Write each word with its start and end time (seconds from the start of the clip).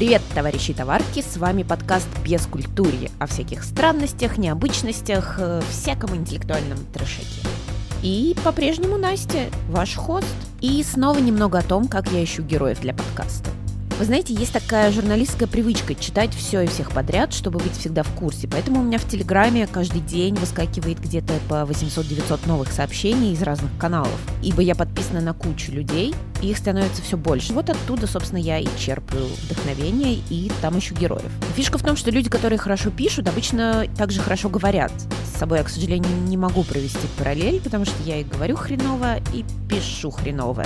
Привет, 0.00 0.22
товарищи 0.34 0.72
товарки, 0.72 1.20
с 1.20 1.36
вами 1.36 1.62
подкаст 1.62 2.08
«Без 2.24 2.46
культурье» 2.46 3.10
о 3.18 3.26
всяких 3.26 3.62
странностях, 3.62 4.38
необычностях, 4.38 5.34
э, 5.38 5.60
всяком 5.70 6.16
интеллектуальном 6.16 6.78
трешеке. 6.90 7.46
И 8.02 8.34
по-прежнему 8.42 8.96
Настя, 8.96 9.50
ваш 9.68 9.96
хост. 9.96 10.34
И 10.62 10.82
снова 10.84 11.18
немного 11.18 11.58
о 11.58 11.62
том, 11.62 11.86
как 11.86 12.10
я 12.12 12.24
ищу 12.24 12.42
героев 12.42 12.80
для 12.80 12.94
подкаста. 12.94 13.50
Вы 13.98 14.06
знаете, 14.06 14.32
есть 14.32 14.54
такая 14.54 14.90
журналистская 14.90 15.46
привычка 15.46 15.94
читать 15.94 16.32
все 16.32 16.62
и 16.62 16.66
всех 16.66 16.92
подряд, 16.92 17.34
чтобы 17.34 17.58
быть 17.58 17.76
всегда 17.76 18.02
в 18.02 18.10
курсе. 18.12 18.48
Поэтому 18.48 18.80
у 18.80 18.82
меня 18.82 18.96
в 18.96 19.06
Телеграме 19.06 19.66
каждый 19.66 20.00
день 20.00 20.34
выскакивает 20.36 20.98
где-то 20.98 21.34
по 21.50 21.66
800-900 21.70 22.48
новых 22.48 22.72
сообщений 22.72 23.34
из 23.34 23.42
разных 23.42 23.70
каналов. 23.78 24.18
Ибо 24.42 24.62
я 24.62 24.74
подписана 24.74 24.99
на 25.18 25.32
кучу 25.34 25.72
людей, 25.72 26.14
и 26.40 26.50
их 26.50 26.58
становится 26.58 27.02
все 27.02 27.16
больше. 27.16 27.52
Вот 27.52 27.68
оттуда, 27.68 28.06
собственно, 28.06 28.38
я 28.38 28.58
и 28.58 28.68
черпаю 28.78 29.26
вдохновение, 29.42 30.20
и 30.30 30.52
там 30.62 30.78
ищу 30.78 30.94
героев. 30.94 31.30
Фишка 31.56 31.78
в 31.78 31.82
том, 31.82 31.96
что 31.96 32.10
люди, 32.12 32.30
которые 32.30 32.58
хорошо 32.58 32.90
пишут, 32.90 33.28
обычно 33.28 33.86
также 33.96 34.20
хорошо 34.20 34.48
говорят. 34.48 34.92
С 35.34 35.38
собой 35.38 35.58
я, 35.58 35.64
к 35.64 35.68
сожалению, 35.68 36.16
не 36.28 36.36
могу 36.36 36.62
провести 36.62 37.08
параллель, 37.18 37.60
потому 37.60 37.84
что 37.84 38.00
я 38.04 38.20
и 38.20 38.24
говорю 38.24 38.54
хреново, 38.54 39.16
и 39.34 39.44
пишу 39.68 40.10
хреново. 40.10 40.64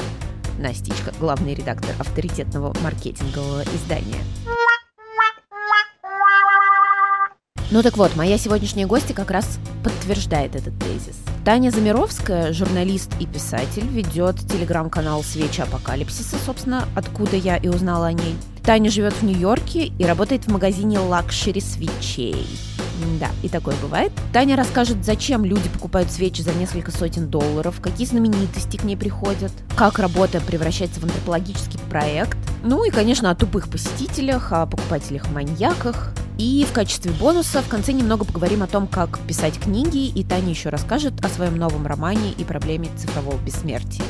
Настичка, 0.58 1.12
главный 1.18 1.54
редактор 1.54 1.94
авторитетного 1.98 2.74
маркетингового 2.82 3.62
издания. 3.74 4.20
Ну 7.74 7.83
так 7.83 7.96
вот, 7.96 8.14
моя 8.14 8.38
сегодняшняя 8.38 8.87
гостья 8.87 9.14
как 9.14 9.33
раз 9.33 9.59
подтверждает 9.83 10.55
этот 10.55 10.78
тезис. 10.78 11.16
Таня 11.45 11.70
Замировская, 11.70 12.52
журналист 12.52 13.10
и 13.19 13.27
писатель, 13.27 13.84
ведет 13.88 14.37
телеграм-канал 14.47 15.24
«Свечи 15.24 15.61
апокалипсиса», 15.61 16.36
собственно, 16.47 16.86
откуда 16.94 17.34
я 17.34 17.56
и 17.56 17.66
узнала 17.66 18.06
о 18.06 18.12
ней. 18.12 18.36
Таня 18.62 18.92
живет 18.92 19.14
в 19.14 19.25
Нью-Йорке 19.25 19.86
и 19.86 20.05
работает 20.05 20.44
в 20.44 20.53
магазине 20.53 21.00
лакшери 21.00 21.61
свечей. 21.61 22.47
Да, 23.19 23.31
и 23.42 23.48
такое 23.48 23.75
бывает. 23.83 24.12
Таня 24.33 24.55
расскажет, 24.55 25.05
зачем 25.05 25.44
люди 25.44 25.69
покупают 25.69 26.12
свечи 26.12 26.42
за 26.42 26.53
несколько 26.53 26.92
сотен 26.92 27.27
долларов, 27.27 27.81
какие 27.81 28.06
знаменитости 28.06 28.77
к 28.77 28.84
ней 28.84 28.97
приходят, 28.97 29.50
как 29.75 29.98
работа 29.98 30.41
превращается 30.41 31.00
в 31.00 31.03
антропологический 31.03 31.81
проект, 31.91 32.38
ну 32.62 32.84
и, 32.84 32.91
конечно, 32.91 33.33
о 33.33 33.34
тупых 33.34 33.69
посетителях, 33.69 34.53
о 34.53 34.64
покупателях-маньяках. 34.66 36.12
И 36.38 36.64
в 36.64 36.72
качестве 36.72 37.12
бонуса 37.12 37.62
в 37.62 37.68
конце 37.68 37.92
немного 37.92 38.24
поговорим 38.24 38.62
о 38.62 38.66
том, 38.66 38.88
как 38.88 39.20
писать 39.20 39.58
книги, 39.60 40.08
и 40.08 40.24
Таня 40.24 40.50
еще 40.50 40.68
расскажет 40.68 41.24
о 41.24 41.28
своем 41.28 41.56
новом 41.56 41.86
романе 41.86 42.32
и 42.36 42.44
проблеме 42.44 42.88
цифрового 42.96 43.38
бессмертия. 43.38 44.04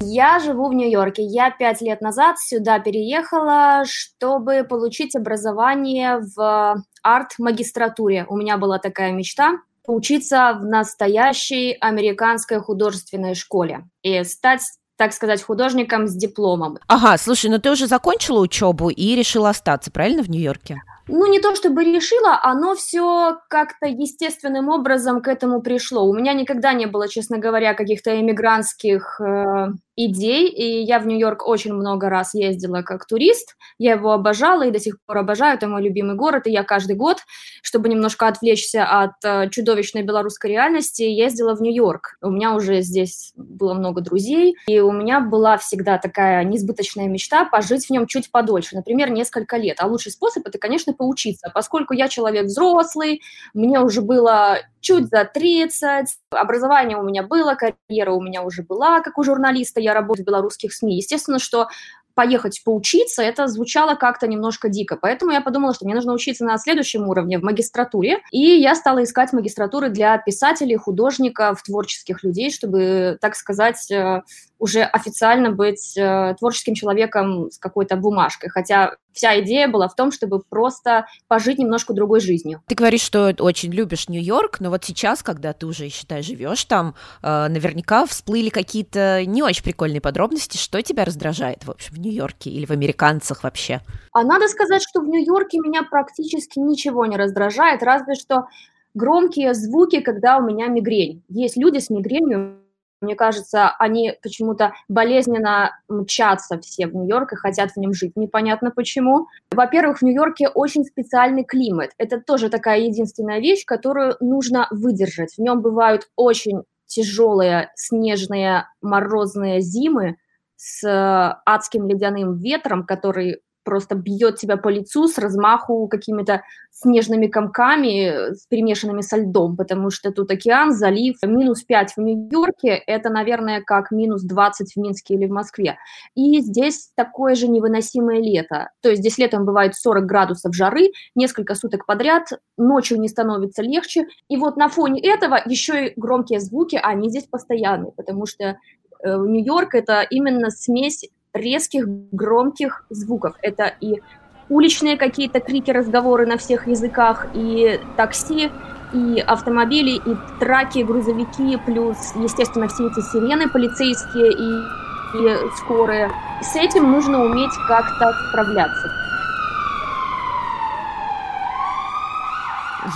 Я 0.00 0.40
живу 0.40 0.68
в 0.68 0.74
Нью-Йорке. 0.74 1.22
Я 1.22 1.52
пять 1.52 1.80
лет 1.80 2.00
назад 2.00 2.40
сюда 2.40 2.80
переехала, 2.80 3.84
чтобы 3.86 4.64
получить 4.68 5.14
образование 5.14 6.18
в 6.36 6.82
арт-магистратуре. 7.04 8.26
У 8.28 8.36
меня 8.36 8.58
была 8.58 8.78
такая 8.78 9.12
мечта 9.12 9.58
поучиться 9.84 10.58
в 10.60 10.64
настоящей 10.64 11.76
американской 11.80 12.60
художественной 12.60 13.34
школе 13.34 13.84
и 14.02 14.24
стать 14.24 14.62
так 15.02 15.12
сказать, 15.12 15.42
художником 15.42 16.06
с 16.06 16.14
дипломом. 16.14 16.78
Ага, 16.86 17.18
слушай, 17.18 17.50
ну 17.50 17.58
ты 17.58 17.72
уже 17.72 17.88
закончила 17.88 18.38
учебу 18.38 18.88
и 18.88 19.16
решила 19.16 19.48
остаться, 19.48 19.90
правильно, 19.90 20.22
в 20.22 20.30
Нью-Йорке? 20.30 20.80
ну, 21.08 21.26
не 21.26 21.40
то 21.40 21.54
чтобы 21.54 21.84
решила, 21.84 22.38
оно 22.42 22.74
все 22.74 23.38
как-то 23.48 23.86
естественным 23.86 24.68
образом 24.68 25.20
к 25.20 25.28
этому 25.28 25.60
пришло. 25.60 26.08
У 26.08 26.14
меня 26.14 26.32
никогда 26.32 26.72
не 26.72 26.86
было, 26.86 27.08
честно 27.08 27.38
говоря, 27.38 27.74
каких-то 27.74 28.18
эмигрантских 28.20 29.20
э, 29.20 29.72
идей, 29.96 30.48
и 30.48 30.82
я 30.82 30.98
в 30.98 31.06
Нью-Йорк 31.06 31.46
очень 31.46 31.72
много 31.72 32.08
раз 32.08 32.34
ездила 32.34 32.82
как 32.82 33.06
турист, 33.06 33.56
я 33.78 33.92
его 33.92 34.12
обожала 34.12 34.66
и 34.66 34.70
до 34.70 34.78
сих 34.78 34.96
пор 35.06 35.18
обожаю, 35.18 35.56
это 35.56 35.66
мой 35.66 35.82
любимый 35.82 36.16
город, 36.16 36.46
и 36.46 36.50
я 36.50 36.62
каждый 36.62 36.96
год, 36.96 37.18
чтобы 37.62 37.88
немножко 37.88 38.26
отвлечься 38.26 38.84
от 38.84 39.12
э, 39.24 39.50
чудовищной 39.50 40.02
белорусской 40.02 40.50
реальности, 40.50 41.02
ездила 41.02 41.54
в 41.54 41.60
Нью-Йорк. 41.60 42.16
У 42.22 42.30
меня 42.30 42.54
уже 42.54 42.80
здесь 42.82 43.32
было 43.36 43.74
много 43.74 44.00
друзей, 44.00 44.56
и 44.66 44.80
у 44.80 44.92
меня 44.92 45.20
была 45.20 45.58
всегда 45.58 45.98
такая 45.98 46.44
несбыточная 46.44 47.08
мечта 47.08 47.44
пожить 47.44 47.86
в 47.86 47.90
нем 47.90 48.06
чуть 48.06 48.30
подольше, 48.30 48.76
например, 48.76 49.10
несколько 49.10 49.56
лет. 49.56 49.78
А 49.80 49.86
лучший 49.86 50.12
способ– 50.12 50.46
это, 50.46 50.58
конечно, 50.58 50.92
поучиться, 50.92 51.50
поскольку 51.54 51.94
я 51.94 52.08
человек 52.08 52.46
взрослый, 52.46 53.20
мне 53.52 53.80
уже 53.80 54.00
было 54.02 54.58
чуть 54.82 55.08
за 55.08 55.24
30, 55.24 56.08
образование 56.30 56.98
у 56.98 57.02
меня 57.02 57.22
было, 57.22 57.54
карьера 57.54 58.12
у 58.12 58.20
меня 58.20 58.42
уже 58.42 58.62
была, 58.62 59.00
как 59.00 59.16
у 59.16 59.22
журналиста, 59.22 59.80
я 59.82 59.94
работаю 59.94 60.24
в 60.24 60.26
белорусских 60.26 60.72
СМИ. 60.72 60.96
Естественно, 60.96 61.38
что 61.38 61.68
поехать 62.14 62.62
поучиться, 62.64 63.22
это 63.22 63.46
звучало 63.46 63.94
как-то 63.94 64.26
немножко 64.26 64.68
дико. 64.68 64.96
Поэтому 65.00 65.32
я 65.32 65.40
подумала, 65.40 65.74
что 65.74 65.84
мне 65.84 65.94
нужно 65.94 66.12
учиться 66.12 66.44
на 66.44 66.58
следующем 66.58 67.08
уровне, 67.08 67.38
в 67.38 67.42
магистратуре. 67.42 68.18
И 68.30 68.38
я 68.38 68.74
стала 68.74 69.02
искать 69.02 69.32
магистратуры 69.32 69.88
для 69.88 70.18
писателей, 70.18 70.76
художников, 70.76 71.62
творческих 71.62 72.22
людей, 72.22 72.50
чтобы, 72.50 73.18
так 73.20 73.34
сказать, 73.34 73.90
э, 73.90 74.22
уже 74.62 74.82
официально 74.82 75.50
быть 75.50 75.96
э, 75.96 76.36
творческим 76.38 76.74
человеком 76.74 77.50
с 77.50 77.58
какой-то 77.58 77.96
бумажкой. 77.96 78.48
Хотя 78.48 78.94
вся 79.12 79.40
идея 79.40 79.66
была 79.66 79.88
в 79.88 79.96
том, 79.96 80.12
чтобы 80.12 80.40
просто 80.48 81.06
пожить 81.26 81.58
немножко 81.58 81.92
другой 81.92 82.20
жизнью. 82.20 82.62
Ты 82.68 82.76
говоришь, 82.76 83.00
что 83.00 83.34
очень 83.40 83.72
любишь 83.72 84.08
Нью-Йорк, 84.08 84.60
но 84.60 84.70
вот 84.70 84.84
сейчас, 84.84 85.24
когда 85.24 85.52
ты 85.52 85.66
уже, 85.66 85.88
считай, 85.88 86.22
живешь 86.22 86.64
там, 86.66 86.94
э, 87.24 87.48
наверняка 87.48 88.06
всплыли 88.06 88.50
какие-то 88.50 89.26
не 89.26 89.42
очень 89.42 89.64
прикольные 89.64 90.00
подробности. 90.00 90.56
Что 90.56 90.80
тебя 90.80 91.04
раздражает, 91.04 91.64
в 91.64 91.70
общем, 91.72 91.96
в 91.96 91.98
Нью-Йорке 91.98 92.48
или 92.50 92.64
в 92.64 92.70
американцах 92.70 93.42
вообще? 93.42 93.80
А 94.12 94.22
надо 94.22 94.46
сказать, 94.46 94.82
что 94.88 95.00
в 95.00 95.08
Нью-Йорке 95.08 95.58
меня 95.58 95.82
практически 95.82 96.60
ничего 96.60 97.04
не 97.06 97.16
раздражает, 97.16 97.82
разве 97.82 98.14
что 98.14 98.46
громкие 98.94 99.54
звуки, 99.54 100.00
когда 100.00 100.38
у 100.38 100.42
меня 100.42 100.68
мигрень. 100.68 101.24
Есть 101.28 101.56
люди 101.56 101.78
с 101.78 101.90
мигренью, 101.90 102.61
мне 103.02 103.14
кажется, 103.14 103.74
они 103.78 104.14
почему-то 104.22 104.72
болезненно 104.88 105.78
мчатся 105.88 106.58
все 106.60 106.86
в 106.86 106.94
Нью-Йорк 106.94 107.32
и 107.32 107.36
хотят 107.36 107.72
в 107.72 107.76
нем 107.76 107.92
жить. 107.92 108.12
Непонятно 108.16 108.70
почему. 108.70 109.26
Во-первых, 109.50 109.98
в 109.98 110.02
Нью-Йорке 110.02 110.48
очень 110.48 110.84
специальный 110.84 111.44
климат. 111.44 111.90
Это 111.98 112.20
тоже 112.20 112.48
такая 112.48 112.80
единственная 112.80 113.40
вещь, 113.40 113.64
которую 113.64 114.16
нужно 114.20 114.68
выдержать. 114.70 115.34
В 115.34 115.38
нем 115.38 115.60
бывают 115.60 116.08
очень 116.16 116.62
тяжелые 116.86 117.70
снежные 117.74 118.66
морозные 118.80 119.60
зимы 119.60 120.16
с 120.56 121.40
адским 121.44 121.88
ледяным 121.88 122.36
ветром, 122.36 122.84
который 122.84 123.40
просто 123.64 123.94
бьет 123.94 124.36
тебя 124.36 124.56
по 124.56 124.68
лицу 124.68 125.08
с 125.08 125.18
размаху 125.18 125.88
какими-то 125.88 126.42
снежными 126.70 127.26
комками, 127.26 128.34
с 128.34 128.46
перемешанными 128.46 129.02
со 129.02 129.16
льдом, 129.16 129.56
потому 129.56 129.90
что 129.90 130.10
тут 130.10 130.30
океан, 130.30 130.72
залив. 130.72 131.16
Минус 131.22 131.62
5 131.62 131.96
в 131.96 132.00
Нью-Йорке– 132.00 132.70
это, 132.86 133.10
наверное, 133.10 133.62
как 133.62 133.90
минус 133.90 134.22
20 134.22 134.72
в 134.72 134.76
Минске 134.80 135.14
или 135.14 135.26
в 135.26 135.30
Москве. 135.30 135.76
И 136.14 136.40
здесь 136.40 136.90
такое 136.94 137.34
же 137.34 137.46
невыносимое 137.48 138.20
лето. 138.20 138.70
То 138.80 138.88
есть 138.88 139.00
здесь 139.00 139.18
летом 139.18 139.44
бывает 139.44 139.74
40 139.74 140.06
градусов 140.06 140.54
жары, 140.54 140.92
несколько 141.14 141.54
суток 141.54 141.86
подряд, 141.86 142.28
ночью 142.56 142.98
не 142.98 143.08
становится 143.08 143.62
легче. 143.62 144.06
И 144.28 144.36
вот 144.36 144.56
на 144.56 144.68
фоне 144.68 145.00
этого 145.02 145.40
еще 145.44 145.88
и 145.88 145.92
громкие 145.96 146.40
звуки, 146.40 146.80
они 146.82 147.10
здесь 147.10 147.24
постоянные, 147.24 147.92
потому 147.92 148.26
что 148.26 148.44
э, 148.44 148.56
Нью-Йорк– 149.04 149.74
это 149.74 150.02
именно 150.02 150.50
смесь 150.50 151.04
резких, 151.34 151.86
громких 151.86 152.84
звуков. 152.90 153.34
Это 153.42 153.72
и 153.80 154.00
уличные 154.48 154.96
какие-то 154.96 155.40
крики, 155.40 155.70
разговоры 155.70 156.26
на 156.26 156.36
всех 156.36 156.66
языках, 156.66 157.26
и 157.34 157.80
такси, 157.96 158.50
и 158.92 159.20
автомобили, 159.20 159.92
и 159.92 160.16
траки, 160.38 160.80
грузовики, 160.80 161.58
плюс, 161.64 161.96
естественно, 162.16 162.68
все 162.68 162.86
эти 162.86 163.00
сирены 163.00 163.48
полицейские 163.48 164.32
и, 164.32 165.18
и 165.18 165.48
скорые. 165.56 166.10
С 166.42 166.54
этим 166.56 166.90
нужно 166.90 167.24
уметь 167.24 167.52
как-то 167.66 168.12
справляться. 168.28 168.90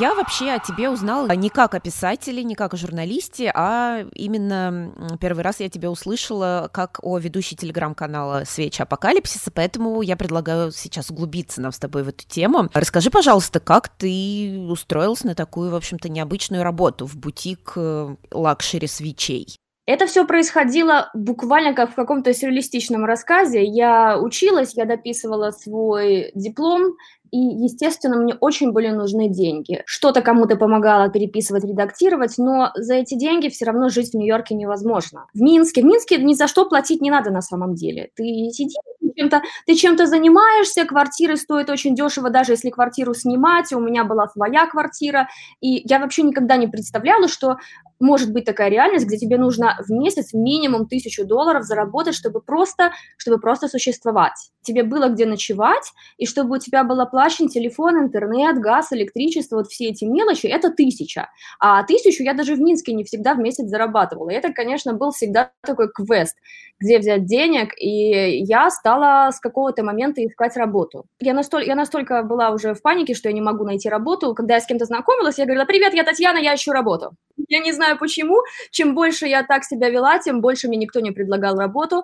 Я 0.00 0.14
вообще 0.14 0.50
о 0.50 0.58
тебе 0.58 0.90
узнала 0.90 1.30
не 1.32 1.48
как 1.48 1.74
о 1.74 1.80
писателе, 1.80 2.42
не 2.42 2.56
как 2.56 2.74
о 2.74 2.76
журналисте, 2.76 3.52
а 3.54 4.04
именно 4.14 4.92
первый 5.20 5.42
раз 5.44 5.60
я 5.60 5.68
тебя 5.68 5.90
услышала 5.90 6.68
как 6.72 6.98
о 7.02 7.18
ведущей 7.18 7.54
телеграм-канала 7.54 8.42
«Свечи 8.46 8.82
апокалипсиса», 8.82 9.52
поэтому 9.52 10.02
я 10.02 10.16
предлагаю 10.16 10.72
сейчас 10.72 11.10
углубиться 11.10 11.60
нам 11.60 11.70
с 11.70 11.78
тобой 11.78 12.02
в 12.02 12.08
эту 12.08 12.26
тему. 12.26 12.68
Расскажи, 12.74 13.10
пожалуйста, 13.10 13.60
как 13.60 13.88
ты 13.88 14.66
устроился 14.68 15.28
на 15.28 15.34
такую, 15.36 15.70
в 15.70 15.76
общем-то, 15.76 16.08
необычную 16.08 16.64
работу 16.64 17.06
в 17.06 17.16
бутик 17.16 17.74
э, 17.76 18.16
лакшери 18.32 18.88
свечей? 18.88 19.56
Это 19.86 20.06
все 20.06 20.26
происходило 20.26 21.10
буквально 21.14 21.72
как 21.72 21.92
в 21.92 21.94
каком-то 21.94 22.34
сюрреалистичном 22.34 23.04
рассказе. 23.04 23.62
Я 23.64 24.18
училась, 24.18 24.74
я 24.74 24.84
дописывала 24.84 25.52
свой 25.52 26.32
диплом, 26.34 26.96
и, 27.30 27.38
естественно, 27.38 28.16
мне 28.16 28.34
очень 28.40 28.72
были 28.72 28.88
нужны 28.88 29.28
деньги. 29.28 29.82
Что-то 29.86 30.22
кому-то 30.22 30.56
помогало 30.56 31.08
переписывать, 31.08 31.64
редактировать, 31.64 32.34
но 32.38 32.70
за 32.74 32.94
эти 32.94 33.14
деньги 33.14 33.48
все 33.48 33.66
равно 33.66 33.88
жить 33.88 34.10
в 34.10 34.14
Нью-Йорке 34.14 34.54
невозможно. 34.54 35.26
В 35.34 35.40
Минске, 35.40 35.82
в 35.82 35.84
Минске 35.84 36.18
ни 36.18 36.34
за 36.34 36.48
что 36.48 36.68
платить 36.68 37.00
не 37.00 37.10
надо 37.10 37.30
на 37.30 37.42
самом 37.42 37.74
деле. 37.74 38.10
Ты 38.14 38.24
сиди 38.52 38.76
чем-то, 39.16 39.42
ты 39.66 39.74
чем-то 39.74 40.06
занимаешься, 40.06 40.84
квартиры 40.84 41.36
стоят 41.36 41.70
очень 41.70 41.94
дешево, 41.94 42.30
даже 42.30 42.52
если 42.52 42.70
квартиру 42.70 43.14
снимать, 43.14 43.72
у 43.72 43.80
меня 43.80 44.04
была 44.04 44.28
своя 44.28 44.66
квартира, 44.66 45.28
и 45.60 45.82
я 45.88 45.98
вообще 45.98 46.22
никогда 46.22 46.56
не 46.56 46.66
представляла, 46.66 47.28
что 47.28 47.56
может 47.98 48.32
быть 48.32 48.44
такая 48.44 48.68
реальность, 48.68 49.06
где 49.06 49.16
тебе 49.16 49.38
нужно 49.38 49.76
в 49.86 49.90
месяц 49.90 50.32
минимум 50.32 50.86
тысячу 50.86 51.24
долларов 51.24 51.64
заработать, 51.64 52.14
чтобы 52.14 52.40
просто, 52.40 52.92
чтобы 53.16 53.40
просто 53.40 53.68
существовать. 53.68 54.50
Тебе 54.60 54.82
было 54.82 55.08
где 55.08 55.26
ночевать, 55.26 55.92
и 56.18 56.26
чтобы 56.26 56.56
у 56.56 56.58
тебя 56.58 56.84
был 56.84 57.00
оплачен 57.16 57.48
телефон, 57.48 57.98
интернет, 57.98 58.58
газ, 58.58 58.92
электричество, 58.92 59.56
вот 59.56 59.68
все 59.68 59.86
эти 59.86 60.04
мелочи, 60.04 60.46
это 60.46 60.70
тысяча. 60.70 61.30
А 61.58 61.82
тысячу 61.82 62.22
я 62.22 62.34
даже 62.34 62.54
в 62.54 62.60
Минске 62.60 62.92
не 62.92 63.04
всегда 63.04 63.34
в 63.34 63.38
месяц 63.38 63.66
зарабатывала. 63.68 64.30
И 64.30 64.34
это, 64.34 64.52
конечно, 64.52 64.92
был 64.92 65.12
всегда 65.12 65.50
такой 65.62 65.90
квест, 65.90 66.36
где 66.78 66.98
взять 66.98 67.24
денег, 67.24 67.72
и 67.80 68.42
я 68.44 68.70
стала 68.70 69.30
с 69.32 69.40
какого-то 69.40 69.82
момента 69.82 70.24
искать 70.24 70.56
работу. 70.56 71.06
Я 71.20 71.32
настолько, 71.32 71.66
я 71.66 71.74
настолько 71.74 72.22
была 72.22 72.50
уже 72.50 72.74
в 72.74 72.82
панике, 72.82 73.14
что 73.14 73.28
я 73.30 73.34
не 73.34 73.40
могу 73.40 73.64
найти 73.64 73.88
работу. 73.88 74.34
Когда 74.34 74.54
я 74.54 74.60
с 74.60 74.66
кем-то 74.66 74.84
знакомилась, 74.84 75.38
я 75.38 75.46
говорила, 75.46 75.64
привет, 75.64 75.94
я 75.94 76.04
Татьяна, 76.04 76.38
я 76.38 76.54
ищу 76.54 76.72
работу. 76.72 77.12
Я 77.48 77.60
не 77.60 77.72
знаю 77.72 77.98
почему. 77.98 78.42
Чем 78.70 78.94
больше 78.94 79.26
я 79.26 79.42
так 79.42 79.64
себя 79.64 79.88
вела, 79.88 80.18
тем 80.18 80.40
больше 80.40 80.68
мне 80.68 80.76
никто 80.76 81.00
не 81.00 81.12
предлагал 81.12 81.56
работу. 81.56 82.02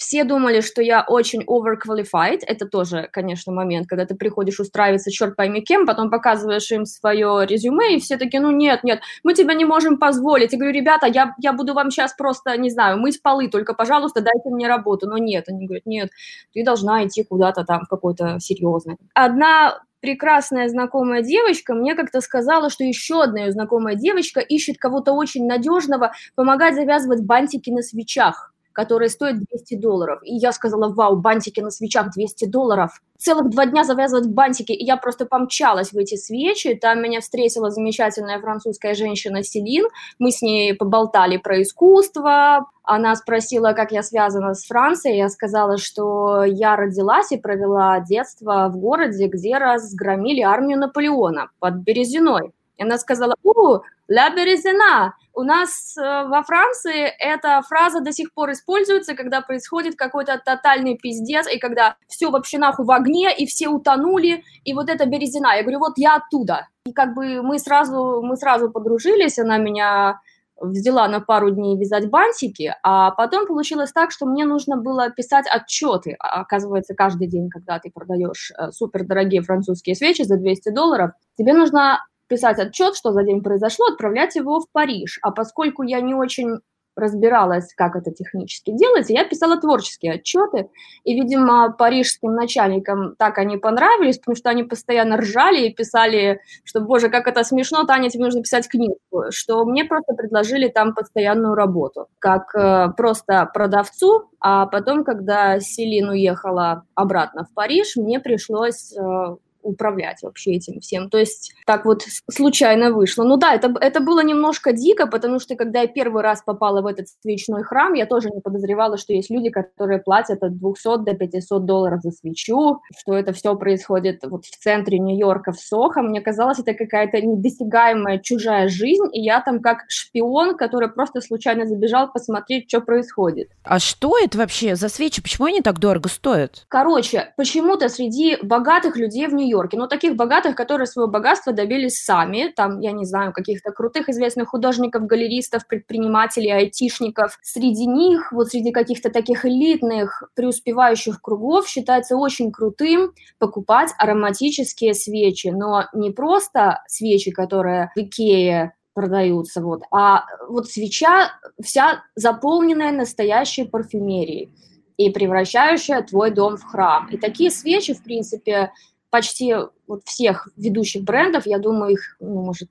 Все 0.00 0.24
думали, 0.24 0.62
что 0.62 0.80
я 0.80 1.04
очень 1.06 1.42
overqualified. 1.42 2.40
Это 2.46 2.66
тоже, 2.66 3.10
конечно, 3.12 3.52
момент, 3.52 3.86
когда 3.86 4.06
ты 4.06 4.14
приходишь 4.14 4.58
устраиваться, 4.58 5.10
черт 5.10 5.36
пойми 5.36 5.60
кем, 5.60 5.84
потом 5.84 6.08
показываешь 6.10 6.72
им 6.72 6.86
свое 6.86 7.44
резюме, 7.46 7.96
и 7.96 8.00
все 8.00 8.16
такие, 8.16 8.40
ну 8.40 8.50
нет, 8.50 8.82
нет, 8.82 9.02
мы 9.22 9.34
тебя 9.34 9.52
не 9.52 9.66
можем 9.66 9.98
позволить. 9.98 10.52
Я 10.52 10.58
говорю, 10.58 10.74
ребята, 10.74 11.06
я, 11.06 11.34
я 11.38 11.52
буду 11.52 11.74
вам 11.74 11.90
сейчас 11.90 12.14
просто, 12.14 12.56
не 12.56 12.70
знаю, 12.70 12.98
мыть 12.98 13.22
полы, 13.22 13.48
только, 13.48 13.74
пожалуйста, 13.74 14.22
дайте 14.22 14.48
мне 14.48 14.68
работу. 14.68 15.06
Но 15.06 15.18
нет, 15.18 15.44
они 15.48 15.66
говорят, 15.66 15.84
нет, 15.84 16.08
ты 16.54 16.64
должна 16.64 17.06
идти 17.06 17.22
куда-то 17.22 17.64
там 17.64 17.84
в 17.84 17.88
какой-то 17.88 18.38
серьезный. 18.40 18.96
Одна 19.12 19.82
прекрасная 20.00 20.70
знакомая 20.70 21.20
девочка 21.20 21.74
мне 21.74 21.94
как-то 21.94 22.22
сказала, 22.22 22.70
что 22.70 22.84
еще 22.84 23.22
одна 23.22 23.40
ее 23.40 23.52
знакомая 23.52 23.96
девочка 23.96 24.40
ищет 24.40 24.78
кого-то 24.78 25.12
очень 25.12 25.46
надежного, 25.46 26.12
помогать 26.36 26.74
завязывать 26.74 27.22
бантики 27.22 27.68
на 27.68 27.82
свечах 27.82 28.49
которые 28.72 29.08
стоят 29.08 29.38
200 29.38 29.76
долларов. 29.76 30.20
И 30.22 30.34
я 30.34 30.52
сказала, 30.52 30.92
вау, 30.92 31.16
бантики 31.16 31.60
на 31.60 31.70
свечах 31.70 32.10
200 32.12 32.46
долларов. 32.46 33.00
Целых 33.18 33.50
два 33.50 33.66
дня 33.66 33.84
завязывать 33.84 34.28
бантики, 34.28 34.72
и 34.72 34.84
я 34.84 34.96
просто 34.96 35.26
помчалась 35.26 35.92
в 35.92 35.98
эти 35.98 36.16
свечи. 36.16 36.74
Там 36.74 37.02
меня 37.02 37.20
встретила 37.20 37.70
замечательная 37.70 38.40
французская 38.40 38.94
женщина 38.94 39.42
Селин. 39.42 39.86
Мы 40.18 40.30
с 40.30 40.40
ней 40.40 40.74
поболтали 40.74 41.36
про 41.36 41.60
искусство, 41.60 42.66
она 42.82 43.14
спросила, 43.14 43.72
как 43.72 43.92
я 43.92 44.02
связана 44.02 44.54
с 44.54 44.66
Францией. 44.66 45.18
Я 45.18 45.28
сказала, 45.28 45.76
что 45.76 46.42
я 46.44 46.74
родилась 46.76 47.30
и 47.30 47.36
провела 47.36 48.00
детство 48.00 48.68
в 48.68 48.76
городе, 48.78 49.26
где 49.26 49.58
разгромили 49.58 50.40
армию 50.40 50.78
Наполеона 50.78 51.50
под 51.60 51.76
Березиной. 51.76 52.52
И 52.80 52.82
она 52.82 52.96
сказала, 52.96 53.34
у, 53.42 53.80
«Ля 54.08 54.30
Березина». 54.30 55.14
У 55.34 55.42
нас 55.42 55.96
э, 55.96 56.00
во 56.00 56.42
Франции 56.42 57.12
эта 57.18 57.60
фраза 57.62 58.00
до 58.00 58.10
сих 58.10 58.32
пор 58.32 58.52
используется, 58.52 59.14
когда 59.14 59.42
происходит 59.42 59.96
какой-то 59.96 60.40
тотальный 60.42 60.96
пиздец, 60.96 61.46
и 61.46 61.58
когда 61.58 61.96
все 62.08 62.30
вообще 62.30 62.58
нахуй 62.58 62.86
в 62.86 62.90
огне, 62.90 63.36
и 63.36 63.46
все 63.46 63.68
утонули, 63.68 64.42
и 64.64 64.72
вот 64.72 64.88
это 64.88 65.06
Березина. 65.06 65.54
Я 65.56 65.62
говорю, 65.62 65.78
вот 65.80 65.92
я 65.98 66.16
оттуда. 66.16 66.68
И 66.86 66.92
как 66.92 67.14
бы 67.14 67.42
мы 67.42 67.58
сразу, 67.58 68.22
мы 68.22 68.36
сразу 68.36 68.70
подружились, 68.70 69.38
она 69.38 69.58
меня 69.58 70.18
взяла 70.58 71.06
на 71.08 71.20
пару 71.20 71.50
дней 71.50 71.78
вязать 71.78 72.08
бантики, 72.08 72.74
а 72.82 73.10
потом 73.10 73.46
получилось 73.46 73.92
так, 73.92 74.10
что 74.10 74.26
мне 74.26 74.44
нужно 74.44 74.76
было 74.76 75.10
писать 75.10 75.46
отчеты. 75.50 76.16
А, 76.18 76.40
оказывается, 76.40 76.94
каждый 76.94 77.28
день, 77.28 77.50
когда 77.50 77.78
ты 77.78 77.90
продаешь 77.90 78.52
э, 78.52 78.70
супердорогие 78.72 79.42
французские 79.42 79.94
свечи 79.94 80.22
за 80.22 80.36
200 80.36 80.70
долларов, 80.70 81.12
тебе 81.36 81.52
нужно 81.54 82.00
писать 82.30 82.58
отчет, 82.58 82.94
что 82.94 83.12
за 83.12 83.24
день 83.24 83.42
произошло, 83.42 83.86
отправлять 83.86 84.36
его 84.36 84.60
в 84.60 84.70
Париж. 84.72 85.18
А 85.22 85.32
поскольку 85.32 85.82
я 85.82 86.00
не 86.00 86.14
очень 86.14 86.60
разбиралась, 86.96 87.72
как 87.74 87.96
это 87.96 88.10
технически 88.10 88.70
делается, 88.72 89.12
я 89.12 89.24
писала 89.24 89.58
творческие 89.58 90.14
отчеты, 90.14 90.68
и, 91.04 91.14
видимо, 91.14 91.72
парижским 91.72 92.34
начальникам 92.34 93.14
так 93.16 93.38
они 93.38 93.56
понравились, 93.56 94.18
потому 94.18 94.36
что 94.36 94.50
они 94.50 94.64
постоянно 94.64 95.16
ржали 95.16 95.66
и 95.66 95.74
писали, 95.74 96.40
что, 96.64 96.80
боже, 96.80 97.08
как 97.08 97.26
это 97.26 97.42
смешно, 97.44 97.84
Таня, 97.84 98.10
тебе 98.10 98.24
нужно 98.24 98.42
писать 98.42 98.68
книгу, 98.68 98.96
что 99.30 99.64
мне 99.64 99.84
просто 99.84 100.14
предложили 100.14 100.68
там 100.68 100.94
постоянную 100.94 101.54
работу, 101.54 102.08
как 102.18 102.54
э, 102.54 102.88
просто 102.96 103.48
продавцу, 103.54 104.30
а 104.40 104.66
потом, 104.66 105.04
когда 105.04 105.58
Селин 105.60 106.10
уехала 106.10 106.84
обратно 106.94 107.44
в 107.44 107.54
Париж, 107.54 107.96
мне 107.96 108.20
пришлось 108.20 108.92
э, 108.92 109.36
управлять 109.62 110.22
вообще 110.22 110.52
этим 110.52 110.80
всем. 110.80 111.10
То 111.10 111.18
есть 111.18 111.52
так 111.66 111.84
вот 111.84 112.04
случайно 112.30 112.92
вышло. 112.92 113.24
Ну 113.24 113.36
да, 113.36 113.54
это, 113.54 113.72
это 113.80 114.00
было 114.00 114.22
немножко 114.22 114.72
дико, 114.72 115.06
потому 115.06 115.38
что 115.38 115.56
когда 115.56 115.82
я 115.82 115.86
первый 115.86 116.22
раз 116.22 116.42
попала 116.42 116.82
в 116.82 116.86
этот 116.86 117.08
свечной 117.22 117.62
храм, 117.62 117.94
я 117.94 118.06
тоже 118.06 118.30
не 118.30 118.40
подозревала, 118.40 118.96
что 118.96 119.12
есть 119.12 119.30
люди, 119.30 119.50
которые 119.50 120.00
платят 120.00 120.42
от 120.42 120.58
200 120.58 121.04
до 121.04 121.14
500 121.14 121.64
долларов 121.64 122.00
за 122.02 122.10
свечу, 122.10 122.80
что 122.98 123.14
это 123.14 123.32
все 123.32 123.54
происходит 123.56 124.20
вот 124.24 124.44
в 124.44 124.58
центре 124.58 124.98
Нью-Йорка, 124.98 125.52
в 125.52 125.60
Сохо. 125.60 126.02
Мне 126.02 126.20
казалось, 126.20 126.58
это 126.58 126.74
какая-то 126.74 127.20
недосягаемая 127.20 128.18
чужая 128.18 128.68
жизнь, 128.68 129.08
и 129.12 129.20
я 129.20 129.40
там 129.40 129.60
как 129.60 129.84
шпион, 129.88 130.56
который 130.56 130.90
просто 130.90 131.20
случайно 131.20 131.66
забежал 131.66 132.10
посмотреть, 132.12 132.66
что 132.68 132.80
происходит. 132.80 133.50
А 133.64 133.78
что 133.78 134.18
это 134.18 134.38
вообще 134.38 134.76
за 134.76 134.88
свечи? 134.88 135.22
Почему 135.22 135.46
они 135.46 135.60
так 135.60 135.78
дорого 135.78 136.08
стоят? 136.08 136.64
Короче, 136.68 137.32
почему-то 137.36 137.88
среди 137.88 138.36
богатых 138.42 138.96
людей 138.96 139.26
в 139.26 139.34
нью 139.34 139.49
Нью-Йорке, 139.50 139.76
но 139.76 139.86
таких 139.86 140.16
богатых, 140.16 140.54
которые 140.54 140.86
свое 140.86 141.08
богатство 141.08 141.52
добились 141.52 142.02
сами, 142.02 142.52
там, 142.54 142.80
я 142.80 142.92
не 142.92 143.04
знаю, 143.04 143.32
каких-то 143.32 143.72
крутых 143.72 144.08
известных 144.08 144.48
художников, 144.48 145.06
галеристов, 145.06 145.66
предпринимателей, 145.66 146.50
айтишников. 146.50 147.38
Среди 147.42 147.86
них, 147.86 148.32
вот 148.32 148.48
среди 148.48 148.72
каких-то 148.72 149.10
таких 149.10 149.44
элитных, 149.44 150.22
преуспевающих 150.34 151.20
кругов 151.20 151.68
считается 151.68 152.16
очень 152.16 152.52
крутым 152.52 153.12
покупать 153.38 153.90
ароматические 153.98 154.94
свечи, 154.94 155.48
но 155.48 155.86
не 155.92 156.10
просто 156.10 156.82
свечи, 156.86 157.30
которые 157.30 157.90
в 157.94 157.98
Икее 157.98 158.74
продаются, 158.92 159.62
вот, 159.62 159.82
а 159.92 160.24
вот 160.48 160.68
свеча 160.68 161.30
вся 161.62 162.02
заполненная 162.16 162.92
настоящей 162.92 163.64
парфюмерией 163.64 164.52
и 165.00 165.08
превращающая 165.08 166.02
твой 166.02 166.30
дом 166.30 166.58
в 166.58 166.64
храм. 166.64 167.08
И 167.10 167.16
такие 167.16 167.50
свечи, 167.50 167.94
в 167.94 168.02
принципе, 168.02 168.72
почти 169.10 169.54
вот 169.86 170.02
всех 170.04 170.48
ведущих 170.56 171.02
брендов, 171.02 171.46
я 171.46 171.58
думаю, 171.58 171.92
их, 171.92 172.16
ну, 172.20 172.42
может, 172.42 172.68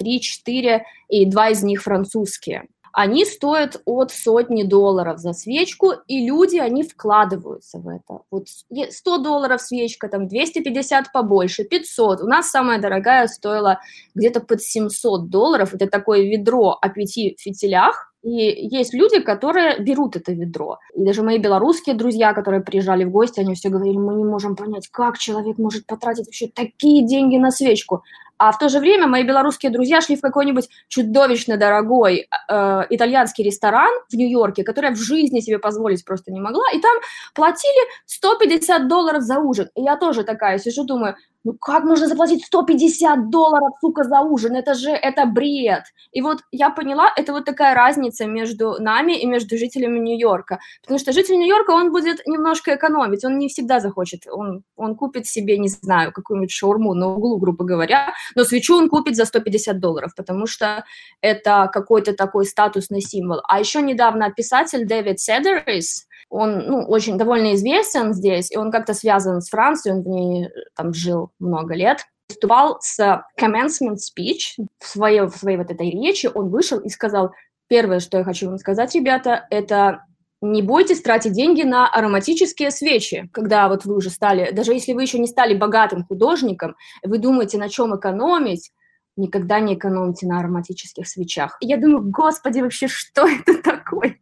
3-4, 0.00 0.82
и 1.08 1.26
два 1.26 1.50
из 1.50 1.62
них 1.62 1.82
французские. 1.82 2.68
Они 2.96 3.24
стоят 3.24 3.82
от 3.86 4.12
сотни 4.12 4.62
долларов 4.62 5.18
за 5.18 5.32
свечку, 5.32 5.94
и 6.06 6.24
люди, 6.24 6.58
они 6.58 6.84
вкладываются 6.84 7.78
в 7.78 7.88
это. 7.88 8.20
Вот 8.30 8.46
100 8.48 9.18
долларов 9.18 9.60
свечка, 9.60 10.08
там 10.08 10.28
250 10.28 11.10
побольше, 11.12 11.64
500. 11.64 12.20
У 12.20 12.28
нас 12.28 12.50
самая 12.50 12.80
дорогая 12.80 13.26
стоила 13.26 13.80
где-то 14.14 14.40
под 14.40 14.62
700 14.62 15.28
долларов. 15.28 15.74
Это 15.74 15.88
такое 15.88 16.22
ведро 16.22 16.78
о 16.80 16.88
пяти 16.88 17.36
фитилях, 17.36 18.13
и 18.24 18.66
есть 18.74 18.94
люди, 18.94 19.20
которые 19.20 19.78
берут 19.80 20.16
это 20.16 20.32
ведро. 20.32 20.78
И 20.94 21.04
даже 21.04 21.22
мои 21.22 21.38
белорусские 21.38 21.94
друзья, 21.94 22.32
которые 22.32 22.62
приезжали 22.62 23.04
в 23.04 23.10
гости, 23.10 23.40
они 23.40 23.54
все 23.54 23.68
говорили, 23.68 23.98
мы 23.98 24.14
не 24.14 24.24
можем 24.24 24.56
понять, 24.56 24.88
как 24.88 25.18
человек 25.18 25.58
может 25.58 25.86
потратить 25.86 26.26
вообще 26.26 26.48
такие 26.48 27.06
деньги 27.06 27.36
на 27.36 27.50
свечку. 27.50 28.02
А 28.38 28.52
в 28.52 28.58
то 28.58 28.68
же 28.68 28.80
время 28.80 29.06
мои 29.06 29.22
белорусские 29.22 29.70
друзья 29.70 30.00
шли 30.00 30.16
в 30.16 30.20
какой-нибудь 30.20 30.68
чудовищно 30.88 31.56
дорогой 31.56 32.28
э, 32.48 32.82
итальянский 32.90 33.44
ресторан 33.44 33.92
в 34.10 34.14
Нью-Йорке, 34.14 34.64
который 34.64 34.86
я 34.86 34.92
в 34.92 34.98
жизни 34.98 35.40
себе 35.40 35.58
позволить 35.58 36.04
просто 36.04 36.32
не 36.32 36.40
могла, 36.40 36.64
и 36.74 36.80
там 36.80 36.96
платили 37.34 37.88
150 38.06 38.88
долларов 38.88 39.22
за 39.22 39.38
ужин. 39.38 39.68
И 39.74 39.82
я 39.82 39.96
тоже 39.96 40.24
такая 40.24 40.58
сижу, 40.58 40.84
думаю, 40.84 41.16
ну 41.44 41.52
как 41.60 41.84
можно 41.84 42.08
заплатить 42.08 42.44
150 42.44 43.30
долларов, 43.30 43.70
сука, 43.80 44.04
за 44.04 44.20
ужин? 44.20 44.56
Это 44.56 44.74
же, 44.74 44.90
это 44.90 45.26
бред. 45.26 45.84
И 46.12 46.22
вот 46.22 46.38
я 46.50 46.70
поняла, 46.70 47.12
это 47.16 47.32
вот 47.32 47.44
такая 47.44 47.74
разница 47.74 48.26
между 48.26 48.76
нами 48.80 49.20
и 49.20 49.26
между 49.26 49.58
жителями 49.58 49.98
Нью-Йорка. 49.98 50.58
Потому 50.82 50.98
что 50.98 51.12
житель 51.12 51.36
Нью-Йорка, 51.36 51.70
он 51.72 51.92
будет 51.92 52.26
немножко 52.26 52.74
экономить, 52.74 53.24
он 53.24 53.38
не 53.38 53.48
всегда 53.48 53.80
захочет. 53.80 54.26
Он, 54.26 54.62
он 54.76 54.96
купит 54.96 55.26
себе, 55.26 55.58
не 55.58 55.68
знаю, 55.68 56.12
какую-нибудь 56.12 56.50
шаурму 56.50 56.94
на 56.94 57.08
углу, 57.08 57.36
грубо 57.38 57.64
говоря, 57.64 58.14
но 58.34 58.44
свечу 58.44 58.76
он 58.76 58.88
купит 58.88 59.16
за 59.16 59.24
150 59.24 59.78
долларов, 59.80 60.14
потому 60.16 60.46
что 60.46 60.84
это 61.20 61.70
какой-то 61.72 62.14
такой 62.14 62.46
статусный 62.46 63.00
символ. 63.00 63.40
А 63.48 63.58
еще 63.60 63.82
недавно 63.82 64.30
писатель 64.30 64.86
Дэвид 64.86 65.20
Седерис, 65.20 66.06
он 66.28 66.66
ну, 66.66 66.84
очень 66.86 67.18
довольно 67.18 67.54
известен 67.54 68.12
здесь, 68.14 68.50
и 68.50 68.56
он 68.56 68.70
как-то 68.70 68.94
связан 68.94 69.40
с 69.40 69.50
Францией, 69.50 69.96
он 69.96 70.02
в 70.02 70.08
ней 70.08 70.48
там 70.74 70.92
жил 70.92 71.30
много 71.38 71.74
лет. 71.74 72.04
Выступал 72.28 72.78
с 72.80 72.98
commencement 73.38 73.96
speech 73.96 74.64
в 74.80 74.86
своей, 74.86 75.20
в 75.20 75.36
своей 75.36 75.58
вот 75.58 75.70
этой 75.70 75.90
речи, 75.90 76.30
он 76.34 76.48
вышел 76.48 76.80
и 76.80 76.88
сказал, 76.88 77.32
первое, 77.68 78.00
что 78.00 78.18
я 78.18 78.24
хочу 78.24 78.48
вам 78.48 78.58
сказать, 78.58 78.94
ребята, 78.94 79.46
это 79.50 80.04
не 80.44 80.62
бойтесь 80.62 81.00
тратить 81.00 81.32
деньги 81.32 81.62
на 81.62 81.88
ароматические 81.88 82.70
свечи, 82.70 83.28
когда 83.32 83.68
вот 83.68 83.84
вы 83.84 83.96
уже 83.96 84.10
стали, 84.10 84.52
даже 84.52 84.72
если 84.72 84.92
вы 84.92 85.02
еще 85.02 85.18
не 85.18 85.26
стали 85.26 85.54
богатым 85.54 86.04
художником, 86.04 86.76
вы 87.02 87.18
думаете, 87.18 87.58
на 87.58 87.68
чем 87.68 87.96
экономить, 87.96 88.70
никогда 89.16 89.60
не 89.60 89.74
экономьте 89.74 90.26
на 90.26 90.40
ароматических 90.40 91.06
свечах. 91.08 91.56
И 91.60 91.66
я 91.66 91.76
думаю, 91.76 92.02
господи, 92.10 92.60
вообще, 92.60 92.88
что 92.88 93.26
это 93.26 93.62
такое? 93.62 94.18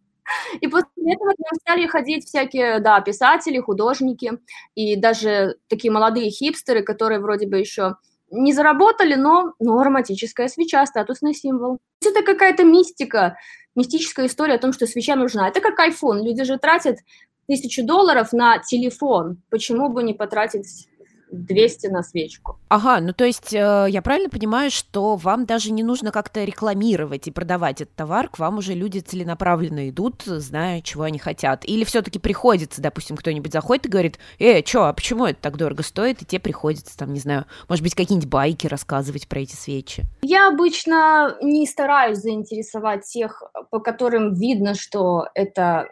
И 0.60 0.68
после 0.68 0.88
этого 1.12 1.32
к 1.32 1.38
нам 1.38 1.60
стали 1.60 1.86
ходить 1.86 2.24
всякие, 2.26 2.78
да, 2.78 3.00
писатели, 3.00 3.58
художники, 3.58 4.38
и 4.74 4.96
даже 4.96 5.56
такие 5.68 5.92
молодые 5.92 6.30
хипстеры, 6.30 6.82
которые 6.82 7.20
вроде 7.20 7.46
бы 7.46 7.58
еще 7.58 7.96
не 8.30 8.52
заработали, 8.52 9.14
но, 9.14 9.52
но 9.58 9.78
ароматическая 9.78 10.48
свеча, 10.48 10.86
статусный 10.86 11.34
символ. 11.34 11.78
Это 12.04 12.22
какая-то 12.22 12.64
мистика, 12.64 13.36
мистическая 13.74 14.26
история 14.26 14.54
о 14.54 14.58
том, 14.58 14.72
что 14.72 14.86
свеча 14.86 15.16
нужна. 15.16 15.48
Это 15.48 15.60
как 15.60 15.78
iPhone. 15.78 16.22
Люди 16.22 16.44
же 16.44 16.58
тратят 16.58 16.98
тысячу 17.46 17.84
долларов 17.84 18.32
на 18.32 18.58
телефон. 18.58 19.42
Почему 19.50 19.88
бы 19.88 20.02
не 20.02 20.14
потратить 20.14 20.88
200 21.32 21.86
на 21.88 22.02
свечку. 22.02 22.58
Ага, 22.68 23.00
ну 23.00 23.12
то 23.12 23.24
есть 23.24 23.52
э, 23.54 23.86
я 23.88 24.02
правильно 24.02 24.28
понимаю, 24.28 24.70
что 24.70 25.16
вам 25.16 25.46
даже 25.46 25.72
не 25.72 25.82
нужно 25.82 26.12
как-то 26.12 26.44
рекламировать 26.44 27.26
и 27.26 27.30
продавать 27.30 27.80
этот 27.80 27.94
товар, 27.94 28.28
к 28.28 28.38
вам 28.38 28.58
уже 28.58 28.74
люди 28.74 28.98
целенаправленно 28.98 29.88
идут, 29.88 30.22
зная, 30.24 30.82
чего 30.82 31.04
они 31.04 31.18
хотят. 31.18 31.64
Или 31.64 31.84
все-таки 31.84 32.18
приходится, 32.18 32.82
допустим, 32.82 33.16
кто-нибудь 33.16 33.52
заходит 33.52 33.86
и 33.86 33.88
говорит, 33.88 34.18
э, 34.38 34.64
что, 34.64 34.84
а 34.84 34.92
почему 34.92 35.26
это 35.26 35.40
так 35.40 35.56
дорого 35.56 35.82
стоит? 35.82 36.22
И 36.22 36.26
тебе 36.26 36.40
приходится, 36.40 36.96
там, 36.96 37.12
не 37.12 37.20
знаю, 37.20 37.46
может 37.68 37.82
быть, 37.82 37.94
какие-нибудь 37.94 38.28
байки 38.28 38.66
рассказывать 38.66 39.26
про 39.26 39.40
эти 39.40 39.54
свечи. 39.54 40.04
Я 40.22 40.48
обычно 40.48 41.36
не 41.42 41.66
стараюсь 41.66 42.18
заинтересовать 42.18 43.04
тех, 43.04 43.42
по 43.70 43.80
которым 43.80 44.34
видно, 44.34 44.74
что 44.74 45.26
это 45.34 45.88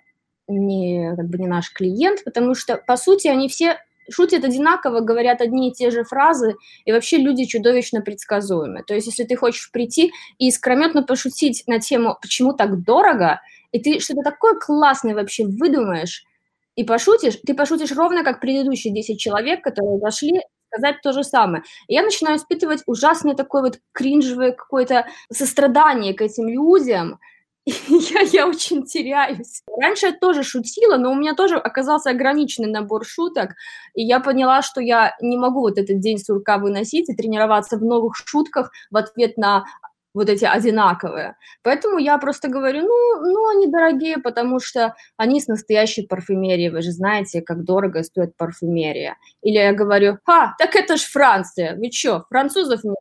не, 0.49 1.15
как 1.17 1.29
бы 1.29 1.39
не 1.39 1.47
наш 1.47 1.73
клиент, 1.73 2.25
потому 2.25 2.55
что, 2.55 2.77
по 2.77 2.97
сути, 2.97 3.29
они 3.29 3.49
все 3.49 3.79
шутят 4.11 4.45
одинаково, 4.45 5.01
говорят 5.01 5.41
одни 5.41 5.71
и 5.71 5.73
те 5.73 5.91
же 5.91 6.05
фразы, 6.05 6.57
и 6.85 6.93
вообще 6.93 7.19
люди 7.19 7.45
чудовищно 7.45 8.01
предсказуемы. 8.01 8.83
То 8.83 8.95
есть, 8.95 9.07
если 9.07 9.25
ты 9.25 9.37
хочешь 9.37 9.71
прийти 9.73 10.13
и 10.39 10.49
искрометно 10.49 11.03
пошутить 11.03 11.65
на 11.67 11.81
тему 11.81 12.17
«почему 12.21 12.53
так 12.53 12.83
дорого?», 12.83 13.41
и 13.73 13.81
ты 13.81 14.01
что-то 14.01 14.23
такое 14.23 14.55
классное 14.59 15.15
вообще 15.15 15.47
выдумаешь, 15.47 16.25
и 16.77 16.85
пошутишь, 16.85 17.39
ты 17.47 17.55
пошутишь 17.55 17.93
ровно 17.93 18.25
как 18.25 18.41
предыдущие 18.41 18.95
10 18.95 19.19
человек, 19.19 19.63
которые 19.63 19.99
зашли 19.99 20.41
сказать 20.71 20.97
то 21.03 21.13
же 21.13 21.25
самое. 21.25 21.63
И 21.89 21.95
я 21.95 22.03
начинаю 22.03 22.37
испытывать 22.37 22.83
ужасное 22.87 23.35
такое 23.35 23.63
вот 23.63 23.81
кринжевое 23.93 24.53
какое-то 24.53 25.07
сострадание 25.33 26.15
к 26.15 26.23
этим 26.23 26.49
людям, 26.49 27.19
я, 27.89 28.21
я 28.21 28.47
очень 28.47 28.85
теряюсь. 28.85 29.63
Раньше 29.81 30.07
я 30.07 30.13
тоже 30.13 30.43
шутила, 30.43 30.97
но 30.97 31.13
у 31.13 31.15
меня 31.15 31.35
тоже 31.35 31.57
оказался 31.57 32.11
ограниченный 32.11 32.71
набор 32.71 33.05
шуток, 33.05 33.51
и 33.95 34.03
я 34.03 34.21
поняла, 34.21 34.63
что 34.63 34.81
я 34.81 35.17
не 35.21 35.37
могу 35.37 35.61
вот 35.61 35.79
этот 35.79 36.01
день 36.01 36.19
сурка 36.19 36.59
выносить 36.59 37.09
и 37.09 37.15
тренироваться 37.15 37.77
в 37.77 37.83
новых 37.83 38.17
шутках 38.17 38.71
в 38.91 38.97
ответ 38.97 39.37
на 39.37 39.65
вот 40.15 40.29
эти 40.29 40.45
одинаковые. 40.45 41.37
Поэтому 41.63 41.99
я 41.99 42.19
просто 42.19 42.49
говорю, 42.49 42.81
ну, 42.81 43.21
ну, 43.23 43.49
они 43.51 43.69
дорогие, 43.69 44.19
потому 44.19 44.59
что 44.59 44.95
они 45.17 45.41
с 45.41 45.47
настоящей 45.47 46.07
парфюмерией. 46.07 46.71
Вы 46.71 46.83
же 46.83 46.91
знаете, 46.91 47.43
как 47.43 47.65
дорого 47.65 48.03
стоит 48.03 48.37
парфюмерия. 48.37 49.17
Или 49.43 49.59
я 49.59 49.73
говорю, 49.73 50.19
ха, 50.25 50.55
так 50.59 50.75
это 50.75 50.97
ж 50.97 51.03
Франция. 51.03 51.77
Вы 51.77 51.91
что, 51.93 52.25
французов 52.29 52.83
не 52.83 52.95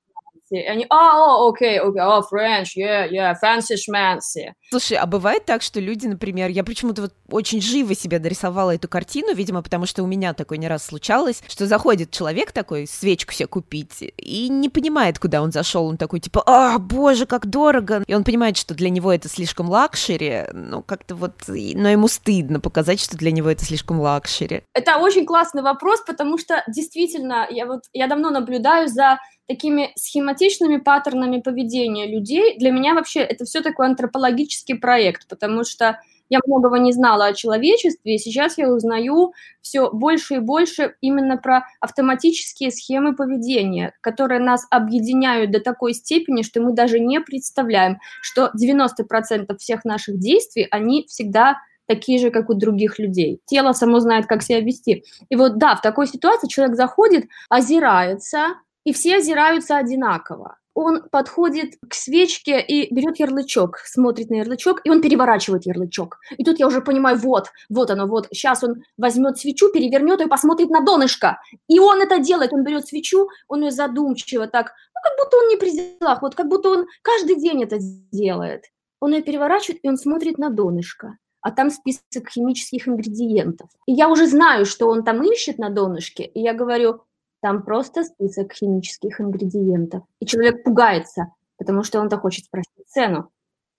и 0.51 0.59
они, 0.59 0.85
а, 0.89 1.47
окей, 1.47 1.79
окей, 1.79 2.01
о, 2.01 2.21
French, 2.21 2.69
yeah, 2.77 3.09
yeah, 3.09 3.33
fancy 3.41 3.75
schmancy. 3.75 4.53
Слушай, 4.69 4.97
а 4.97 5.05
бывает 5.05 5.45
так, 5.45 5.61
что 5.61 5.79
люди, 5.79 6.07
например, 6.07 6.49
я 6.49 6.63
почему-то 6.63 7.03
вот 7.03 7.13
очень 7.29 7.61
живо 7.61 7.95
себе 7.95 8.19
дорисовала 8.19 8.75
эту 8.75 8.87
картину, 8.87 9.33
видимо, 9.33 9.61
потому 9.61 9.85
что 9.85 10.03
у 10.03 10.07
меня 10.07 10.33
такое 10.33 10.57
не 10.57 10.67
раз 10.67 10.85
случалось, 10.85 11.41
что 11.47 11.65
заходит 11.65 12.11
человек 12.11 12.51
такой, 12.51 12.87
свечку 12.87 13.33
себе 13.33 13.47
купить, 13.47 14.13
и 14.17 14.49
не 14.49 14.69
понимает, 14.69 15.19
куда 15.19 15.41
он 15.41 15.51
зашел, 15.51 15.85
он 15.85 15.97
такой, 15.97 16.19
типа, 16.19 16.43
а, 16.45 16.77
боже, 16.79 17.25
как 17.25 17.47
дорого, 17.47 18.03
и 18.05 18.13
он 18.13 18.23
понимает, 18.23 18.57
что 18.57 18.73
для 18.73 18.89
него 18.89 19.11
это 19.11 19.29
слишком 19.29 19.69
лакшери, 19.69 20.45
ну, 20.53 20.81
как-то 20.81 21.15
вот, 21.15 21.33
но 21.47 21.89
ему 21.89 22.07
стыдно 22.07 22.59
показать, 22.59 22.99
что 22.99 23.17
для 23.17 23.31
него 23.31 23.49
это 23.49 23.63
слишком 23.65 23.99
лакшери. 23.99 24.63
Это 24.73 24.97
очень 24.97 25.25
классный 25.25 25.61
вопрос, 25.61 26.01
потому 26.05 26.37
что 26.37 26.63
действительно, 26.67 27.47
я 27.49 27.65
вот, 27.65 27.81
я 27.93 28.07
давно 28.07 28.29
наблюдаю 28.29 28.87
за 28.87 29.19
такими 29.49 29.91
схематичными 29.95 30.77
паттернами 30.77 31.41
поведения 31.41 32.05
людей. 32.05 32.57
Для 32.59 32.71
меня 32.71 32.93
вообще 32.93 33.21
это 33.21 33.45
все 33.45 33.61
такой 33.61 33.87
антропологический 33.87 34.75
проект, 34.75 35.27
потому 35.27 35.63
что 35.63 35.99
я 36.29 36.39
многого 36.45 36.77
не 36.77 36.91
знала 36.91 37.25
о 37.25 37.33
человечестве, 37.33 38.13
и 38.13 38.17
сейчас 38.19 38.59
я 38.59 38.69
узнаю 38.71 39.33
все 39.61 39.89
больше 39.89 40.35
и 40.35 40.39
больше 40.39 40.93
именно 41.01 41.37
про 41.37 41.63
автоматические 41.79 42.69
схемы 42.69 43.15
поведения, 43.15 43.93
которые 44.01 44.39
нас 44.39 44.67
объединяют 44.69 45.49
до 45.49 45.59
такой 45.59 45.95
степени, 45.95 46.43
что 46.43 46.61
мы 46.61 46.73
даже 46.73 46.99
не 46.99 47.19
представляем, 47.19 47.97
что 48.21 48.51
90% 48.55 49.57
всех 49.57 49.83
наших 49.83 50.19
действий, 50.19 50.67
они 50.69 51.07
всегда 51.07 51.57
такие 51.87 52.19
же, 52.19 52.29
как 52.29 52.51
у 52.51 52.53
других 52.53 52.99
людей. 52.99 53.41
Тело 53.47 53.73
само 53.73 53.99
знает, 53.99 54.27
как 54.27 54.43
себя 54.43 54.59
вести. 54.59 55.03
И 55.29 55.35
вот 55.35 55.57
да, 55.57 55.75
в 55.75 55.81
такой 55.81 56.05
ситуации 56.05 56.47
человек 56.47 56.75
заходит, 56.75 57.25
озирается, 57.49 58.59
и 58.83 58.93
все 58.93 59.17
озираются 59.17 59.77
одинаково. 59.77 60.57
Он 60.73 61.09
подходит 61.09 61.73
к 61.89 61.93
свечке 61.93 62.61
и 62.61 62.93
берет 62.93 63.19
ярлычок, 63.19 63.79
смотрит 63.79 64.29
на 64.29 64.35
ярлычок, 64.35 64.79
и 64.85 64.89
он 64.89 65.01
переворачивает 65.01 65.65
ярлычок. 65.65 66.19
И 66.37 66.43
тут 66.43 66.59
я 66.59 66.67
уже 66.67 66.81
понимаю, 66.81 67.17
вот, 67.17 67.47
вот 67.69 67.91
оно, 67.91 68.07
вот. 68.07 68.27
Сейчас 68.31 68.63
он 68.63 68.83
возьмет 68.97 69.37
свечу, 69.37 69.71
перевернет 69.71 70.21
ее 70.21 70.27
и 70.27 70.29
посмотрит 70.29 70.69
на 70.69 70.81
донышко. 70.81 71.41
И 71.67 71.79
он 71.79 72.01
это 72.01 72.19
делает, 72.19 72.53
он 72.53 72.63
берет 72.63 72.87
свечу, 72.87 73.27
он 73.49 73.63
ее 73.63 73.71
задумчиво 73.71 74.47
так, 74.47 74.71
ну, 74.93 75.01
как 75.03 75.17
будто 75.17 75.37
он 75.37 75.49
не 75.49 75.57
при 75.57 75.71
делах, 75.71 76.21
вот 76.21 76.35
как 76.35 76.47
будто 76.47 76.69
он 76.69 76.85
каждый 77.01 77.35
день 77.35 77.63
это 77.63 77.77
делает. 78.11 78.63
Он 79.01 79.13
ее 79.13 79.21
переворачивает, 79.21 79.79
и 79.83 79.89
он 79.89 79.97
смотрит 79.97 80.37
на 80.37 80.49
донышко 80.49 81.17
а 81.41 81.51
там 81.51 81.69
список 81.69 82.29
химических 82.29 82.87
ингредиентов. 82.87 83.69
И 83.85 83.93
я 83.93 84.09
уже 84.09 84.27
знаю, 84.27 84.65
что 84.65 84.89
он 84.89 85.03
там 85.03 85.23
ищет 85.23 85.57
на 85.57 85.69
донышке, 85.69 86.23
и 86.23 86.41
я 86.41 86.53
говорю, 86.53 87.01
там 87.41 87.63
просто 87.63 88.03
список 88.03 88.53
химических 88.53 89.21
ингредиентов. 89.21 90.03
И 90.19 90.25
человек 90.25 90.63
пугается, 90.63 91.33
потому 91.57 91.83
что 91.83 91.99
он-то 91.99 92.17
хочет 92.17 92.45
спросить 92.45 92.87
цену. 92.87 93.29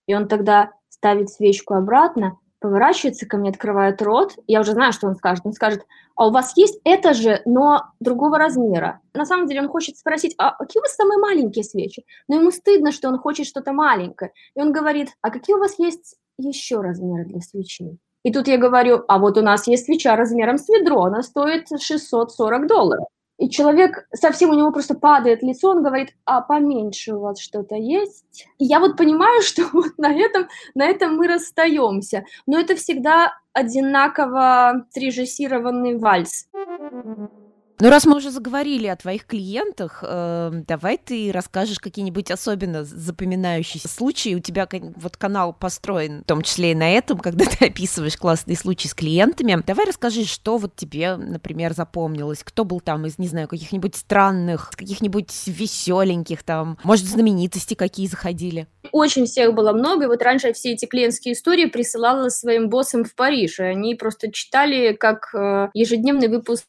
И 0.07 0.15
он 0.15 0.29
тогда 0.29 0.73
ставит 0.89 1.31
свечку 1.31 1.75
обратно, 1.75 2.39
поворачивается 2.61 3.27
ко 3.27 3.39
мне, 3.39 3.51
открывает 3.51 4.01
рот. 4.03 4.35
Я 4.47 4.61
уже 4.61 4.73
знаю, 4.73 4.93
что 4.93 5.07
он 5.07 5.17
скажет. 5.17 5.45
Он 5.47 5.53
скажет, 5.53 5.87
а 6.15 6.29
у 6.29 6.31
вас 6.31 6.57
есть 6.57 6.79
это 6.85 7.15
же, 7.15 7.41
но 7.47 7.85
другого 8.01 8.39
размера. 8.39 9.01
На 9.15 9.25
самом 9.25 9.47
деле 9.47 9.63
он 9.63 9.69
хочет 9.69 9.97
спросить, 9.97 10.35
а 10.39 10.53
какие 10.53 10.81
у 10.81 10.83
вас 10.83 10.95
самые 10.95 11.19
маленькие 11.19 11.65
свечи? 11.65 12.05
Но 12.29 12.37
ему 12.37 12.51
стыдно, 12.51 12.93
что 12.93 13.09
он 13.09 13.19
хочет 13.19 13.47
что-то 13.47 13.73
маленькое. 13.73 14.33
И 14.55 14.61
он 14.61 14.73
говорит, 14.73 15.09
а 15.23 15.31
какие 15.31 15.57
у 15.57 15.59
вас 15.59 15.79
есть 15.79 16.17
еще 16.39 16.81
размеры 16.81 17.25
для 17.25 17.41
свечей? 17.41 17.99
И 18.23 18.33
тут 18.33 18.49
я 18.49 18.59
говорю, 18.59 19.03
а 19.09 19.19
вот 19.19 19.39
у 19.39 19.43
нас 19.43 19.67
есть 19.67 19.87
свеча 19.87 20.15
размером 20.15 20.59
с 20.59 20.69
ведро, 20.69 21.05
она 21.05 21.23
стоит 21.23 21.69
640 21.69 22.67
долларов. 22.67 23.07
И 23.41 23.49
человек 23.49 24.07
совсем 24.13 24.51
у 24.51 24.55
него 24.55 24.71
просто 24.71 24.95
падает 24.95 25.43
лицо, 25.43 25.71
он 25.71 25.83
говорит, 25.83 26.11
а 26.27 26.43
поменьше 26.43 27.15
у 27.15 27.21
вас 27.21 27.41
что-то 27.41 27.75
есть? 27.75 28.47
И 28.59 28.67
я 28.67 28.81
вот 28.81 28.99
понимаю, 28.99 29.41
что 29.43 29.63
вот 29.73 29.97
на 29.97 30.13
этом, 30.13 30.47
на 30.75 30.85
этом 30.85 31.17
мы 31.17 31.27
расстаемся. 31.27 32.25
Но 32.47 32.61
это 32.61 32.77
всегда 32.77 33.33
одинаково 33.55 34.87
срежиссированный 34.91 35.97
вальс. 35.99 36.49
Ну, 37.83 37.89
раз 37.89 38.05
мы 38.05 38.19
уже 38.19 38.31
заговорили 38.31 38.89
о 38.89 38.97
твоих 38.97 39.25
клиентах, 39.25 40.05
э, 40.07 40.51
давай 40.69 40.99
ты 40.99 41.33
расскажешь 41.33 41.79
какие-нибудь 41.79 42.31
особенно 42.31 42.85
запоминающиеся 42.85 43.89
случаи. 43.89 44.35
У 44.35 44.41
тебя 44.41 44.69
вот 44.97 45.17
канал 45.17 45.55
построен, 45.55 46.21
в 46.21 46.25
том 46.25 46.43
числе 46.43 46.73
и 46.73 46.75
на 46.75 46.91
этом, 46.91 47.19
когда 47.21 47.47
ты 47.47 47.65
описываешь 47.65 48.19
классные 48.19 48.59
случаи 48.59 48.89
с 48.89 48.93
клиентами. 48.93 49.63
Давай 49.67 49.87
расскажи, 49.87 50.27
что 50.27 50.59
вот 50.59 50.77
тебе, 50.77 51.17
например, 51.17 51.73
запомнилось. 51.73 52.43
Кто 52.45 52.67
был 52.67 52.81
там 52.81 53.07
из, 53.07 53.19
не 53.19 53.29
знаю, 53.29 53.49
каких-нибудь 53.49 53.97
странных, 53.97 54.73
каких-нибудь 54.77 55.33
веселеньких 55.47 56.43
там, 56.43 56.77
может, 56.85 57.07
знаменитости 57.07 57.73
какие 57.73 58.09
заходили? 58.09 58.67
Очень 58.93 59.25
всех 59.25 59.55
было 59.55 59.73
много, 59.73 60.05
и 60.05 60.09
вот 60.09 60.21
раньше 60.23 60.49
я 60.49 60.53
все 60.53 60.73
эти 60.73 60.85
клиентские 60.85 61.33
истории 61.33 61.65
присылала 61.65 62.29
своим 62.29 62.69
боссам 62.69 63.05
в 63.05 63.15
Париж, 63.15 63.59
и 63.59 63.63
они 63.63 63.95
просто 63.95 64.31
читали 64.31 64.93
как 64.93 65.35
э, 65.35 65.71
ежедневный 65.73 66.29
выпуск 66.29 66.65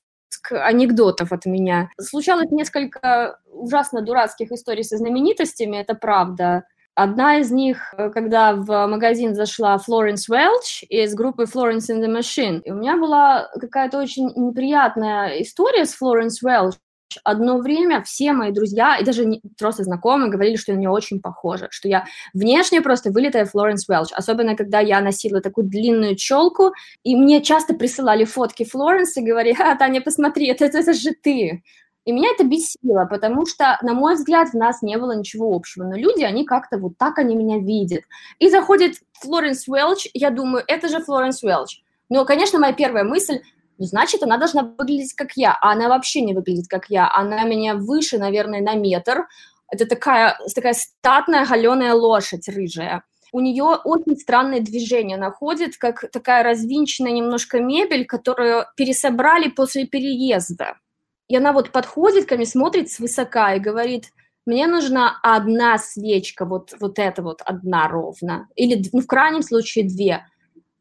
анекдотов 0.51 1.31
от 1.31 1.45
меня. 1.45 1.89
Случалось 1.99 2.51
несколько 2.51 3.39
ужасно 3.51 4.01
дурацких 4.01 4.51
историй 4.51 4.83
со 4.83 4.97
знаменитостями, 4.97 5.77
это 5.77 5.95
правда. 5.95 6.63
Одна 6.93 7.37
из 7.37 7.51
них, 7.51 7.93
э, 7.97 8.09
когда 8.09 8.53
в 8.53 8.87
магазин 8.87 9.33
зашла 9.33 9.77
Флоренс 9.77 10.27
Уэлч 10.27 10.83
из 10.89 11.15
группы 11.15 11.43
Florence 11.43 11.89
in 11.89 12.01
the 12.01 12.07
Machine. 12.07 12.61
И 12.65 12.71
у 12.71 12.75
меня 12.75 12.97
была 12.97 13.49
какая-то 13.59 13.97
очень 13.97 14.29
неприятная 14.35 15.41
история 15.41 15.85
с 15.85 15.93
Флоренс 15.93 16.43
Уэлч, 16.43 16.75
Одно 17.23 17.57
время 17.57 18.01
все 18.03 18.33
мои 18.33 18.51
друзья 18.51 18.97
и 18.97 19.03
даже 19.03 19.25
не, 19.25 19.41
просто 19.57 19.83
знакомые 19.83 20.31
говорили, 20.31 20.55
что 20.55 20.71
я 20.71 20.77
на 20.77 20.81
нее 20.81 20.89
очень 20.89 21.21
похожа, 21.21 21.67
что 21.71 21.87
я 21.87 22.05
внешне 22.33 22.81
просто 22.81 23.11
вылитая 23.11 23.45
Флоренс 23.45 23.87
Уэлч, 23.87 24.11
особенно 24.13 24.55
когда 24.55 24.79
я 24.79 25.01
носила 25.01 25.41
такую 25.41 25.67
длинную 25.67 26.15
челку, 26.15 26.73
и 27.03 27.15
мне 27.15 27.41
часто 27.41 27.73
присылали 27.73 28.25
фотки 28.25 28.63
Флоренс 28.63 29.15
и 29.17 29.21
говорили, 29.21 29.55
а, 29.59 29.75
Таня, 29.75 30.01
посмотри, 30.01 30.47
это, 30.47 30.65
это, 30.65 30.79
это 30.79 30.93
же 30.93 31.11
ты. 31.11 31.63
И 32.03 32.11
меня 32.11 32.29
это 32.33 32.43
бесило, 32.43 33.05
потому 33.05 33.45
что, 33.45 33.77
на 33.83 33.93
мой 33.93 34.15
взгляд, 34.15 34.49
в 34.49 34.55
нас 34.55 34.81
не 34.81 34.97
было 34.97 35.15
ничего 35.15 35.55
общего. 35.55 35.83
Но 35.83 35.95
люди, 35.95 36.23
они 36.23 36.45
как-то 36.45 36.77
вот 36.77 36.97
так 36.97 37.19
они 37.19 37.35
меня 37.35 37.59
видят. 37.59 38.03
И 38.39 38.49
заходит 38.49 38.95
Флоренс 39.21 39.67
Уэлч, 39.67 40.07
я 40.13 40.31
думаю, 40.31 40.63
это 40.67 40.87
же 40.89 40.99
Флоренс 40.99 41.43
Уэлч. 41.43 41.81
Но, 42.09 42.25
конечно, 42.25 42.59
моя 42.59 42.73
первая 42.73 43.03
мысль, 43.03 43.41
значит, 43.85 44.23
она 44.23 44.37
должна 44.37 44.63
выглядеть 44.77 45.13
как 45.13 45.33
я, 45.35 45.57
а 45.59 45.71
она 45.71 45.89
вообще 45.89 46.21
не 46.21 46.33
выглядит 46.33 46.67
как 46.67 46.89
я. 46.89 47.11
Она 47.13 47.43
меня 47.43 47.75
выше, 47.75 48.17
наверное, 48.17 48.61
на 48.61 48.75
метр. 48.75 49.27
Это 49.69 49.85
такая, 49.85 50.37
такая 50.53 50.73
статная 50.73 51.45
галеная 51.45 51.93
лошадь 51.93 52.47
рыжая. 52.49 53.03
У 53.33 53.39
нее 53.39 53.63
очень 53.63 54.17
странные 54.17 54.61
движения. 54.61 55.15
Она 55.15 55.31
ходит, 55.31 55.77
как 55.77 56.11
такая 56.11 56.43
развинченная 56.43 57.13
немножко 57.13 57.61
мебель, 57.61 58.05
которую 58.05 58.65
пересобрали 58.75 59.49
после 59.49 59.87
переезда. 59.87 60.75
И 61.29 61.35
она 61.37 61.53
вот 61.53 61.71
подходит 61.71 62.25
ко 62.25 62.35
мне, 62.35 62.45
смотрит 62.45 62.91
свысока 62.91 63.55
и 63.55 63.59
говорит, 63.59 64.11
мне 64.45 64.67
нужна 64.67 65.19
одна 65.23 65.77
свечка, 65.77 66.45
вот, 66.45 66.73
вот 66.79 66.99
эта 66.99 67.21
вот 67.21 67.41
одна 67.45 67.87
ровно. 67.87 68.49
Или, 68.55 68.83
ну, 68.91 68.99
в 69.01 69.07
крайнем 69.07 69.43
случае, 69.43 69.87
две. 69.87 70.25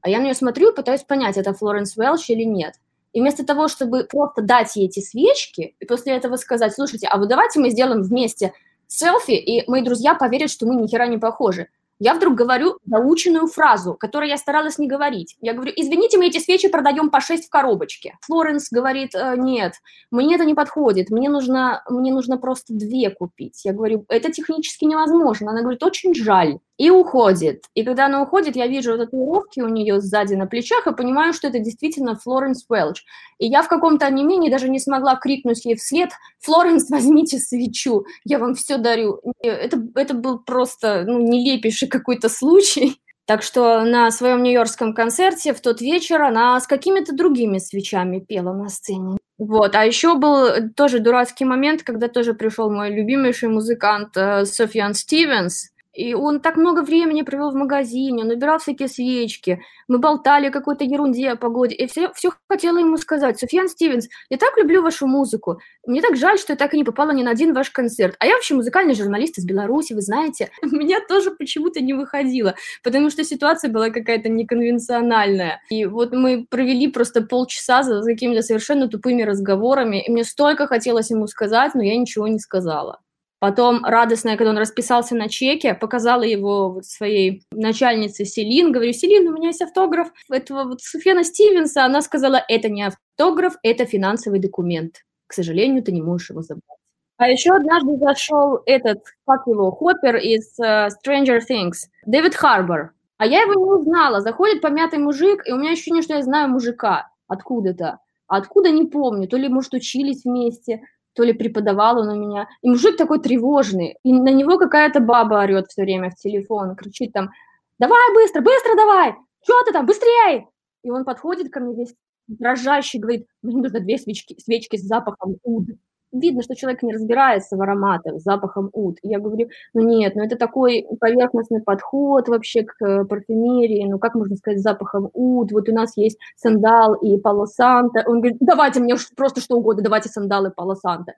А 0.00 0.09
я 0.09 0.19
на 0.19 0.25
нее 0.25 0.35
смотрю 0.35 0.73
и 0.73 0.75
пытаюсь 0.75 1.02
понять, 1.02 1.37
это 1.37 1.52
Флоренс 1.52 1.97
Уэлч 1.97 2.30
или 2.30 2.45
нет. 2.45 2.75
И 3.12 3.20
вместо 3.20 3.44
того, 3.44 3.68
чтобы 3.68 4.04
просто 4.04 4.42
дать 4.42 4.76
ей 4.76 4.86
эти 4.86 5.00
свечки, 5.00 5.74
и 5.78 5.84
после 5.84 6.14
этого 6.14 6.36
сказать, 6.36 6.74
слушайте, 6.74 7.08
а 7.08 7.18
вот 7.18 7.28
давайте 7.28 7.60
мы 7.60 7.70
сделаем 7.70 8.02
вместе 8.02 8.52
селфи, 8.86 9.32
и 9.32 9.68
мои 9.70 9.82
друзья 9.82 10.14
поверят, 10.14 10.50
что 10.50 10.66
мы 10.66 10.76
ни 10.76 10.86
хера 10.86 11.06
не 11.06 11.18
похожи 11.18 11.68
я 12.00 12.14
вдруг 12.14 12.34
говорю 12.34 12.78
заученную 12.86 13.46
фразу, 13.46 13.94
которую 13.94 14.30
я 14.30 14.38
старалась 14.38 14.78
не 14.78 14.88
говорить. 14.88 15.36
Я 15.42 15.52
говорю, 15.52 15.72
извините, 15.76 16.16
мы 16.16 16.28
эти 16.28 16.38
свечи 16.38 16.68
продаем 16.68 17.10
по 17.10 17.20
6 17.20 17.46
в 17.46 17.50
коробочке. 17.50 18.16
Флоренс 18.22 18.70
говорит, 18.70 19.14
«Э, 19.14 19.34
нет, 19.36 19.74
мне 20.10 20.34
это 20.34 20.46
не 20.46 20.54
подходит, 20.54 21.10
мне 21.10 21.28
нужно, 21.28 21.84
мне 21.90 22.10
нужно 22.10 22.38
просто 22.38 22.72
две 22.72 23.10
купить. 23.10 23.64
Я 23.66 23.74
говорю, 23.74 24.06
это 24.08 24.32
технически 24.32 24.86
невозможно. 24.86 25.50
Она 25.50 25.60
говорит, 25.60 25.82
очень 25.82 26.14
жаль 26.14 26.58
и 26.80 26.88
уходит. 26.88 27.64
И 27.75 27.84
когда 27.84 28.06
она 28.06 28.22
уходит, 28.22 28.56
я 28.56 28.66
вижу 28.66 28.96
татуировки 28.96 29.60
у 29.60 29.68
нее 29.68 30.00
сзади 30.00 30.32
на 30.32 30.46
плечах 30.46 30.87
и 30.87 30.94
понимаю, 30.94 31.34
что 31.34 31.49
это 31.49 31.58
действительно 31.58 32.16
Флоренс 32.16 32.64
Уэлч. 32.70 33.04
И 33.38 33.46
я 33.46 33.62
в 33.62 33.68
каком-то 33.68 34.06
онемении 34.06 34.49
даже 34.49 34.70
не 34.70 34.80
смогла 34.80 35.16
крикнуть 35.16 35.66
ей 35.66 35.76
вслед 35.76 36.08
«Флоренс, 36.38 36.88
возьмите 36.88 37.38
свечу, 37.38 38.06
я 38.25 38.38
вам 38.38 38.54
все 38.54 38.78
дарю». 38.78 39.20
Это, 39.42 39.78
это 39.94 40.14
был 40.14 40.38
просто 40.38 41.04
ну, 41.06 41.18
нелепейший 41.18 41.87
какой-то 41.87 42.30
случай. 42.30 42.96
Так 43.26 43.42
что 43.42 43.84
на 43.84 44.10
своем 44.10 44.42
нью-йоркском 44.42 44.94
концерте 44.94 45.52
в 45.52 45.60
тот 45.60 45.82
вечер 45.82 46.22
она 46.22 46.58
с 46.58 46.66
какими-то 46.66 47.14
другими 47.14 47.58
свечами 47.58 48.20
пела 48.20 48.54
на 48.54 48.70
сцене. 48.70 49.18
Вот, 49.37 49.75
а 49.75 49.84
еще 49.84 50.16
был 50.16 50.70
тоже 50.75 50.99
дурацкий 50.99 51.44
момент, 51.44 51.82
когда 51.82 52.08
тоже 52.08 52.32
пришел 52.32 52.70
мой 52.70 52.90
любимейший 52.90 53.50
музыкант 53.50 54.16
э, 54.16 54.46
Софьян 54.46 54.94
Стивенс, 54.94 55.70
и 55.92 56.14
он 56.14 56.40
так 56.40 56.56
много 56.56 56.82
времени 56.82 57.23
провел 57.23 57.50
в 57.50 57.54
магазине, 57.54 58.25
он 58.25 58.30
убирал 58.30 58.59
всякие 58.59 58.88
свечки, 58.88 59.61
мы 59.88 59.99
болтали 59.99 60.47
о 60.47 60.50
какой-то 60.50 60.85
ерунде 60.85 61.30
о 61.30 61.37
погоде, 61.37 61.75
и 61.75 61.87
все, 61.87 62.12
все 62.12 62.32
хотела 62.49 62.78
ему 62.78 62.97
сказать, 62.97 63.38
Софьян 63.38 63.68
Стивенс, 63.68 64.09
я 64.28 64.37
так 64.37 64.56
люблю 64.56 64.82
вашу 64.82 65.06
музыку, 65.06 65.61
мне 65.87 66.00
так 66.00 66.16
жаль, 66.16 66.38
что 66.38 66.52
я 66.52 66.56
так 66.56 66.75
и 66.75 66.76
не 66.76 66.85
попала 66.85 67.11
ни 67.11 67.23
на 67.23 67.30
один 67.30 67.52
ваш 67.54 67.70
концерт, 67.70 68.14
а 68.18 68.26
я 68.26 68.35
вообще 68.35 68.54
музыкальный 68.54 68.94
журналист 68.94 69.38
из 69.38 69.44
Беларуси, 69.44 69.92
вы 69.92 70.02
знаете, 70.02 70.50
у 70.62 70.68
меня 70.68 71.00
тоже 71.09 71.32
почему-то 71.32 71.80
не 71.80 71.94
выходило, 71.94 72.54
потому 72.82 73.11
что 73.11 73.25
ситуация 73.25 73.70
была 73.70 73.90
какая-то 73.90 74.28
неконвенциональная, 74.28 75.61
и 75.70 75.84
вот 75.86 76.12
мы 76.12 76.47
провели 76.49 76.88
просто 76.88 77.23
полчаса 77.23 77.82
за 77.82 78.02
какими-то 78.04 78.43
совершенно 78.43 78.88
тупыми 78.88 79.23
разговорами, 79.23 80.04
и 80.04 80.10
мне 80.10 80.25
столько 80.25 80.67
хотелось 80.67 81.10
ему 81.10 81.26
сказать, 81.26 81.75
но 81.75 81.82
я 81.82 81.97
ничего 81.97 82.28
не 82.28 82.38
сказала. 82.38 83.00
Потом 83.40 83.82
радостная, 83.86 84.36
когда 84.36 84.50
он 84.50 84.58
расписался 84.58 85.16
на 85.16 85.30
чеке, 85.30 85.72
показала 85.72 86.22
его 86.22 86.70
вот 86.70 86.84
своей 86.84 87.42
начальнице 87.52 88.26
Селин. 88.26 88.70
Говорю, 88.70 88.92
Селин, 88.92 89.26
у 89.28 89.32
меня 89.32 89.48
есть 89.48 89.62
автограф 89.62 90.12
этого 90.30 90.64
вот 90.64 90.82
Суфена 90.82 91.24
Стивенса. 91.24 91.86
Она 91.86 92.02
сказала, 92.02 92.44
это 92.48 92.68
не 92.68 92.82
автограф, 92.82 93.54
это 93.62 93.86
финансовый 93.86 94.40
документ. 94.40 94.96
К 95.26 95.32
сожалению, 95.32 95.82
ты 95.82 95.90
не 95.90 96.02
можешь 96.02 96.28
его 96.28 96.42
забрать. 96.42 96.78
А 97.16 97.28
еще 97.28 97.52
однажды 97.52 97.96
зашел 97.96 98.60
этот, 98.66 99.02
как 99.26 99.46
его, 99.46 99.70
Хоппер 99.70 100.16
из 100.16 100.58
uh, 100.60 100.88
Stranger 100.88 101.40
Things, 101.50 101.88
Дэвид 102.04 102.34
Харбор. 102.34 102.92
А 103.16 103.26
я 103.26 103.40
его 103.40 103.54
не 103.54 103.70
узнала. 103.70 104.20
Заходит 104.20 104.60
помятый 104.60 104.98
мужик, 104.98 105.46
и 105.46 105.52
у 105.52 105.56
меня 105.56 105.72
ощущение, 105.72 106.02
что 106.02 106.14
я 106.14 106.22
знаю 106.22 106.50
мужика 106.50 107.10
откуда-то. 107.26 108.00
А 108.26 108.36
откуда 108.36 108.70
не 108.70 108.84
помню. 108.84 109.28
То 109.28 109.38
ли, 109.38 109.48
может, 109.48 109.72
учились 109.72 110.24
вместе, 110.24 110.82
то 111.14 111.23
ли 111.23 111.32
преподавал 111.32 111.99
он 111.99 112.08
у 112.08 112.16
меня. 112.16 112.49
И 112.62 112.68
мужик 112.68 112.96
такой 112.96 113.20
тревожный, 113.20 113.96
и 114.04 114.12
на 114.12 114.30
него 114.30 114.58
какая-то 114.58 115.00
баба 115.00 115.42
орет 115.42 115.68
все 115.68 115.82
время 115.82 116.10
в 116.10 116.16
телефон, 116.16 116.76
кричит 116.76 117.12
там, 117.12 117.30
давай 117.78 118.14
быстро, 118.14 118.40
быстро 118.40 118.76
давай, 118.76 119.14
что 119.42 119.62
ты 119.64 119.73
там, 119.73 119.86
быстрее! 119.86 120.46
И 120.82 120.90
он 120.90 121.04
подходит 121.04 121.52
ко 121.52 121.60
мне 121.60 121.75
весь 121.75 121.94
дрожащий, 122.26 123.00
говорит, 123.00 123.26
мне 123.42 123.56
нужно 123.56 123.80
две 123.80 123.99
свечки, 123.99 124.38
свечки 124.40 124.76
с 124.76 124.82
запахом 124.82 125.36
уд 125.42 125.66
видно, 126.12 126.42
что 126.42 126.54
человек 126.54 126.82
не 126.82 126.92
разбирается 126.92 127.56
в 127.56 127.62
ароматах, 127.62 128.20
запахом 128.20 128.70
уд. 128.73 128.99
И 129.02 129.08
я 129.08 129.18
говорю, 129.18 129.49
ну 129.75 129.82
нет, 129.82 130.14
ну 130.16 130.25
это 130.25 130.36
такой 130.36 130.86
поверхностный 131.00 131.62
подход 131.62 132.28
вообще 132.28 132.64
к 132.64 132.75
э, 132.84 133.04
парфюмерии, 133.04 133.88
ну 133.88 133.99
как 133.99 134.14
можно 134.14 134.36
сказать 134.36 134.60
запахом 134.60 135.10
уд, 135.12 135.52
вот 135.52 135.68
у 135.68 135.75
нас 135.75 135.96
есть 135.96 136.18
сандал 136.36 136.94
и 136.94 137.18
полосанта. 137.18 138.04
Он 138.06 138.20
говорит, 138.20 138.38
давайте 138.40 138.80
мне 138.80 138.94
просто 139.16 139.40
что 139.40 139.56
угодно, 139.56 139.82
давайте 139.82 140.08
сандал 140.08 140.46
и 140.46 140.54
полосанта. 140.54 141.14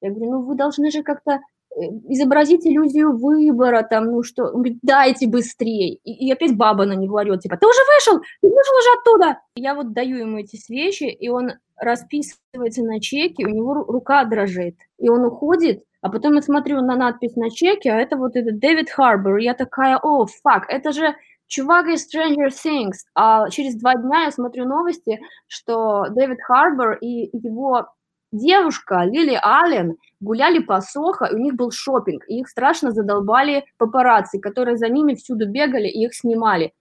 Я 0.00 0.10
говорю, 0.10 0.30
ну 0.30 0.42
вы 0.42 0.54
должны 0.54 0.90
же 0.90 1.02
как-то 1.02 1.40
изобразить 1.76 2.66
иллюзию 2.66 3.16
выбора, 3.16 3.86
там, 3.88 4.06
ну 4.06 4.22
что, 4.22 4.44
он 4.44 4.62
говорит, 4.62 4.78
дайте 4.82 5.26
быстрее. 5.26 5.94
И, 5.94 6.26
и 6.26 6.32
опять 6.32 6.56
баба 6.56 6.86
на 6.86 6.94
него 6.94 7.16
орет, 7.16 7.40
типа, 7.40 7.56
ты 7.56 7.66
уже 7.66 7.80
вышел, 7.94 8.20
ты 8.40 8.48
вышел 8.48 8.74
уже 8.78 8.98
оттуда. 8.98 9.40
Я 9.56 9.74
вот 9.74 9.92
даю 9.92 10.16
ему 10.16 10.38
эти 10.38 10.56
свечи, 10.56 11.04
и 11.04 11.28
он 11.28 11.52
расписывается 11.76 12.82
на 12.82 13.00
чеке, 13.00 13.44
у 13.44 13.50
него 13.50 13.74
рука 13.74 14.24
дрожит, 14.24 14.76
и 14.98 15.08
он 15.08 15.24
уходит, 15.24 15.84
а 16.00 16.10
потом 16.10 16.34
я 16.34 16.42
смотрю 16.42 16.80
на 16.80 16.96
надпись 16.96 17.36
на 17.36 17.50
чеке, 17.50 17.90
а 17.90 17.96
это 17.96 18.16
вот 18.16 18.36
этот 18.36 18.58
Дэвид 18.58 18.90
Харбор, 18.90 19.36
я 19.36 19.52
такая, 19.52 19.98
о, 19.98 20.26
фак, 20.26 20.64
это 20.68 20.92
же 20.92 21.14
чувак 21.46 21.88
из 21.88 22.06
Stranger 22.06 22.48
Things. 22.48 23.04
А 23.14 23.48
через 23.50 23.76
два 23.76 23.94
дня 23.94 24.24
я 24.24 24.30
смотрю 24.30 24.66
новости, 24.66 25.20
что 25.46 26.06
Дэвид 26.10 26.38
Харбор 26.42 26.98
и 27.00 27.28
его 27.36 27.88
девушка 28.32 29.04
Лили 29.04 29.38
Аллен 29.42 29.96
гуляли 30.20 30.60
по 30.60 30.80
Сохо, 30.80 31.26
и 31.26 31.34
у 31.34 31.38
них 31.38 31.54
был 31.54 31.70
шопинг, 31.70 32.24
и 32.28 32.40
их 32.40 32.48
страшно 32.48 32.90
задолбали 32.90 33.64
папарацци, 33.78 34.38
которые 34.38 34.76
за 34.76 34.88
ними 34.88 35.14
всюду 35.14 35.48
бегали 35.48 35.88
и 35.88 36.04
их 36.04 36.14
снимали. 36.14 36.72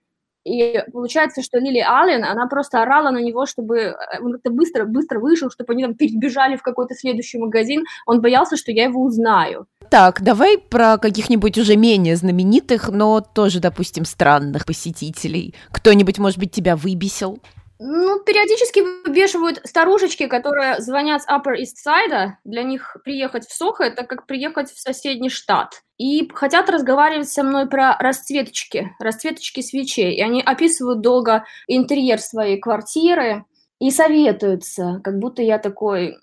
И 0.46 0.80
получается, 0.94 1.42
что 1.42 1.58
Лили 1.58 1.80
Аллен, 1.80 2.24
она 2.24 2.46
просто 2.46 2.84
орала 2.84 3.10
на 3.10 3.18
него, 3.18 3.48
чтобы 3.48 3.78
э, 3.80 3.96
он 4.22 4.34
как-то 4.34 4.52
быстро-быстро 4.52 5.20
вышел, 5.20 5.50
чтобы 5.50 5.74
они 5.74 5.84
там 5.84 5.96
перебежали 5.96 6.56
в 6.56 6.62
какой-то 6.62 6.94
следующий 6.94 7.40
магазин. 7.40 7.84
Он 8.06 8.22
боялся, 8.22 8.56
что 8.56 8.72
я 8.72 8.84
его 8.84 9.04
узнаю. 9.04 9.66
Так, 9.90 10.22
давай 10.22 10.60
про 10.60 11.00
каких-нибудь 11.00 11.58
уже 11.58 11.76
менее 11.76 12.16
знаменитых, 12.16 12.90
но 12.90 13.22
тоже, 13.22 13.60
допустим, 13.60 14.06
странных 14.06 14.68
посетителей. 14.68 15.56
Кто-нибудь, 15.72 16.20
может 16.20 16.38
быть, 16.38 16.52
тебя 16.52 16.76
выбесил? 16.76 17.40
Ну, 17.88 18.20
периодически 18.20 18.80
выбешивают 18.80 19.62
старушечки, 19.64 20.26
которые 20.26 20.82
звонят 20.82 21.22
с 21.22 21.28
Upper 21.28 21.54
East 21.54 21.76
Side. 21.86 22.32
Для 22.44 22.64
них 22.64 22.98
приехать 23.04 23.46
в 23.46 23.56
Сохо– 23.56 23.84
это 23.86 24.06
как 24.08 24.26
приехать 24.26 24.72
в 24.72 24.80
соседний 24.80 25.30
штат. 25.30 25.84
И 26.00 26.28
хотят 26.34 26.68
разговаривать 26.68 27.30
со 27.30 27.44
мной 27.44 27.68
про 27.68 27.96
расцветочки, 28.00 28.96
расцветочки 28.98 29.62
свечей. 29.62 30.16
И 30.16 30.22
они 30.22 30.42
описывают 30.42 31.02
долго 31.02 31.46
интерьер 31.68 32.20
своей 32.20 32.60
квартиры 32.60 33.46
и 33.80 33.92
советуются, 33.92 35.00
как 35.04 35.20
будто 35.20 35.44
я 35.44 35.60
такой 35.60 36.18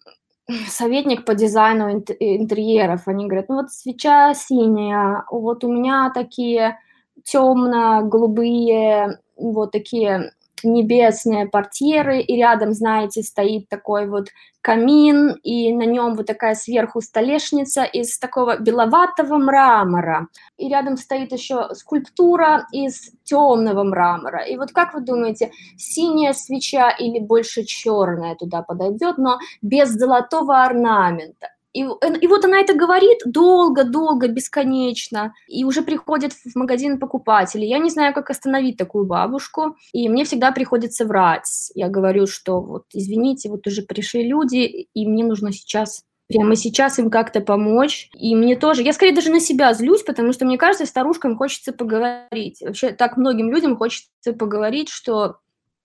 советник 0.67 1.25
по 1.25 1.37
дизайну 1.37 1.93
интерьеров. 1.93 3.07
Они 3.07 3.27
говорят, 3.27 3.49
ну 3.49 3.55
вот 3.57 3.71
свеча 3.71 4.35
синяя, 4.35 5.25
вот 5.31 5.63
у 5.63 5.73
меня 5.73 6.11
такие 6.13 6.81
темно-голубые, 7.23 9.21
вот 9.37 9.71
такие 9.71 10.33
небесные 10.65 11.47
портьеры, 11.47 12.21
и 12.21 12.37
рядом, 12.37 12.73
знаете, 12.73 13.23
стоит 13.23 13.69
такой 13.69 14.09
вот 14.09 14.29
камин, 14.61 15.37
и 15.43 15.73
на 15.75 15.85
нем 15.85 16.15
вот 16.15 16.27
такая 16.27 16.55
сверху 16.55 17.01
столешница 17.01 17.85
из 17.85 18.19
такого 18.19 18.59
беловатого 18.59 19.37
мрамора. 19.37 20.29
И 20.57 20.69
рядом 20.69 20.97
стоит 20.97 21.33
еще 21.33 21.75
скульптура 21.75 22.67
из 22.73 23.11
темного 23.25 23.83
мрамора. 23.83 24.45
И 24.45 24.57
вот 24.57 24.73
как 24.73 24.95
вы 24.95 25.01
думаете, 25.01 25.51
синяя 25.77 26.33
свеча 26.33 26.91
или 26.91 27.19
больше 27.19 27.65
черная 27.65 28.37
туда 28.37 28.63
подойдет, 28.63 29.19
но 29.19 29.39
без 29.63 29.91
золотого 29.91 30.63
орнамента? 30.63 31.49
И, 31.73 31.81
и 31.81 32.27
вот 32.27 32.45
она 32.45 32.61
это 32.61 32.75
говорит 32.75 33.19
долго-долго, 33.25 34.29
бесконечно, 34.29 35.33
и 35.49 35.65
уже 35.65 35.83
приходят 35.83 36.33
в 36.33 36.55
магазин 36.55 36.99
покупатели. 36.99 37.65
Я 37.65 37.79
не 37.79 37.91
знаю, 37.91 38.13
как 38.13 38.31
остановить 38.31 38.77
такую 38.77 39.07
бабушку, 39.07 39.77
и 39.93 40.09
мне 40.09 40.25
всегда 40.25 40.53
приходится 40.53 41.07
врать. 41.07 41.71
Я 41.75 41.89
говорю, 41.89 42.27
что 42.27 42.61
вот, 42.61 42.85
извините, 42.93 43.49
вот 43.49 43.67
уже 43.67 43.83
пришли 43.83 44.29
люди, 44.29 44.89
и 44.93 45.07
мне 45.07 45.25
нужно 45.25 45.53
сейчас 45.53 46.05
прямо 46.29 46.57
сейчас 46.57 46.99
им 46.99 47.11
как-то 47.11 47.41
помочь. 47.41 48.09
И 48.15 48.35
мне 48.35 48.57
тоже, 48.57 48.83
я 48.83 48.93
скорее 48.93 49.15
даже 49.15 49.31
на 49.31 49.41
себя 49.41 49.73
злюсь, 49.75 50.03
потому 50.03 50.33
что 50.33 50.45
мне 50.45 50.59
кажется, 50.59 50.87
старушкам 50.87 51.37
хочется 51.37 51.73
поговорить. 51.73 52.61
Вообще 52.63 52.91
так 52.91 53.17
многим 53.17 53.51
людям 53.51 53.77
хочется 53.77 54.33
поговорить, 54.33 54.89
что 54.89 55.37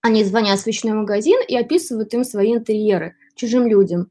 они 0.02 0.24
звонят 0.24 0.60
в 0.60 0.62
свечной 0.62 0.94
магазин 0.94 1.40
и 1.48 1.58
описывают 1.58 2.14
им 2.14 2.24
свои 2.24 2.54
интерьеры 2.54 3.16
чужим 3.36 3.68
людям. 3.68 4.10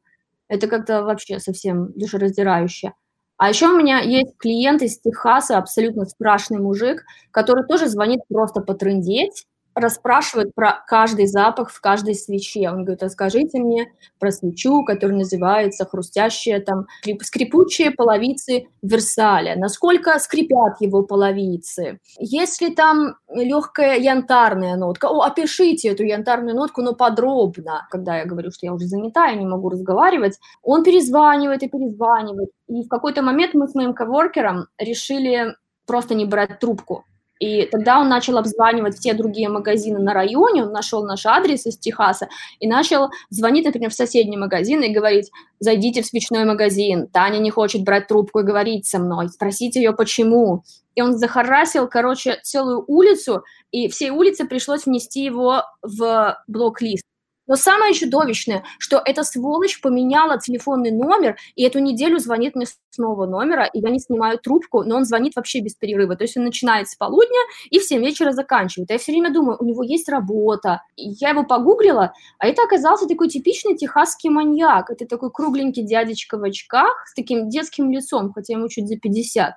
Это 0.48 0.68
как-то 0.68 1.02
вообще 1.02 1.38
совсем 1.40 1.92
душераздирающе. 1.92 2.92
А 3.38 3.48
еще 3.50 3.68
у 3.68 3.76
меня 3.76 4.00
есть 4.00 4.36
клиент 4.38 4.82
из 4.82 4.98
Техаса, 4.98 5.58
абсолютно 5.58 6.06
страшный 6.06 6.58
мужик, 6.58 7.04
который 7.30 7.66
тоже 7.66 7.86
звонит 7.88 8.20
просто 8.28 8.60
потрындеть, 8.62 9.46
расспрашивает 9.76 10.54
про 10.54 10.82
каждый 10.86 11.26
запах 11.26 11.70
в 11.70 11.80
каждой 11.80 12.14
свече. 12.14 12.68
Он 12.70 12.82
говорит, 12.82 13.02
расскажите 13.02 13.58
мне 13.58 13.92
про 14.18 14.32
свечу, 14.32 14.82
которая 14.84 15.18
называется 15.18 15.84
хрустящие 15.84 16.60
там 16.60 16.86
скрипучие 17.22 17.90
половицы 17.90 18.68
Версаля. 18.80 19.54
Насколько 19.56 20.18
скрипят 20.18 20.80
его 20.80 21.02
половицы? 21.02 22.00
Есть 22.18 22.62
ли 22.62 22.74
там 22.74 23.16
легкая 23.30 23.98
янтарная 23.98 24.76
нотка? 24.76 25.06
О, 25.06 25.20
опишите 25.20 25.90
эту 25.90 26.04
янтарную 26.04 26.56
нотку, 26.56 26.80
но 26.80 26.94
подробно. 26.94 27.86
Когда 27.90 28.16
я 28.16 28.24
говорю, 28.24 28.50
что 28.50 28.64
я 28.64 28.72
уже 28.72 28.86
занята, 28.86 29.26
я 29.26 29.36
не 29.36 29.46
могу 29.46 29.68
разговаривать, 29.68 30.38
он 30.62 30.84
перезванивает 30.84 31.62
и 31.62 31.68
перезванивает. 31.68 32.48
И 32.68 32.82
в 32.82 32.88
какой-то 32.88 33.20
момент 33.20 33.52
мы 33.52 33.68
с 33.68 33.74
моим 33.74 33.92
коворкером 33.92 34.68
решили 34.78 35.54
просто 35.86 36.14
не 36.14 36.24
брать 36.24 36.58
трубку 36.60 37.04
и 37.38 37.66
тогда 37.66 38.00
он 38.00 38.08
начал 38.08 38.38
обзванивать 38.38 38.96
все 38.96 39.12
другие 39.14 39.48
магазины 39.48 39.98
на 39.98 40.14
районе, 40.14 40.64
он 40.64 40.72
нашел 40.72 41.04
наш 41.04 41.26
адрес 41.26 41.66
из 41.66 41.78
Техаса 41.78 42.28
и 42.60 42.66
начал 42.66 43.10
звонить, 43.30 43.64
например, 43.64 43.90
в 43.90 43.94
соседний 43.94 44.36
магазин 44.36 44.82
и 44.82 44.92
говорить, 44.92 45.30
зайдите 45.60 46.02
в 46.02 46.06
свечной 46.06 46.44
магазин, 46.44 47.08
Таня 47.08 47.38
не 47.38 47.50
хочет 47.50 47.82
брать 47.82 48.08
трубку 48.08 48.40
и 48.40 48.44
говорить 48.44 48.86
со 48.86 48.98
мной, 48.98 49.28
спросите 49.28 49.80
ее 49.80 49.92
почему. 49.92 50.62
И 50.94 51.02
он 51.02 51.18
захарасил, 51.18 51.88
короче, 51.88 52.38
целую 52.42 52.82
улицу, 52.86 53.44
и 53.70 53.88
всей 53.88 54.10
улице 54.10 54.46
пришлось 54.46 54.86
внести 54.86 55.24
его 55.24 55.62
в 55.82 56.38
блок-лист. 56.48 57.04
Но 57.46 57.56
самое 57.56 57.94
чудовищное, 57.94 58.64
что 58.78 59.00
эта 59.04 59.22
сволочь 59.22 59.80
поменяла 59.80 60.38
телефонный 60.38 60.90
номер, 60.90 61.36
и 61.54 61.62
эту 61.62 61.78
неделю 61.78 62.18
звонит 62.18 62.54
мне 62.54 62.66
с 62.66 62.98
нового 62.98 63.26
номера, 63.26 63.64
и 63.64 63.80
я 63.80 63.90
не 63.90 64.00
снимаю 64.00 64.38
трубку, 64.38 64.82
но 64.82 64.96
он 64.96 65.04
звонит 65.04 65.36
вообще 65.36 65.60
без 65.60 65.74
перерыва. 65.74 66.16
То 66.16 66.24
есть 66.24 66.36
он 66.36 66.44
начинает 66.44 66.88
с 66.88 66.96
полудня 66.96 67.40
и 67.70 67.78
в 67.78 67.84
7 67.84 68.02
вечера 68.02 68.32
заканчивает. 68.32 68.90
Я 68.90 68.98
все 68.98 69.12
время 69.12 69.32
думаю, 69.32 69.58
у 69.60 69.64
него 69.64 69.82
есть 69.82 70.08
работа. 70.08 70.82
Я 70.96 71.30
его 71.30 71.44
погуглила, 71.44 72.12
а 72.38 72.46
это 72.46 72.62
оказался 72.62 73.06
такой 73.06 73.28
типичный 73.28 73.76
техасский 73.76 74.30
маньяк. 74.30 74.90
Это 74.90 75.06
такой 75.06 75.30
кругленький 75.30 75.82
дядечка 75.82 76.38
в 76.38 76.42
очках 76.42 77.06
с 77.06 77.14
таким 77.14 77.48
детским 77.48 77.90
лицом, 77.90 78.32
хотя 78.32 78.54
ему 78.54 78.68
чуть 78.68 78.88
за 78.88 78.96
50. 78.96 79.54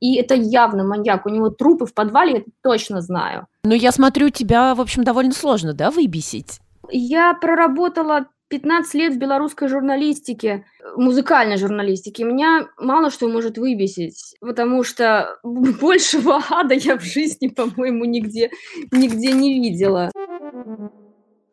И 0.00 0.16
это 0.16 0.34
явно 0.34 0.82
маньяк. 0.82 1.26
У 1.26 1.28
него 1.28 1.50
трупы 1.50 1.86
в 1.86 1.94
подвале, 1.94 2.32
я 2.38 2.42
точно 2.62 3.02
знаю. 3.02 3.46
Ну, 3.64 3.74
я 3.74 3.92
смотрю, 3.92 4.30
тебя, 4.30 4.74
в 4.74 4.80
общем, 4.80 5.04
довольно 5.04 5.32
сложно, 5.32 5.74
да, 5.74 5.90
выбесить? 5.90 6.60
Я 6.90 7.34
проработала 7.34 8.26
15 8.48 8.94
лет 8.94 9.14
в 9.14 9.18
белорусской 9.18 9.68
журналистике, 9.68 10.64
музыкальной 10.96 11.56
журналистике. 11.56 12.24
Меня 12.24 12.68
мало 12.78 13.10
что 13.10 13.28
может 13.28 13.58
выбесить, 13.58 14.34
потому 14.40 14.82
что 14.82 15.38
большего 15.44 16.42
ада 16.50 16.74
я 16.74 16.98
в 16.98 17.02
жизни, 17.02 17.48
по-моему, 17.48 18.04
нигде, 18.04 18.50
нигде 18.90 19.32
не 19.32 19.60
видела. 19.60 20.10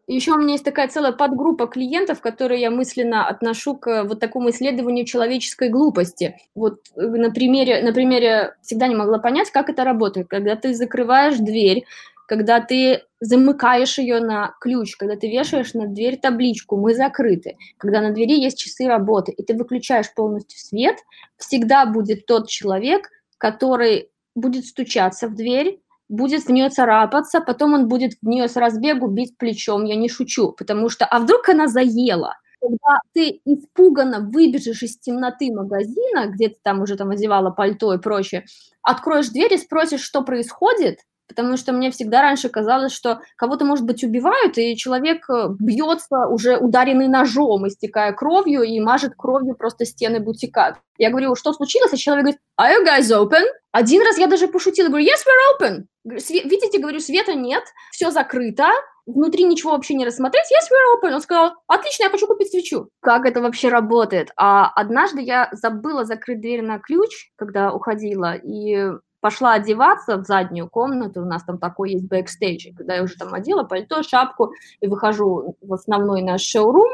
Еще 0.10 0.32
у 0.32 0.38
меня 0.38 0.54
есть 0.54 0.64
такая 0.64 0.88
целая 0.88 1.12
подгруппа 1.12 1.68
клиентов, 1.68 2.22
которые 2.22 2.62
я 2.62 2.72
мысленно 2.72 3.28
отношу 3.28 3.76
к 3.76 4.06
вот 4.06 4.22
такому 4.22 4.52
исследованию 4.52 5.06
человеческой 5.06 5.68
глупости. 5.68 6.38
Вот 6.56 6.80
э, 6.96 7.02
на 7.02 7.30
примере, 7.30 7.84
на 7.84 7.92
примере 7.92 8.56
всегда 8.62 8.88
не 8.88 8.96
могла 8.96 9.20
понять, 9.20 9.52
как 9.52 9.70
это 9.70 9.84
работает. 9.84 10.30
Когда 10.30 10.56
ты 10.56 10.74
закрываешь 10.74 11.36
дверь, 11.38 11.84
когда 12.28 12.60
ты 12.60 13.04
замыкаешь 13.20 13.98
ее 13.98 14.20
на 14.20 14.54
ключ, 14.60 14.96
когда 14.98 15.16
ты 15.16 15.28
вешаешь 15.28 15.74
на 15.74 15.88
дверь 15.88 16.20
табличку 16.20 16.78
«Мы 16.78 16.94
закрыты», 16.94 17.56
когда 17.78 18.02
на 18.02 18.12
двери 18.12 18.40
есть 18.40 18.60
часы 18.60 18.86
работы, 18.86 19.32
и 19.32 19.44
ты 19.44 19.56
выключаешь 19.56 20.14
полностью 20.14 20.60
свет, 20.60 20.98
всегда 21.38 21.86
будет 21.86 22.26
тот 22.26 22.50
человек, 22.50 23.10
который 23.38 24.10
будет 24.36 24.66
стучаться 24.66 25.30
в 25.30 25.36
дверь, 25.36 25.80
будет 26.10 26.44
в 26.44 26.50
нее 26.50 26.70
царапаться, 26.70 27.40
потом 27.40 27.74
он 27.74 27.88
будет 27.88 28.14
в 28.22 28.28
нее 28.28 28.50
с 28.50 28.58
разбегу 28.58 29.08
бить 29.08 29.38
плечом, 29.38 29.86
я 29.86 29.96
не 29.96 30.10
шучу, 30.10 30.52
потому 30.52 30.90
что, 30.90 31.06
а 31.06 31.20
вдруг 31.20 31.48
она 31.50 31.68
заела? 31.68 32.36
Когда 32.60 33.00
ты 33.14 33.40
испуганно 33.46 34.20
выбежишь 34.20 34.84
из 34.84 34.98
темноты 34.98 35.54
магазина, 35.54 36.28
где 36.28 36.50
ты 36.50 36.58
там 36.62 36.82
уже 36.82 36.98
там 36.98 37.12
одевала 37.12 37.52
пальто 37.52 37.94
и 37.94 38.00
прочее, 38.00 38.46
откроешь 38.82 39.30
дверь 39.30 39.54
и 39.54 39.58
спросишь, 39.58 40.02
что 40.02 40.24
происходит, 40.24 41.00
потому 41.28 41.58
что 41.58 41.74
мне 41.74 41.92
всегда 41.92 42.22
раньше 42.22 42.50
казалось, 42.50 42.94
что 42.94 43.22
кого-то, 43.36 43.66
может 43.66 43.86
быть, 43.86 44.04
убивают, 44.04 44.58
и 44.58 44.76
человек 44.76 45.30
э, 45.30 45.50
бьется 45.60 46.28
уже 46.28 46.58
ударенный 46.58 47.08
ножом, 47.08 47.68
истекая 47.68 48.14
кровью, 48.14 48.64
и 48.64 48.80
мажет 48.80 49.14
кровью 49.18 49.56
просто 49.56 49.86
стены 49.86 50.20
бутика. 50.20 50.80
Я 50.98 51.10
говорю, 51.10 51.36
что 51.36 51.54
случилось? 51.54 51.94
А 51.94 51.98
человек 51.98 52.24
говорит, 52.24 52.42
are 52.60 52.74
you 52.74 52.86
guys 52.86 53.12
open? 53.12 53.44
Один 53.72 54.02
раз 54.04 54.18
я 54.18 54.28
даже 54.28 54.48
пошутила, 54.48 54.88
говорю, 54.88 55.06
yes, 55.06 55.20
we're 55.26 55.68
open. 55.68 55.84
Видите, 56.06 56.80
говорю, 56.80 57.00
света 57.00 57.34
нет, 57.34 57.64
все 57.92 58.12
закрыто, 58.12 58.70
внутри 59.06 59.44
ничего 59.44 59.72
вообще 59.72 59.94
не 59.94 60.06
рассмотреть, 60.06 60.46
yes, 60.52 60.66
we're 60.72 61.10
open. 61.10 61.14
Он 61.14 61.22
сказал, 61.22 61.54
отлично, 61.68 62.04
я 62.04 62.10
хочу 62.10 62.28
купить 62.28 62.52
свечу. 62.52 62.90
Как 63.02 63.26
это 63.26 63.42
вообще 63.42 63.70
работает? 63.70 64.30
А 64.36 64.68
однажды 64.70 65.22
я 65.22 65.50
забыла 65.52 66.06
закрыть 66.06 66.42
дверь 66.42 66.62
на 66.62 66.80
ключ, 66.80 67.32
когда 67.36 67.74
уходила, 67.74 68.36
и 68.36 68.92
пошла 69.20 69.54
одеваться 69.54 70.18
в 70.18 70.26
заднюю 70.26 70.70
комнату, 70.70 71.22
у 71.22 71.26
нас 71.26 71.44
там 71.44 71.58
такой 71.58 71.92
есть 71.94 72.08
бэкстейдж, 72.08 72.74
когда 72.76 72.96
я 72.96 73.04
уже 73.04 73.16
там 73.16 73.34
одела 73.34 73.64
пальто, 73.64 74.04
шапку 74.04 74.52
и 74.80 74.88
выхожу 74.88 75.56
в 75.62 75.74
основной 75.74 76.22
наш 76.22 76.42
шоурум, 76.42 76.90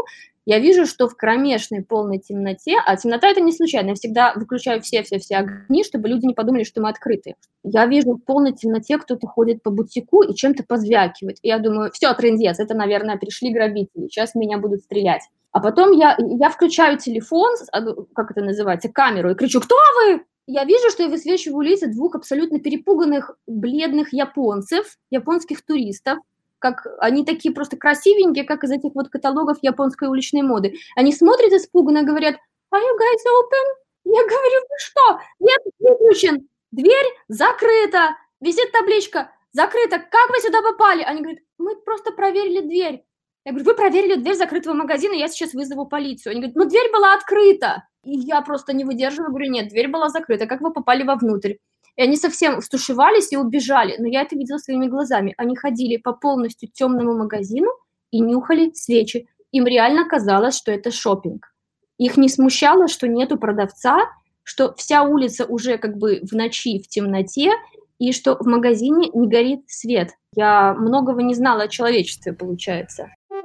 я 0.45 0.59
вижу, 0.59 0.85
что 0.85 1.07
в 1.07 1.15
кромешной 1.15 1.83
полной 1.83 2.19
темноте, 2.19 2.75
а 2.85 2.97
темнота 2.97 3.29
это 3.29 3.39
не 3.39 3.53
случайно, 3.53 3.89
я 3.89 3.95
всегда 3.95 4.33
выключаю 4.35 4.81
все-все-все 4.81 5.37
огни, 5.37 5.83
чтобы 5.85 6.09
люди 6.09 6.25
не 6.25 6.33
подумали, 6.33 6.63
что 6.63 6.81
мы 6.81 6.89
открыты. 6.89 7.35
Я 7.63 7.85
вижу 7.85 8.15
в 8.15 8.19
полной 8.19 8.51
темноте 8.51 8.97
кто-то 8.97 9.25
ходит 9.25 9.63
по 9.63 9.71
бутику 9.71 10.21
и 10.21 10.35
чем-то 10.35 10.63
позвякивает. 10.63 11.37
И 11.43 11.47
я 11.47 11.59
думаю, 11.59 11.91
все, 11.93 12.13
трендец, 12.13 12.59
это, 12.59 12.73
наверное, 12.73 13.17
пришли 13.17 13.53
грабители, 13.53 14.07
сейчас 14.07 14.35
меня 14.35 14.57
будут 14.57 14.81
стрелять. 14.81 15.21
А 15.53 15.61
потом 15.61 15.91
я, 15.91 16.17
я 16.19 16.49
включаю 16.49 16.97
телефон, 16.97 17.53
а, 17.71 17.79
ну, 17.79 18.07
как 18.13 18.31
это 18.31 18.41
называется, 18.41 18.89
камеру, 18.89 19.31
и 19.31 19.35
кричу, 19.35 19.61
кто 19.61 19.75
вы? 19.97 20.25
Я 20.47 20.65
вижу, 20.65 20.89
что 20.89 21.03
я 21.03 21.09
высвечиваю 21.09 21.61
лица 21.61 21.87
двух 21.87 22.15
абсолютно 22.15 22.59
перепуганных, 22.59 23.37
бледных 23.47 24.13
японцев, 24.13 24.97
японских 25.09 25.65
туристов, 25.65 26.19
как 26.59 26.87
они 26.99 27.25
такие 27.25 27.53
просто 27.53 27.77
красивенькие, 27.77 28.43
как 28.43 28.63
из 28.63 28.71
этих 28.71 28.95
вот 28.95 29.09
каталогов 29.09 29.57
японской 29.61 30.07
уличной 30.07 30.41
моды. 30.41 30.75
Они 30.95 31.13
смотрят 31.13 31.51
испуганно 31.51 31.99
и 31.99 32.05
говорят, 32.05 32.35
are 32.73 32.79
you 32.79 32.97
guys 32.97 33.23
open? 33.27 33.83
Я 34.05 34.23
говорю, 34.23 34.59
вы 34.69 34.77
что? 34.79 35.19
Нет, 35.39 35.59
выключен. 35.79 36.47
Дверь 36.71 37.05
закрыта. 37.27 38.15
Висит 38.41 38.71
табличка, 38.71 39.31
закрыта. 39.53 39.99
Как 39.99 40.29
вы 40.29 40.39
сюда 40.39 40.61
попали? 40.61 41.03
Они 41.03 41.21
говорят, 41.21 41.39
мы 41.57 41.75
просто 41.77 42.11
проверили 42.11 42.61
дверь. 42.61 43.05
Я 43.45 43.51
говорю, 43.51 43.65
вы 43.65 43.75
проверили 43.75 44.15
дверь 44.15 44.35
закрытого 44.35 44.73
магазина, 44.73 45.13
я 45.13 45.27
сейчас 45.27 45.53
вызову 45.53 45.85
полицию. 45.85 46.31
Они 46.31 46.41
говорят, 46.41 46.55
ну 46.55 46.65
дверь 46.65 46.91
была 46.91 47.13
открыта. 47.13 47.87
И 48.03 48.11
я 48.11 48.41
просто 48.41 48.73
не 48.73 48.83
выдерживаю, 48.83 49.29
говорю, 49.29 49.51
нет, 49.51 49.69
дверь 49.69 49.87
была 49.87 50.09
закрыта, 50.09 50.45
как 50.45 50.61
вы 50.61 50.73
попали 50.73 51.03
вовнутрь? 51.03 51.55
И 51.95 52.01
они 52.01 52.17
совсем 52.17 52.61
стушевались 52.61 53.31
и 53.31 53.37
убежали, 53.37 53.95
но 53.99 54.07
я 54.07 54.21
это 54.21 54.35
видела 54.35 54.57
своими 54.57 54.87
глазами. 54.87 55.33
Они 55.37 55.55
ходили 55.55 55.97
по 55.97 56.13
полностью 56.13 56.69
темному 56.69 57.15
магазину 57.15 57.69
и 58.11 58.19
нюхали 58.19 58.71
свечи. 58.73 59.27
Им 59.51 59.65
реально 59.65 60.07
казалось, 60.07 60.57
что 60.57 60.71
это 60.71 60.91
шопинг. 60.91 61.53
Их 61.99 62.17
не 62.17 62.29
смущало, 62.29 62.87
что 62.87 63.07
нету 63.07 63.37
продавца, 63.37 63.99
что 64.41 64.73
вся 64.73 65.03
улица 65.03 65.45
уже 65.45 65.77
как 65.77 65.97
бы 65.97 66.19
в 66.23 66.33
ночи, 66.33 66.79
в 66.79 66.87
темноте, 66.87 67.51
и 67.99 68.11
что 68.11 68.35
в 68.35 68.47
магазине 68.47 69.09
не 69.13 69.27
горит 69.27 69.61
свет. 69.67 70.09
Я 70.35 70.73
многого 70.73 71.21
не 71.21 71.35
знала 71.35 71.63
о 71.63 71.67
человечестве, 71.67 72.33
получается. 72.33 73.09
У 73.29 73.35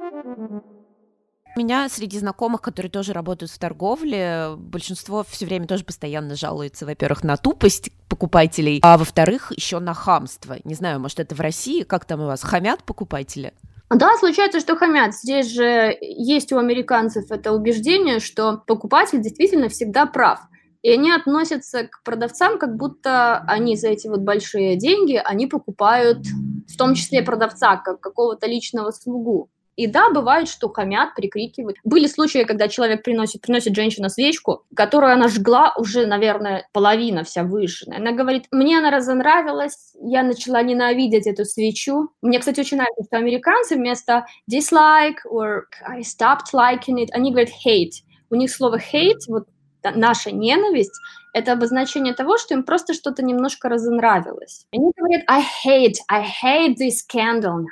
меня 1.59 1.89
среди 1.89 2.17
знакомых, 2.17 2.61
которые 2.61 2.89
тоже 2.89 3.13
работают 3.13 3.51
в 3.51 3.59
торговле, 3.59 4.55
большинство 4.57 5.25
все 5.27 5.45
время 5.45 5.67
тоже 5.67 5.83
постоянно 5.83 6.35
жалуется, 6.35 6.85
во-первых, 6.85 7.23
на 7.23 7.37
тупость 7.37 7.91
покупателей, 8.07 8.79
а 8.81 8.97
во-вторых, 8.97 9.51
еще 9.55 9.79
на 9.79 9.93
хамство. 9.93 10.57
Не 10.63 10.73
знаю, 10.73 10.99
может, 10.99 11.19
это 11.19 11.35
в 11.35 11.39
России, 11.39 11.83
как 11.83 12.05
там 12.05 12.21
у 12.21 12.25
вас, 12.25 12.41
хамят 12.41 12.83
покупатели? 12.83 13.53
Да, 13.89 14.15
случается, 14.17 14.59
что 14.59 14.75
хамят. 14.75 15.15
Здесь 15.15 15.51
же 15.51 15.97
есть 15.99 16.51
у 16.51 16.57
американцев 16.57 17.31
это 17.31 17.51
убеждение, 17.51 18.19
что 18.19 18.61
покупатель 18.65 19.21
действительно 19.21 19.67
всегда 19.67 20.05
прав. 20.05 20.39
И 20.81 20.89
они 20.91 21.11
относятся 21.11 21.87
к 21.87 22.03
продавцам, 22.03 22.57
как 22.57 22.77
будто 22.77 23.39
они 23.47 23.75
за 23.75 23.89
эти 23.89 24.07
вот 24.07 24.21
большие 24.21 24.77
деньги, 24.77 25.21
они 25.23 25.47
покупают 25.47 26.19
в 26.67 26.77
том 26.77 26.93
числе 26.93 27.21
продавца, 27.21 27.77
как 27.77 27.99
какого-то 27.99 28.47
личного 28.47 28.91
слугу. 28.91 29.49
И 29.79 29.87
да, 29.87 30.09
бывает, 30.09 30.49
что 30.49 30.67
хамят, 30.67 31.15
прикрикивают. 31.15 31.77
Были 31.85 32.07
случаи, 32.07 32.43
когда 32.43 32.67
человек 32.67 33.01
приносит, 33.01 33.41
приносит 33.41 33.73
женщина 33.73 34.09
свечку, 34.09 34.65
которую 34.75 35.13
она 35.13 35.29
жгла 35.29 35.73
уже, 35.77 36.05
наверное, 36.05 36.67
половина 36.73 37.23
вся 37.23 37.43
выжженная. 37.43 37.99
Она 37.99 38.11
говорит, 38.11 38.47
мне 38.51 38.79
она 38.79 38.91
разонравилась, 38.91 39.93
я 40.01 40.23
начала 40.23 40.61
ненавидеть 40.63 41.27
эту 41.27 41.45
свечу. 41.45 42.09
Мне, 42.21 42.39
кстати, 42.39 42.59
очень 42.59 42.75
нравится, 42.75 43.05
что 43.05 43.15
американцы 43.19 43.75
вместо 43.75 44.25
dislike 44.51 45.19
or 45.31 45.61
I 45.87 46.01
stopped 46.01 46.51
liking 46.53 46.97
it, 46.97 47.07
они 47.13 47.31
говорят 47.31 47.51
hate. 47.65 48.03
У 48.29 48.35
них 48.35 48.51
слово 48.51 48.79
hate, 48.79 49.21
вот 49.29 49.47
наша 49.95 50.31
ненависть, 50.31 50.91
это 51.33 51.53
обозначение 51.53 52.13
того, 52.13 52.37
что 52.37 52.53
им 52.53 52.63
просто 52.63 52.93
что-то 52.93 53.23
немножко 53.23 53.69
разонравилось. 53.69 54.65
Они 54.73 54.91
говорят, 54.97 55.23
I 55.27 55.41
hate, 55.41 55.95
I 56.09 56.25
hate 56.43 56.75
this 56.75 56.97
candle 57.09 57.63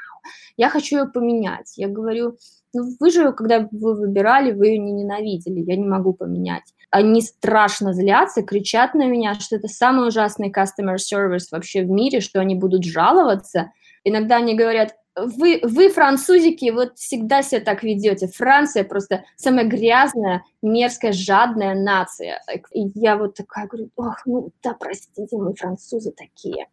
я 0.56 0.70
хочу 0.70 0.98
ее 0.98 1.06
поменять. 1.06 1.74
Я 1.78 1.88
говорю, 1.88 2.38
ну 2.74 2.96
вы 3.00 3.12
же, 3.12 3.32
когда 3.34 3.68
вы 3.72 3.96
выбирали, 3.96 4.52
вы 4.52 4.68
ее 4.68 4.78
не 4.80 4.92
ненавидели, 4.92 5.60
я 5.60 5.76
не 5.76 5.88
могу 5.88 6.14
поменять. 6.14 6.74
Они 6.90 7.22
страшно 7.22 7.94
злятся, 7.94 8.44
кричат 8.44 8.94
на 8.94 9.06
меня, 9.08 9.34
что 9.36 9.58
это 9.58 9.68
самый 9.68 10.08
ужасный 10.08 10.52
customer 10.52 10.96
service 10.96 11.48
вообще 11.52 11.84
в 11.84 11.90
мире, 11.90 12.22
что 12.22 12.40
они 12.40 12.56
будут 12.56 12.86
жаловаться. 12.86 13.72
Иногда 14.04 14.38
они 14.38 14.56
говорят, 14.56 14.96
вы, 15.18 15.60
вы, 15.64 15.90
французики, 15.90 16.70
вот 16.70 16.98
всегда 16.98 17.42
себя 17.42 17.62
так 17.62 17.84
ведете. 17.84 18.28
Франция 18.28 18.84
просто 18.84 19.26
самая 19.36 19.66
грязная, 19.66 20.44
мерзкая, 20.62 21.12
жадная 21.12 21.74
нация. 21.74 22.42
И 22.72 22.92
я 22.94 23.18
вот 23.18 23.36
такая 23.36 23.68
говорю, 23.68 23.90
ох, 23.96 24.18
ну 24.26 24.52
да, 24.64 24.74
простите, 24.74 25.36
мы 25.38 25.56
французы 25.56 26.12
такие 26.12 26.68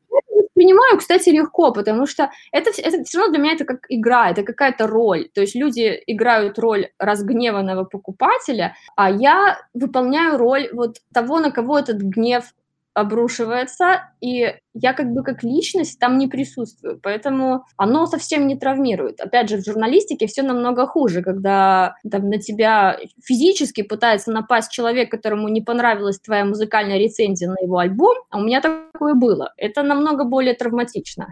воспринимаю, 0.54 0.98
кстати, 0.98 1.30
легко, 1.30 1.72
потому 1.72 2.06
что 2.06 2.30
это, 2.52 2.70
это 2.70 3.04
все 3.04 3.18
равно 3.18 3.32
для 3.32 3.42
меня 3.42 3.52
это 3.54 3.64
как 3.64 3.86
игра, 3.88 4.30
это 4.30 4.42
какая-то 4.42 4.86
роль. 4.86 5.28
То 5.34 5.40
есть 5.40 5.54
люди 5.54 6.00
играют 6.06 6.58
роль 6.58 6.88
разгневанного 6.98 7.84
покупателя, 7.84 8.76
а 8.96 9.10
я 9.10 9.58
выполняю 9.74 10.38
роль 10.38 10.68
вот 10.72 10.98
того, 11.12 11.40
на 11.40 11.50
кого 11.50 11.78
этот 11.78 11.98
гнев 11.98 12.54
обрушивается, 12.94 14.09
и 14.20 14.54
я 14.72 14.92
как 14.92 15.12
бы 15.12 15.22
как 15.22 15.42
личность 15.42 15.98
там 15.98 16.16
не 16.16 16.28
присутствую, 16.28 16.98
поэтому 17.02 17.64
оно 17.76 18.07
совсем 18.07 18.46
не 18.46 18.57
травмирует. 18.57 19.20
Опять 19.20 19.48
же, 19.50 19.57
в 19.59 19.64
журналистике 19.64 20.26
все 20.26 20.42
намного 20.42 20.87
хуже, 20.87 21.22
когда 21.22 21.96
там 22.11 22.30
на 22.30 22.38
тебя 22.38 22.98
физически 23.22 23.83
пытается 23.83 24.30
напасть 24.30 24.70
человек, 24.70 25.11
которому 25.11 25.48
не 25.48 25.61
понравилась 25.61 26.20
твоя 26.20 26.44
музыкальная 26.44 26.98
рецензия 26.98 27.48
на 27.48 27.62
его 27.62 27.78
альбом, 27.78 28.16
а 28.30 28.38
у 28.38 28.42
меня 28.42 28.61
такое 28.61 29.14
было. 29.14 29.52
Это 29.57 29.83
намного 29.83 30.24
более 30.24 30.54
травматично. 30.54 31.28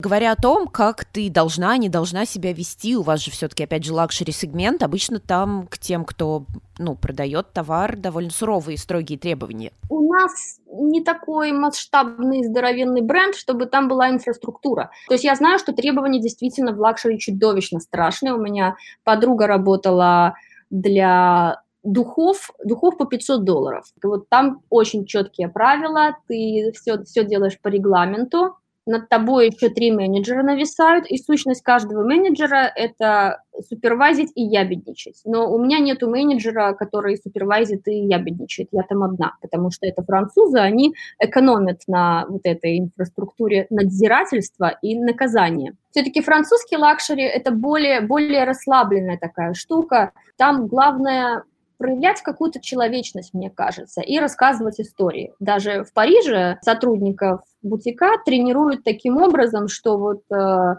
Говоря 0.00 0.32
о 0.32 0.36
том, 0.36 0.66
как 0.66 1.04
ты 1.04 1.30
должна, 1.30 1.76
не 1.76 1.88
должна 1.88 2.26
себя 2.26 2.52
вести, 2.52 2.96
у 2.96 3.02
вас 3.02 3.20
же 3.20 3.30
все-таки, 3.30 3.62
опять 3.62 3.84
же, 3.84 3.94
лакшери-сегмент, 3.94 4.82
обычно 4.82 5.20
там 5.20 5.68
к 5.68 5.78
тем, 5.78 6.04
кто 6.04 6.46
ну, 6.78 6.96
продает 6.96 7.52
товар, 7.52 7.96
довольно 7.96 8.30
суровые, 8.30 8.76
строгие 8.76 9.18
требования. 9.18 9.70
У 9.88 10.12
нас 10.12 10.58
не 10.66 11.02
такой 11.04 11.52
масштабный, 11.52 12.42
здоровенный 12.42 13.02
бренд, 13.02 13.36
чтобы 13.36 13.66
там 13.66 13.86
была 13.86 14.10
инфраструктура. 14.10 14.90
То 15.06 15.14
есть 15.14 15.24
я 15.24 15.36
знаю, 15.36 15.60
что 15.60 15.72
требования 15.72 16.20
действительно 16.20 16.72
в 16.72 16.80
лакшери 16.80 17.20
чудовищно 17.20 17.78
страшные. 17.78 18.34
У 18.34 18.42
меня 18.42 18.74
подруга 19.04 19.46
работала 19.46 20.34
для 20.70 21.62
духов, 21.84 22.50
духов 22.64 22.96
по 22.96 23.04
500 23.04 23.44
долларов. 23.44 23.84
Вот 24.02 24.28
там 24.28 24.62
очень 24.70 25.06
четкие 25.06 25.48
правила, 25.48 26.16
ты 26.26 26.72
все, 26.74 27.00
все 27.04 27.24
делаешь 27.24 27.60
по 27.60 27.68
регламенту, 27.68 28.56
над 28.86 29.08
тобой 29.08 29.48
еще 29.48 29.68
три 29.68 29.90
менеджера 29.90 30.42
нависают, 30.42 31.06
и 31.06 31.16
сущность 31.18 31.62
каждого 31.62 32.04
менеджера– 32.04 32.70
это 32.76 33.42
супервайзить 33.68 34.32
и 34.34 34.42
ябедничать. 34.42 35.20
Но 35.24 35.50
у 35.50 35.62
меня 35.62 35.78
нету 35.78 36.08
менеджера, 36.10 36.74
который 36.74 37.16
супервайзит 37.16 37.86
и 37.88 38.06
ябедничает, 38.06 38.68
я 38.72 38.82
там 38.82 39.02
одна, 39.02 39.32
потому 39.40 39.70
что 39.70 39.86
это 39.86 40.02
французы, 40.02 40.58
они 40.58 40.94
экономят 41.18 41.82
на 41.86 42.26
вот 42.28 42.42
этой 42.44 42.78
инфраструктуре 42.78 43.66
надзирательства 43.70 44.76
и 44.82 44.98
наказания. 44.98 45.74
Все-таки 45.90 46.20
французский 46.20 46.76
лакшери– 46.76 47.22
это 47.24 47.52
более, 47.52 48.00
более 48.00 48.44
расслабленная 48.44 49.18
такая 49.18 49.54
штука, 49.54 50.12
там 50.36 50.66
главное 50.66 51.44
проявлять 51.84 52.22
какую-то 52.22 52.62
человечность, 52.62 53.34
мне 53.34 53.50
кажется, 53.50 54.00
и 54.00 54.18
рассказывать 54.18 54.80
истории. 54.80 55.34
Даже 55.38 55.84
в 55.84 55.92
Париже 55.92 56.56
сотрудников 56.62 57.42
бутика 57.60 58.12
тренируют 58.24 58.84
таким 58.84 59.18
образом, 59.18 59.68
что 59.68 59.98
вот 59.98 60.22
э, 60.34 60.76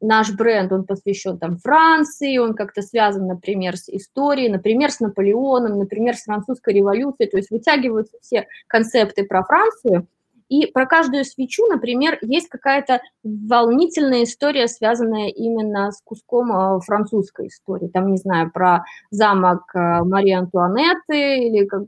наш 0.00 0.32
бренд, 0.34 0.72
он 0.72 0.84
посвящен 0.84 1.38
там 1.38 1.58
Франции, 1.58 2.38
он 2.38 2.54
как-то 2.54 2.80
связан, 2.80 3.26
например, 3.26 3.76
с 3.76 3.90
историей, 3.90 4.48
например, 4.48 4.90
с 4.90 5.00
Наполеоном, 5.00 5.78
например, 5.78 6.16
с 6.16 6.22
французской 6.22 6.72
революцией, 6.72 7.28
то 7.28 7.36
есть 7.36 7.50
вытягиваются 7.50 8.16
все 8.22 8.46
концепты 8.66 9.24
про 9.24 9.44
Францию, 9.44 10.06
и 10.48 10.66
про 10.66 10.86
каждую 10.86 11.24
свечу, 11.24 11.66
например, 11.66 12.18
есть 12.22 12.48
какая-то 12.48 13.00
волнительная 13.22 14.24
история, 14.24 14.68
связанная 14.68 15.28
именно 15.28 15.90
с 15.90 16.00
куском 16.02 16.52
э, 16.52 16.80
французской 16.80 17.48
истории. 17.48 17.88
Там, 17.88 18.10
не 18.10 18.16
знаю, 18.16 18.50
про 18.52 18.84
замок 19.10 19.62
э, 19.74 20.04
Марии 20.04 20.32
Антуанетты, 20.32 21.46
или 21.46 21.66
как, 21.66 21.82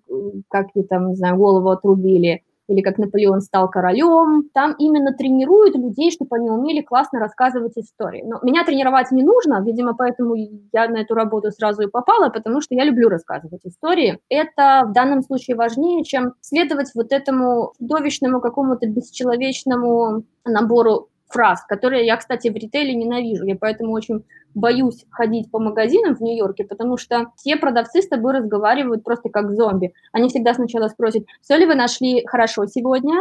как 0.48 0.66
ей 0.74 0.84
там, 0.84 1.10
не 1.10 1.16
знаю, 1.16 1.36
голову 1.36 1.70
отрубили, 1.70 2.42
или 2.68 2.82
как 2.82 2.98
Наполеон 2.98 3.40
стал 3.40 3.68
королем. 3.68 4.48
Там 4.52 4.74
именно 4.78 5.12
тренируют 5.12 5.74
людей, 5.74 6.10
чтобы 6.10 6.36
они 6.36 6.50
умели 6.50 6.82
классно 6.82 7.18
рассказывать 7.18 7.76
истории. 7.76 8.22
Но 8.24 8.38
меня 8.42 8.64
тренировать 8.64 9.10
не 9.10 9.22
нужно, 9.22 9.62
видимо, 9.62 9.94
поэтому 9.94 10.34
я 10.36 10.88
на 10.88 10.98
эту 10.98 11.14
работу 11.14 11.50
сразу 11.50 11.82
и 11.82 11.90
попала, 11.90 12.28
потому 12.28 12.60
что 12.60 12.74
я 12.74 12.84
люблю 12.84 13.08
рассказывать 13.08 13.64
истории. 13.64 14.18
Это 14.28 14.84
в 14.86 14.92
данном 14.92 15.22
случае 15.22 15.56
важнее, 15.56 16.04
чем 16.04 16.34
следовать 16.40 16.90
вот 16.94 17.12
этому 17.12 17.72
чудовищному 17.78 18.40
какому-то 18.40 18.86
бесчеловечному 18.86 20.24
набору 20.44 21.08
фраз, 21.28 21.64
которые 21.66 22.06
я, 22.06 22.16
кстати, 22.16 22.48
в 22.48 22.54
ритейле 22.54 22.94
ненавижу. 22.94 23.44
Я 23.44 23.56
поэтому 23.56 23.92
очень 23.92 24.24
боюсь 24.54 25.04
ходить 25.10 25.50
по 25.50 25.58
магазинам 25.58 26.16
в 26.16 26.20
Нью-Йорке, 26.20 26.64
потому 26.64 26.96
что 26.96 27.26
все 27.36 27.56
продавцы 27.56 28.02
с 28.02 28.08
тобой 28.08 28.38
разговаривают 28.38 29.04
просто 29.04 29.28
как 29.28 29.52
зомби. 29.52 29.92
Они 30.12 30.28
всегда 30.28 30.54
сначала 30.54 30.88
спросят, 30.88 31.24
все 31.42 31.56
ли 31.56 31.66
вы 31.66 31.74
нашли 31.74 32.24
хорошо 32.26 32.66
сегодня, 32.66 33.14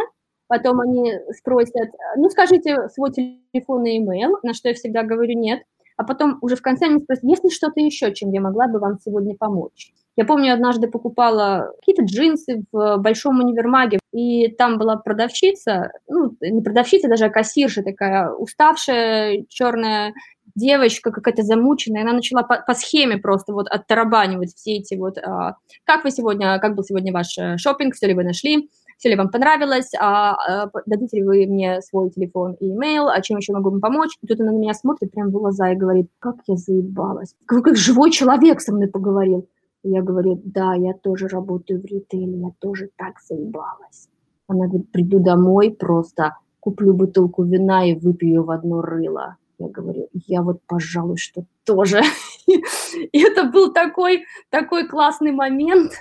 потом 0.48 0.80
они 0.80 1.14
спросят, 1.38 1.90
ну, 2.16 2.30
скажите 2.30 2.90
свой 2.90 3.12
телефон 3.12 3.86
и 3.86 3.98
имейл, 3.98 4.38
на 4.44 4.54
что 4.54 4.70
я 4.70 4.76
всегда 4.76 5.04
говорю 5.04 5.38
нет, 5.38 5.64
а 5.98 6.04
потом 6.04 6.38
уже 6.42 6.56
в 6.56 6.62
конце 6.62 6.86
они 6.86 7.00
спросят, 7.00 7.24
есть 7.24 7.44
ли 7.44 7.50
что-то 7.50 7.80
еще, 7.82 8.14
чем 8.14 8.32
я 8.32 8.40
могла 8.40 8.68
бы 8.68 8.80
вам 8.80 8.98
сегодня 9.04 9.36
помочь. 9.36 9.92
Я 10.16 10.26
помню, 10.26 10.54
однажды 10.54 10.88
покупала 10.88 11.74
какие-то 11.80 12.04
джинсы 12.04 12.64
в 12.72 12.98
большом 12.98 13.40
универмаге, 13.40 14.00
и 14.12 14.48
там 14.48 14.78
была 14.78 14.96
продавщица, 14.96 15.92
ну, 16.08 16.36
не 16.42 16.62
продавщица, 16.62 17.08
даже 17.08 17.26
а 17.26 17.30
кассирша 17.30 17.84
такая, 17.84 18.32
уставшая, 18.32 19.46
черная 19.50 20.14
девочка 20.56 21.12
какая-то 21.12 21.44
замученная, 21.44 22.02
она 22.02 22.14
начала 22.14 22.42
по, 22.42 22.64
по 22.66 22.74
схеме 22.74 23.18
просто 23.18 23.54
вот 23.54 23.68
оттарабанивать 23.68 24.56
все 24.56 24.78
эти 24.78 24.96
вот, 24.96 25.20
а, 25.20 25.58
как 25.84 26.04
вы 26.04 26.10
сегодня, 26.10 26.58
как 26.60 26.76
был 26.76 26.84
сегодня 26.84 27.14
ваш 27.14 27.38
э, 27.38 27.58
шопинг, 27.58 27.94
все 27.94 28.08
ли 28.08 28.16
вы 28.16 28.24
нашли, 28.24 28.70
все 28.98 29.10
ли 29.10 29.16
вам 29.16 29.30
понравилось, 29.30 29.92
а, 30.00 30.34
а, 30.34 30.72
дадите 30.86 31.18
ли 31.18 31.24
вы 31.24 31.46
мне 31.46 31.82
свой 31.82 32.10
телефон 32.10 32.54
и 32.60 32.72
имейл, 32.72 33.08
а 33.08 33.22
чем 33.22 33.38
еще 33.38 33.54
могу 33.54 33.70
вам 33.70 33.80
помочь. 33.80 34.18
И 34.22 34.28
тут 34.28 34.40
она 34.42 34.52
на 34.52 34.58
меня 34.58 34.74
смотрит 34.74 35.12
прям 35.12 35.30
в 35.30 35.32
глаза 35.32 35.72
и 35.72 35.76
говорит, 35.76 36.10
как 36.20 36.38
я 36.48 36.56
заебалась, 36.56 37.36
как, 37.46 37.64
как 37.64 37.76
живой 37.76 38.12
человек 38.12 38.62
со 38.62 38.74
мной 38.74 38.88
поговорил. 38.88 39.48
Я 39.84 40.02
говорю, 40.02 40.42
да, 40.44 40.74
я 40.74 40.94
тоже 40.94 41.28
работаю 41.28 41.82
в 41.82 41.86
ритейле, 41.86 42.40
я 42.40 42.52
тоже 42.60 42.90
так 42.98 43.22
заебалась. 43.22 44.10
Она 44.48 44.68
говорит, 44.68 44.92
приду 44.92 45.20
домой 45.20 45.72
просто, 45.72 46.36
куплю 46.60 46.94
бутылку 46.94 47.44
вина 47.44 47.86
и 47.86 47.96
выпью 47.96 48.44
в 48.44 48.52
одно 48.52 48.82
рыло. 48.82 49.38
Я 49.60 49.70
говорю, 49.70 50.08
я 50.14 50.42
вот, 50.42 50.62
пожалуй, 50.68 51.18
что 51.18 51.44
тоже. 51.64 52.02
И 52.48 53.20
это 53.20 53.46
был 53.46 53.74
такой, 53.74 54.26
такой 54.50 54.88
классный 54.88 55.32
момент. 55.32 55.94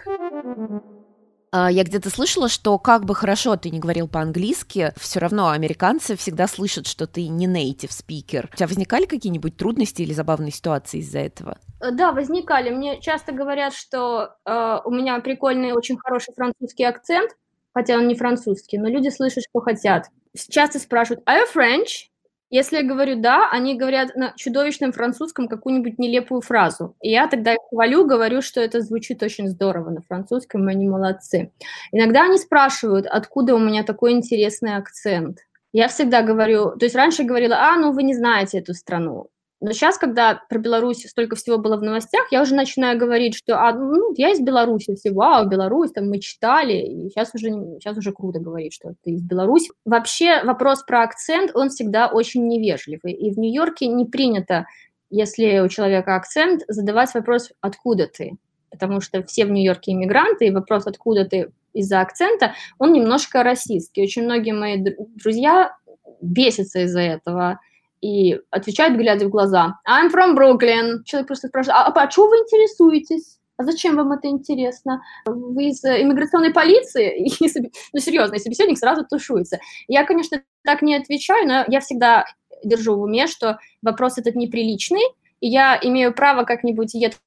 А, 1.56 1.70
я 1.70 1.84
где-то 1.84 2.10
слышала, 2.10 2.50
что 2.50 2.78
как 2.78 3.06
бы 3.06 3.14
хорошо 3.14 3.56
ты 3.56 3.70
не 3.70 3.78
говорил 3.78 4.08
по-английски, 4.08 4.92
все 4.98 5.20
равно 5.20 5.48
американцы 5.48 6.14
всегда 6.14 6.48
слышат, 6.48 6.86
что 6.86 7.06
ты 7.06 7.28
не 7.28 7.46
native 7.46 7.88
speaker. 7.88 8.46
У 8.52 8.56
тебя 8.56 8.66
возникали 8.66 9.06
какие-нибудь 9.06 9.56
трудности 9.56 10.02
или 10.02 10.12
забавные 10.12 10.52
ситуации 10.52 10.98
из-за 10.98 11.20
этого? 11.20 11.56
Э, 11.80 11.92
да, 11.92 12.12
возникали. 12.12 12.68
Мне 12.68 13.00
часто 13.00 13.32
говорят, 13.32 13.72
что 13.72 14.34
э, 14.44 14.78
у 14.84 14.90
меня 14.90 15.18
прикольный, 15.20 15.72
очень 15.72 15.96
хороший 15.96 16.34
французский 16.34 16.84
акцент, 16.84 17.30
хотя 17.72 17.96
он 17.96 18.06
не 18.06 18.16
французский, 18.16 18.76
но 18.76 18.90
люди 18.90 19.08
слышат, 19.08 19.44
что 19.48 19.60
хотят. 19.60 20.10
Часто 20.50 20.78
спрашивают, 20.78 21.26
are 21.26 21.38
you 21.38 21.46
French? 21.54 22.10
Если 22.48 22.76
я 22.76 22.82
говорю 22.84 23.20
«да», 23.20 23.48
они 23.50 23.76
говорят 23.76 24.14
на 24.14 24.32
чудовищном 24.36 24.92
французском 24.92 25.48
какую-нибудь 25.48 25.98
нелепую 25.98 26.40
фразу. 26.40 26.94
И 27.00 27.10
я 27.10 27.26
тогда 27.26 27.54
их 27.54 27.58
хвалю, 27.70 28.06
говорю, 28.06 28.40
что 28.40 28.60
это 28.60 28.80
звучит 28.82 29.22
очень 29.22 29.48
здорово 29.48 29.90
на 29.90 30.02
французском, 30.02 30.68
они 30.68 30.88
молодцы. 30.88 31.50
Иногда 31.90 32.22
они 32.24 32.38
спрашивают, 32.38 33.06
откуда 33.06 33.56
у 33.56 33.58
меня 33.58 33.82
такой 33.82 34.12
интересный 34.12 34.76
акцент. 34.76 35.38
Я 35.72 35.88
всегда 35.88 36.22
говорю, 36.22 36.76
то 36.76 36.86
есть 36.86 36.94
раньше 36.94 37.24
говорила, 37.24 37.56
а, 37.56 37.76
ну 37.76 37.92
вы 37.92 38.04
не 38.04 38.14
знаете 38.14 38.58
эту 38.58 38.74
страну. 38.74 39.28
Но 39.60 39.72
сейчас, 39.72 39.96
когда 39.96 40.42
про 40.50 40.58
Беларусь 40.58 41.06
столько 41.06 41.34
всего 41.34 41.56
было 41.56 41.78
в 41.78 41.82
новостях, 41.82 42.26
я 42.30 42.42
уже 42.42 42.54
начинаю 42.54 42.98
говорить, 42.98 43.34
что 43.34 43.58
а, 43.58 43.72
ну, 43.72 44.12
я 44.16 44.30
из 44.30 44.40
Беларуси, 44.40 44.94
все, 44.94 45.12
вау, 45.12 45.48
Беларусь, 45.48 45.92
там 45.92 46.10
мы 46.10 46.20
читали, 46.20 46.74
и 46.74 47.08
сейчас 47.08 47.34
уже, 47.34 47.48
сейчас 47.48 47.96
уже 47.96 48.12
круто 48.12 48.38
говорить, 48.38 48.74
что 48.74 48.94
ты 49.02 49.12
из 49.12 49.22
Беларуси. 49.22 49.70
Вообще 49.86 50.42
вопрос 50.44 50.82
про 50.82 51.02
акцент, 51.02 51.52
он 51.54 51.70
всегда 51.70 52.08
очень 52.08 52.46
невежливый, 52.46 53.12
и 53.12 53.30
в 53.30 53.38
Нью-Йорке 53.38 53.86
не 53.86 54.04
принято, 54.04 54.66
если 55.08 55.60
у 55.60 55.68
человека 55.68 56.16
акцент, 56.16 56.62
задавать 56.68 57.14
вопрос 57.14 57.50
«откуда 57.62 58.08
ты?», 58.08 58.36
потому 58.70 59.00
что 59.00 59.22
все 59.22 59.46
в 59.46 59.50
Нью-Йорке 59.50 59.92
иммигранты, 59.92 60.48
и 60.48 60.50
вопрос 60.50 60.86
«откуда 60.86 61.24
ты?» 61.24 61.50
из-за 61.72 62.00
акцента, 62.00 62.54
он 62.78 62.92
немножко 62.92 63.42
расистский. 63.42 64.02
Очень 64.02 64.24
многие 64.24 64.52
мои 64.52 64.82
друзья 65.14 65.76
бесятся 66.22 66.80
из-за 66.80 67.00
этого, 67.00 67.60
и 68.06 68.38
отвечает, 68.50 68.96
глядя 68.96 69.26
в 69.26 69.30
глаза, 69.30 69.80
I'm 69.88 70.12
from 70.12 70.36
Brooklyn. 70.36 71.02
Человек 71.04 71.26
просто 71.26 71.48
спрашивает, 71.48 71.76
а, 71.76 71.92
а, 71.92 72.06
чего 72.06 72.28
вы 72.28 72.36
интересуетесь? 72.36 73.38
А 73.58 73.64
зачем 73.64 73.96
вам 73.96 74.12
это 74.12 74.28
интересно? 74.28 75.02
Вы 75.24 75.70
из 75.70 75.82
э, 75.82 76.02
иммиграционной 76.02 76.52
полиции? 76.52 77.26
Ну, 77.92 78.00
серьезно, 78.00 78.36
и 78.36 78.38
собеседник 78.38 78.78
сразу 78.78 79.04
тушуется. 79.04 79.58
Я, 79.88 80.04
конечно, 80.04 80.42
так 80.62 80.82
не 80.82 80.94
отвечаю, 80.94 81.48
но 81.48 81.64
я 81.66 81.80
всегда 81.80 82.26
держу 82.62 82.96
в 82.96 83.02
уме, 83.02 83.26
что 83.26 83.58
вопрос 83.82 84.18
этот 84.18 84.36
неприличный, 84.36 85.04
и 85.40 85.48
я 85.48 85.78
имею 85.82 86.14
право 86.14 86.44
как-нибудь 86.44 86.94
едко 86.94 87.20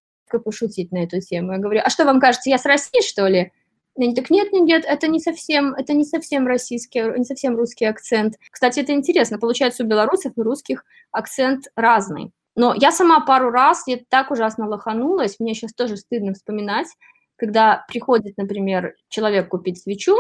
пошутить 0.46 0.92
на 0.92 1.04
эту 1.04 1.20
тему. 1.20 1.54
Я 1.54 1.58
говорю, 1.58 1.82
а 1.84 1.90
что 1.90 2.06
вам 2.06 2.20
кажется, 2.20 2.50
я 2.50 2.58
с 2.58 2.66
России, 2.66 3.02
что 3.02 3.28
ли? 3.28 3.52
Они 4.00 4.16
так, 4.16 4.30
нет, 4.30 4.54
нет, 4.54 4.64
нет, 4.64 4.86
это 4.88 5.08
не 5.08 5.20
совсем, 5.20 5.74
это 5.74 5.94
не 5.94 6.06
совсем 6.06 6.48
российский, 6.48 7.02
не 7.18 7.26
совсем 7.26 7.58
русский 7.58 7.86
акцент. 7.86 8.36
Кстати, 8.50 8.80
это 8.80 8.94
интересно, 8.94 9.38
получается, 9.38 9.84
у 9.84 9.88
белорусов 9.88 10.34
и 10.38 10.42
русских 10.42 10.86
акцент 11.12 11.66
разный. 11.76 12.32
Но 12.56 12.74
я 12.74 12.92
сама 12.92 13.20
пару 13.20 13.52
раз, 13.52 13.84
я 13.88 14.00
так 14.10 14.32
ужасно 14.32 14.68
лоханулась, 14.68 15.40
мне 15.40 15.54
сейчас 15.54 15.74
тоже 15.74 15.98
стыдно 15.98 16.34
вспоминать, 16.34 16.88
когда 17.36 17.86
приходит, 17.90 18.38
например, 18.38 18.96
человек 19.10 19.50
купить 19.50 19.82
свечу 19.82 20.16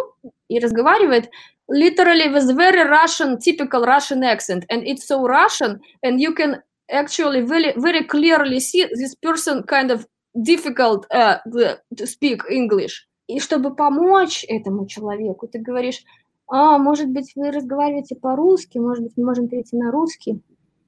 и 0.50 0.60
разговаривает 0.60 1.30
literally 1.70 2.28
with 2.28 2.54
very 2.56 2.84
Russian, 2.84 3.38
typical 3.38 3.86
Russian 3.86 4.24
accent, 4.24 4.66
and 4.70 4.84
it's 4.86 5.08
so 5.08 5.26
Russian, 5.26 5.80
and 6.04 6.20
you 6.20 6.34
can 6.34 6.62
actually 6.92 7.42
very, 7.42 7.74
very 7.78 8.04
clearly 8.06 8.60
see 8.60 8.86
this 8.94 9.16
person 9.16 9.64
kind 9.64 9.92
of 9.92 10.06
difficult 10.42 11.06
uh, 11.12 11.38
to 11.96 12.08
speak 12.08 12.42
English. 12.50 13.06
И 13.30 13.40
чтобы 13.40 13.76
помочь 13.76 14.44
этому 14.48 14.88
человеку, 14.88 15.48
ты 15.48 15.60
говоришь, 15.60 16.04
а, 16.48 16.80
может 16.80 17.10
быть, 17.10 17.32
вы 17.36 17.52
разговариваете 17.52 18.16
по-русски, 18.16 18.80
может 18.80 19.04
быть, 19.04 19.14
мы 19.18 19.26
можем 19.26 19.48
перейти 19.48 19.78
на 19.78 19.92
русский. 19.92 20.42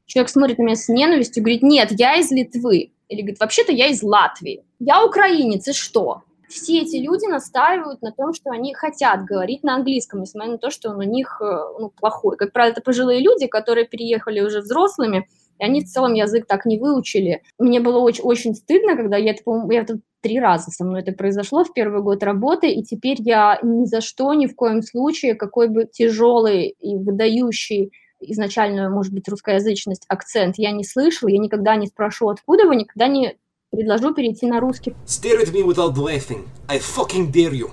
Человек 0.07 0.29
смотрит 0.29 0.57
на 0.57 0.63
меня 0.63 0.75
с 0.75 0.89
ненавистью, 0.89 1.43
говорит, 1.43 1.61
нет, 1.61 1.89
я 1.91 2.15
из 2.15 2.31
Литвы. 2.31 2.93
Или 3.09 3.21
говорит, 3.21 3.39
вообще-то 3.39 3.71
я 3.71 3.89
из 3.89 4.01
Латвии. 4.01 4.65
Я 4.79 5.05
украинец, 5.05 5.67
и 5.67 5.73
что? 5.73 6.23
Все 6.49 6.79
эти 6.79 6.95
люди 6.95 7.27
настаивают 7.27 8.01
на 8.01 8.11
том, 8.11 8.33
что 8.33 8.49
они 8.49 8.73
хотят 8.73 9.23
говорить 9.23 9.63
на 9.63 9.75
английском, 9.75 10.21
несмотря 10.21 10.53
на 10.53 10.57
то, 10.57 10.71
что 10.71 10.89
он 10.89 10.97
у 10.97 11.03
них 11.03 11.39
э, 11.41 11.45
ну, 11.79 11.91
плохой. 11.91 12.37
Как 12.37 12.53
правило, 12.53 12.71
это 12.71 12.81
пожилые 12.81 13.19
люди, 13.19 13.45
которые 13.45 13.85
переехали 13.85 14.41
уже 14.41 14.61
взрослыми, 14.61 15.29
и 15.59 15.63
они 15.63 15.81
в 15.81 15.85
целом 15.85 16.15
язык 16.15 16.47
так 16.47 16.65
не 16.65 16.79
выучили. 16.79 17.43
Мне 17.59 17.79
было 17.79 17.99
очень, 17.99 18.23
очень 18.23 18.55
стыдно, 18.55 18.95
когда 18.95 19.15
я 19.17 19.31
это, 19.31 19.43
я 19.69 19.81
это 19.81 19.99
три 20.21 20.39
раза 20.39 20.71
со 20.71 20.85
мной 20.85 21.01
это 21.01 21.11
произошло 21.11 21.63
в 21.63 21.73
первый 21.73 22.01
год 22.01 22.23
работы, 22.23 22.71
и 22.71 22.83
теперь 22.83 23.17
я 23.19 23.59
ни 23.63 23.85
за 23.85 24.01
что, 24.01 24.33
ни 24.33 24.47
в 24.47 24.55
коем 24.55 24.81
случае, 24.81 25.35
какой 25.35 25.67
бы 25.67 25.85
тяжелый 25.85 26.75
и 26.79 26.95
выдающий 26.95 27.91
изначальную, 28.21 28.91
может 28.91 29.13
быть, 29.13 29.27
русскоязычность, 29.27 30.05
акцент 30.07 30.55
я 30.57 30.71
не 30.71 30.83
слышала, 30.83 31.29
я 31.29 31.39
никогда 31.39 31.75
не 31.75 31.87
спрошу, 31.87 32.29
откуда 32.29 32.67
вы, 32.67 32.75
никогда 32.75 33.07
не 33.07 33.35
предложу 33.71 34.13
перейти 34.13 34.45
на 34.45 34.59
русский. 34.59 34.93
Stare 35.05 35.41
at 35.43 35.51
me 35.51 35.63
without 35.65 35.95
laughing. 35.95 36.47
I 36.67 36.77
fucking 36.77 37.31
dare 37.31 37.53
you. 37.53 37.71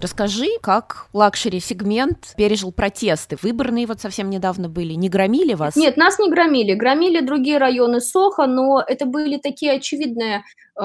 Расскажи, 0.00 0.48
как 0.62 1.08
лакшери-сегмент 1.12 2.32
пережил 2.36 2.72
протесты. 2.72 3.36
Выборные 3.42 3.86
вот 3.86 4.00
совсем 4.00 4.30
недавно 4.30 4.70
были. 4.70 4.94
Не 4.94 5.10
громили 5.10 5.52
вас? 5.52 5.76
Нет, 5.76 5.98
нас 5.98 6.18
не 6.18 6.30
громили. 6.30 6.72
Громили 6.72 7.20
другие 7.20 7.58
районы 7.58 8.00
Сохо, 8.00 8.46
но 8.46 8.82
это 8.86 9.04
были 9.04 9.36
такие 9.36 9.72
очевидные 9.72 10.44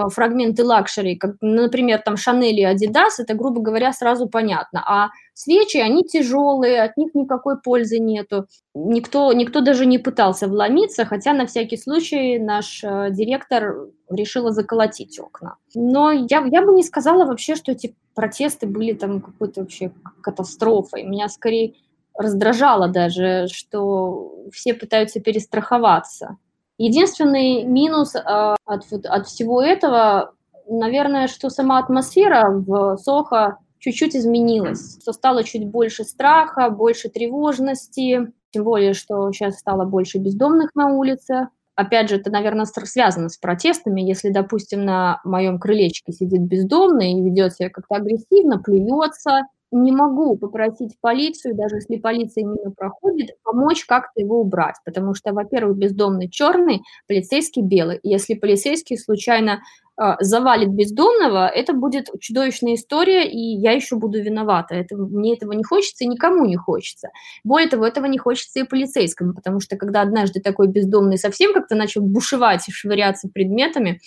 фрагменты 0.10 0.64
лакшери, 0.64 1.16
как, 1.16 1.36
например, 1.42 2.02
там 2.04 2.18
Шанель 2.18 2.60
и 2.60 2.64
Адидас, 2.64 3.20
это, 3.20 3.34
грубо 3.34 3.62
говоря, 3.62 3.94
сразу 3.94 4.28
понятно. 4.28 4.84
А 4.86 5.10
свечи, 5.34 5.78
они 5.78 6.04
тяжелые, 6.04 6.82
от 6.82 6.98
них 6.98 7.16
никакой 7.16 7.60
пользы 7.60 8.00
нету. 8.00 8.48
Никто, 8.74 9.32
никто 9.34 9.62
даже 9.62 9.86
не 9.86 9.98
пытался 9.98 10.48
вломиться, 10.48 11.06
хотя 11.06 11.34
на 11.34 11.46
всякий 11.46 11.78
случай 11.78 12.40
наш 12.40 12.84
э, 12.84 13.10
директор 13.12 13.88
решила 14.10 14.52
заколотить 14.52 15.20
окна. 15.20 15.58
Но 15.74 16.12
я, 16.12 16.46
я 16.52 16.62
бы 16.62 16.74
не 16.74 16.84
сказала 16.84 17.26
вообще, 17.26 17.56
что 17.56 17.72
эти 17.72 17.96
протесты 18.14 18.68
были 18.68 18.94
там 18.94 19.22
какой-то 19.22 19.62
вообще 19.62 19.92
катастрофой. 20.22 21.04
Меня 21.04 21.28
скорее 21.30 21.74
раздражало 22.18 22.88
даже, 22.88 23.48
что 23.52 24.34
все 24.52 24.74
пытаются 24.74 25.20
перестраховаться. 25.20 26.38
Единственный 26.78 27.64
минус 27.64 28.16
э, 28.16 28.20
от, 28.20 28.84
от 29.06 29.28
всего 29.28 29.62
этого, 29.62 30.34
наверное, 30.68 31.28
что 31.28 31.50
сама 31.50 31.80
атмосфера 31.80 32.50
в 32.50 32.98
Сохо 32.98 33.58
чуть-чуть 33.80 34.16
изменилась, 34.16 34.98
что 35.02 35.14
стало 35.14 35.44
чуть 35.44 35.68
больше 35.68 36.04
страха, 36.04 36.70
больше 36.70 37.10
тревожности, 37.10 38.32
тем 38.52 38.64
более, 38.64 38.94
что 38.94 39.32
сейчас 39.32 39.60
стало 39.60 39.86
больше 39.86 40.18
бездомных 40.18 40.74
на 40.76 40.88
улице, 40.88 41.50
опять 41.76 42.10
же, 42.10 42.16
это, 42.16 42.32
наверное, 42.32 42.66
связано 42.66 43.30
с 43.30 43.38
протестами. 43.38 44.02
Если, 44.02 44.30
допустим, 44.30 44.86
на 44.86 45.22
моем 45.24 45.60
крылечке 45.60 46.12
сидит 46.14 46.42
бездомный 46.42 47.14
и 47.14 47.22
ведет 47.22 47.54
себя 47.54 47.70
как-то 47.70 47.96
агрессивно, 47.96 48.60
плюется, 48.60 49.42
не 49.76 49.92
могу 49.92 50.38
попросить 50.38 50.96
полицию, 51.02 51.56
даже 51.56 51.76
если 51.76 51.98
полиция 51.98 52.46
мимо 52.46 52.72
проходит, 52.72 53.32
помочь 53.44 53.86
как-то 53.86 54.22
его 54.22 54.40
убрать, 54.40 54.76
потому 54.86 55.14
что, 55.14 55.34
во-первых, 55.34 55.78
бездомный 55.78 56.30
черный, 56.30 56.82
полицейский 57.08 57.62
белый. 57.62 58.00
Если 58.02 58.36
полицейский 58.36 58.98
случайно 58.98 59.60
э, 60.02 60.14
завалит 60.22 60.70
бездомного, 60.70 61.48
это 61.48 61.74
будет 61.74 62.10
чудовищная 62.22 62.76
история, 62.76 63.30
и 63.30 63.38
я 63.38 63.72
еще 63.72 63.98
буду 63.98 64.22
виновата. 64.22 64.76
Это, 64.76 64.96
мне 64.96 65.34
этого 65.34 65.52
не 65.52 65.64
хочется 65.64 66.06
и 66.06 66.08
никому 66.08 66.46
не 66.46 66.56
хочется. 66.56 67.10
Более 67.44 67.70
того, 67.70 67.86
этого 67.86 68.06
не 68.06 68.18
хочется 68.18 68.62
и 68.62 68.64
полицейскому, 68.64 69.34
потому 69.34 69.60
что 69.60 69.76
когда 69.76 70.02
однажды 70.02 70.40
такой 70.40 70.68
бездомный 70.68 71.18
совсем 71.18 71.54
как-то 71.54 71.76
начал 71.76 72.02
бушевать 72.02 72.68
и 72.70 72.72
швыряться 72.72 73.28
предметами, 73.28 74.00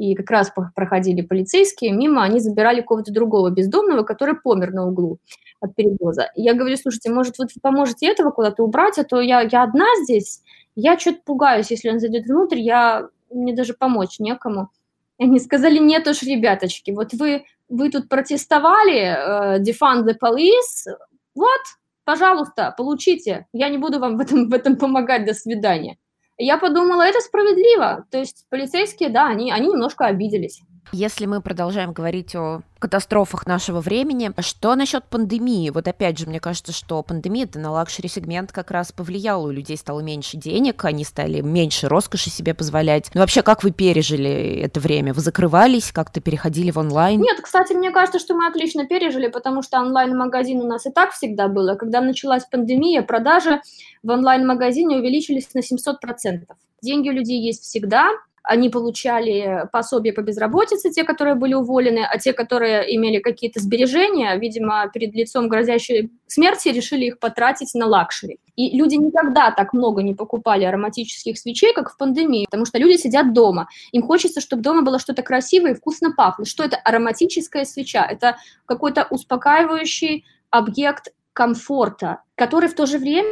и 0.00 0.14
как 0.14 0.30
раз 0.30 0.50
проходили 0.74 1.20
полицейские 1.20 1.92
мимо, 1.92 2.22
они 2.22 2.40
забирали 2.40 2.80
кого-то 2.80 3.12
другого 3.12 3.50
бездомного, 3.50 4.02
который 4.02 4.34
помер 4.34 4.72
на 4.72 4.86
углу 4.88 5.18
от 5.60 5.74
передоза. 5.74 6.30
И 6.34 6.42
я 6.42 6.54
говорю, 6.54 6.78
слушайте, 6.78 7.10
может, 7.10 7.38
вот 7.38 7.50
вы 7.54 7.60
поможете 7.60 8.06
этого 8.06 8.30
куда-то 8.30 8.62
убрать, 8.64 8.98
а 8.98 9.04
то 9.04 9.20
я, 9.20 9.42
я 9.42 9.62
одна 9.62 9.84
здесь, 10.02 10.40
я 10.74 10.98
что-то 10.98 11.18
пугаюсь, 11.26 11.70
если 11.70 11.90
он 11.90 12.00
зайдет 12.00 12.24
внутрь, 12.24 12.60
я, 12.60 13.08
мне 13.30 13.54
даже 13.54 13.74
помочь 13.74 14.18
некому. 14.18 14.70
И 15.18 15.24
они 15.24 15.38
сказали, 15.38 15.76
нет 15.76 16.08
уж, 16.08 16.22
ребяточки, 16.22 16.92
вот 16.92 17.12
вы, 17.12 17.44
вы 17.68 17.90
тут 17.90 18.08
протестовали, 18.08 19.58
uh, 19.58 19.62
defund 19.62 20.06
the 20.06 20.14
police, 20.18 20.90
вот, 21.34 21.60
пожалуйста, 22.04 22.74
получите, 22.74 23.48
я 23.52 23.68
не 23.68 23.76
буду 23.76 23.98
вам 23.98 24.16
в 24.16 24.20
этом, 24.20 24.48
в 24.48 24.54
этом 24.54 24.76
помогать, 24.76 25.26
до 25.26 25.34
свидания 25.34 25.98
я 26.44 26.58
подумала, 26.58 27.02
это 27.02 27.20
справедливо. 27.20 28.04
То 28.10 28.18
есть 28.18 28.46
полицейские, 28.48 29.10
да, 29.10 29.28
они, 29.28 29.52
они 29.52 29.68
немножко 29.68 30.06
обиделись. 30.06 30.62
Если 30.92 31.26
мы 31.26 31.40
продолжаем 31.40 31.92
говорить 31.92 32.34
о 32.34 32.62
катастрофах 32.80 33.46
нашего 33.46 33.80
времени, 33.80 34.32
что 34.40 34.74
насчет 34.74 35.04
пандемии? 35.04 35.70
Вот 35.70 35.86
опять 35.86 36.18
же, 36.18 36.26
мне 36.26 36.40
кажется, 36.40 36.72
что 36.72 37.02
пандемия 37.02 37.44
это 37.44 37.60
на 37.60 37.70
luxury-сегмент 37.70 38.50
как 38.50 38.72
раз 38.72 38.90
повлияла. 38.90 39.46
У 39.46 39.50
людей 39.50 39.76
стало 39.76 40.00
меньше 40.00 40.36
денег, 40.36 40.84
они 40.84 41.04
стали 41.04 41.40
меньше 41.40 41.88
роскоши 41.88 42.30
себе 42.30 42.54
позволять. 42.54 43.10
Ну 43.14 43.20
вообще, 43.20 43.42
как 43.42 43.62
вы 43.62 43.70
пережили 43.70 44.60
это 44.60 44.80
время? 44.80 45.14
Вы 45.14 45.20
закрывались, 45.20 45.92
как-то 45.92 46.20
переходили 46.20 46.70
в 46.72 46.78
онлайн? 46.78 47.20
Нет, 47.20 47.40
кстати, 47.40 47.72
мне 47.74 47.90
кажется, 47.92 48.18
что 48.18 48.34
мы 48.34 48.48
отлично 48.48 48.86
пережили, 48.86 49.28
потому 49.28 49.62
что 49.62 49.78
онлайн-магазин 49.80 50.60
у 50.60 50.66
нас 50.66 50.86
и 50.86 50.90
так 50.90 51.12
всегда 51.12 51.46
было. 51.48 51.76
Когда 51.76 52.00
началась 52.00 52.44
пандемия, 52.44 53.02
продажи 53.02 53.60
в 54.02 54.10
онлайн-магазине 54.10 54.96
увеличились 54.96 55.52
на 55.54 55.60
700%. 55.60 56.46
Деньги 56.82 57.10
у 57.10 57.12
людей 57.12 57.40
есть 57.40 57.62
всегда, 57.62 58.08
они 58.50 58.68
получали 58.68 59.68
пособие 59.70 60.12
по 60.12 60.22
безработице, 60.22 60.90
те, 60.90 61.04
которые 61.04 61.36
были 61.36 61.54
уволены, 61.54 62.00
а 62.00 62.18
те, 62.18 62.32
которые 62.32 62.96
имели 62.96 63.20
какие-то 63.20 63.60
сбережения, 63.60 64.34
видимо, 64.34 64.90
перед 64.92 65.14
лицом 65.14 65.46
грозящей 65.46 66.10
смерти, 66.26 66.70
решили 66.70 67.04
их 67.04 67.20
потратить 67.20 67.72
на 67.74 67.86
luxury. 67.86 68.40
И 68.56 68.76
люди 68.76 68.96
никогда 68.96 69.52
так 69.52 69.72
много 69.72 70.02
не 70.02 70.14
покупали 70.14 70.64
ароматических 70.64 71.38
свечей, 71.38 71.72
как 71.72 71.92
в 71.92 71.96
пандемии, 71.96 72.46
потому 72.46 72.64
что 72.64 72.78
люди 72.78 72.96
сидят 72.96 73.32
дома. 73.32 73.68
Им 73.92 74.02
хочется, 74.02 74.40
чтобы 74.40 74.62
дома 74.62 74.82
было 74.82 74.98
что-то 74.98 75.22
красивое 75.22 75.70
и 75.70 75.74
вкусно 75.74 76.10
пахло. 76.10 76.44
Что 76.44 76.64
это 76.64 76.76
ароматическая 76.76 77.64
свеча? 77.64 78.04
Это 78.04 78.36
какой-то 78.66 79.06
успокаивающий 79.10 80.24
объект 80.50 81.12
комфорта, 81.34 82.22
который 82.34 82.68
в 82.68 82.74
то 82.74 82.86
же 82.86 82.98
время 82.98 83.30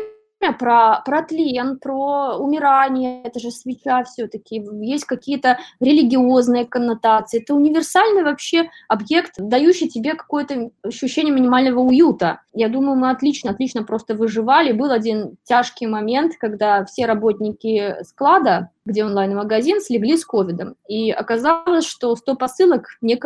про, 0.58 1.02
про 1.04 1.22
тлен, 1.22 1.78
про 1.78 2.36
умирание, 2.38 3.22
это 3.22 3.40
же 3.40 3.50
свеча 3.50 4.04
все-таки, 4.04 4.64
есть 4.80 5.04
какие-то 5.04 5.58
религиозные 5.80 6.64
коннотации. 6.64 7.42
Это 7.42 7.54
универсальный 7.54 8.22
вообще 8.22 8.70
объект, 8.88 9.34
дающий 9.38 9.88
тебе 9.88 10.14
какое-то 10.14 10.70
ощущение 10.82 11.34
минимального 11.34 11.80
уюта. 11.80 12.40
Я 12.52 12.68
думаю, 12.68 12.96
мы 12.96 13.10
отлично, 13.10 13.50
отлично 13.50 13.82
просто 13.82 14.14
выживали. 14.14 14.72
Был 14.72 14.90
один 14.90 15.36
тяжкий 15.44 15.86
момент, 15.86 16.34
когда 16.38 16.84
все 16.84 17.06
работники 17.06 17.96
склада 18.02 18.70
где 18.88 19.04
онлайн-магазин, 19.04 19.80
слегли 19.80 20.16
с 20.16 20.24
ковидом. 20.24 20.74
И 20.88 21.10
оказалось, 21.10 21.84
что 21.84 22.16
100 22.16 22.34
посылок 22.36 22.88
не, 23.00 23.16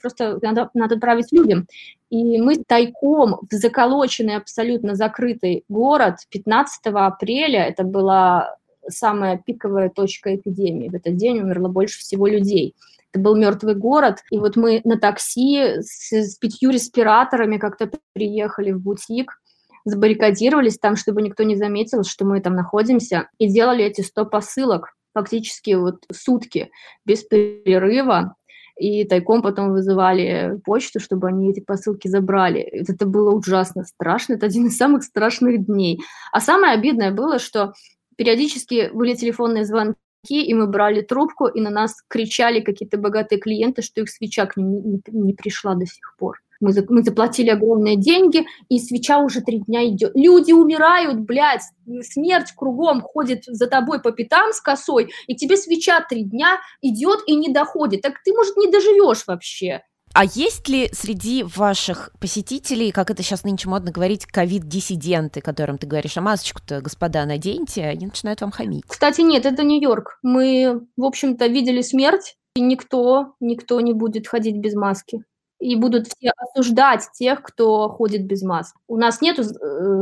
просто 0.00 0.38
надо, 0.40 0.70
надо 0.74 0.94
отправить 0.94 1.32
людям. 1.32 1.66
И 2.08 2.40
мы 2.40 2.62
тайком 2.66 3.40
в 3.50 3.52
заколоченный, 3.52 4.36
абсолютно 4.36 4.94
закрытый 4.94 5.64
город 5.68 6.16
15 6.30 6.80
апреля, 6.86 7.64
это 7.64 7.82
была 7.82 8.56
самая 8.88 9.42
пиковая 9.44 9.90
точка 9.90 10.36
эпидемии. 10.36 10.88
В 10.88 10.94
этот 10.94 11.16
день 11.16 11.40
умерло 11.40 11.68
больше 11.68 11.98
всего 11.98 12.26
людей. 12.26 12.74
Это 13.12 13.20
был 13.20 13.36
мертвый 13.36 13.74
город. 13.74 14.18
И 14.30 14.38
вот 14.38 14.56
мы 14.56 14.80
на 14.84 14.98
такси 14.98 15.82
с, 15.82 16.12
с 16.12 16.36
пятью 16.36 16.70
респираторами 16.70 17.58
как-то 17.58 17.90
приехали 18.12 18.70
в 18.70 18.80
бутик, 18.80 19.40
забаррикадировались 19.84 20.78
там, 20.78 20.96
чтобы 20.96 21.22
никто 21.22 21.42
не 21.42 21.56
заметил, 21.56 22.04
что 22.04 22.24
мы 22.24 22.40
там 22.40 22.54
находимся, 22.54 23.28
и 23.38 23.48
делали 23.48 23.84
эти 23.84 24.02
100 24.02 24.26
посылок 24.26 24.94
фактически 25.18 25.74
вот 25.74 26.04
сутки 26.12 26.70
без 27.04 27.24
перерыва, 27.24 28.34
и 28.78 29.04
тайком 29.04 29.42
потом 29.42 29.72
вызывали 29.72 30.60
почту, 30.64 31.00
чтобы 31.00 31.28
они 31.28 31.50
эти 31.50 31.60
посылки 31.60 32.06
забрали. 32.06 32.60
Это 32.60 33.06
было 33.06 33.34
ужасно 33.34 33.84
страшно, 33.84 34.34
это 34.34 34.46
один 34.46 34.66
из 34.66 34.76
самых 34.76 35.02
страшных 35.02 35.66
дней. 35.66 36.00
А 36.32 36.40
самое 36.40 36.74
обидное 36.74 37.10
было, 37.10 37.40
что 37.40 37.72
периодически 38.16 38.90
были 38.92 39.14
телефонные 39.14 39.64
звонки, 39.64 39.96
и 40.28 40.54
мы 40.54 40.68
брали 40.68 41.02
трубку, 41.02 41.46
и 41.46 41.60
на 41.60 41.70
нас 41.70 41.96
кричали 42.06 42.60
какие-то 42.60 42.98
богатые 42.98 43.40
клиенты, 43.40 43.82
что 43.82 44.00
их 44.00 44.10
свеча 44.10 44.46
к 44.46 44.56
ним 44.56 44.70
не, 44.70 44.80
не, 44.80 45.00
не 45.08 45.34
пришла 45.34 45.74
до 45.74 45.86
сих 45.86 46.14
пор. 46.16 46.38
Мы, 46.60 46.72
мы 46.88 47.02
заплатили 47.02 47.50
огромные 47.50 47.96
деньги, 47.96 48.46
и 48.68 48.78
свеча 48.78 49.18
уже 49.18 49.40
три 49.40 49.60
дня 49.60 49.86
идет. 49.88 50.12
Люди 50.14 50.52
умирают, 50.52 51.20
блядь, 51.20 51.62
смерть 52.02 52.52
кругом 52.56 53.00
ходит 53.00 53.44
за 53.46 53.66
тобой 53.66 54.00
по 54.00 54.10
пятам 54.10 54.52
с 54.52 54.60
косой, 54.60 55.10
и 55.26 55.36
тебе 55.36 55.56
свеча 55.56 56.04
три 56.08 56.24
дня 56.24 56.58
идет 56.82 57.20
и 57.26 57.36
не 57.36 57.52
доходит. 57.52 58.02
Так 58.02 58.14
ты, 58.24 58.32
может, 58.32 58.56
не 58.56 58.70
доживешь 58.70 59.24
вообще. 59.26 59.82
А 60.14 60.24
есть 60.24 60.68
ли 60.68 60.88
среди 60.92 61.42
ваших 61.44 62.10
посетителей, 62.18 62.92
как 62.92 63.10
это 63.10 63.22
сейчас 63.22 63.44
нынче 63.44 63.68
модно 63.68 63.92
говорить, 63.92 64.26
ковид-диссиденты, 64.26 65.40
которым 65.40 65.78
ты 65.78 65.86
говоришь, 65.86 66.16
а 66.16 66.22
масочку-то, 66.22 66.80
господа, 66.80 67.24
наденьте, 67.26 67.84
они 67.84 68.06
начинают 68.06 68.40
вам 68.40 68.50
хамить? 68.50 68.84
Кстати, 68.86 69.20
нет, 69.20 69.46
это 69.46 69.62
Нью-Йорк. 69.62 70.18
Мы, 70.22 70.86
в 70.96 71.04
общем-то, 71.04 71.46
видели 71.46 71.82
смерть, 71.82 72.36
и 72.54 72.60
никто, 72.60 73.34
никто 73.38 73.80
не 73.80 73.92
будет 73.92 74.26
ходить 74.26 74.56
без 74.56 74.74
маски 74.74 75.24
и 75.58 75.74
будут 75.76 76.06
все 76.06 76.32
осуждать 76.36 77.08
тех, 77.12 77.42
кто 77.42 77.88
ходит 77.88 78.24
без 78.24 78.42
масок. 78.42 78.76
У 78.86 78.96
нас 78.96 79.20
нет, 79.20 79.38
э, 79.38 79.44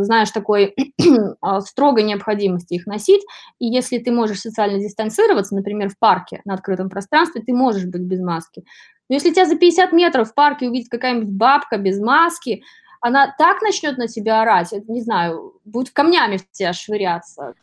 знаешь, 0.03 0.31
такой 0.31 0.75
а, 1.41 1.61
строгой 1.61 2.03
необходимости 2.03 2.75
их 2.75 2.87
носить, 2.87 3.23
и 3.59 3.67
если 3.67 3.99
ты 3.99 4.13
можешь 4.13 4.41
социально 4.41 4.79
дистанцироваться, 4.79 5.55
например, 5.55 5.89
в 5.89 5.99
парке 5.99 6.43
на 6.45 6.55
открытом 6.55 6.91
пространстве, 6.91 7.43
ты 7.43 7.55
можешь 7.55 7.85
быть 7.87 8.03
без 8.03 8.21
маски. 8.21 8.65
Но 9.09 9.15
если 9.15 9.31
тебя 9.31 9.47
за 9.47 9.57
50 9.57 9.93
метров 9.93 10.31
в 10.31 10.35
парке 10.35 10.69
увидит 10.69 10.91
какая-нибудь 10.91 11.31
бабка 11.31 11.79
без 11.79 12.01
маски, 12.01 12.63
она 13.01 13.35
так 13.39 13.63
начнет 13.63 13.99
на 13.99 14.09
тебя 14.09 14.43
орать, 14.43 14.73
не 14.89 15.01
знаю, 15.01 15.55
будет 15.65 15.91
камнями 15.91 16.39
в 16.39 16.51
тебя 16.51 16.73
швыряться. 16.73 17.55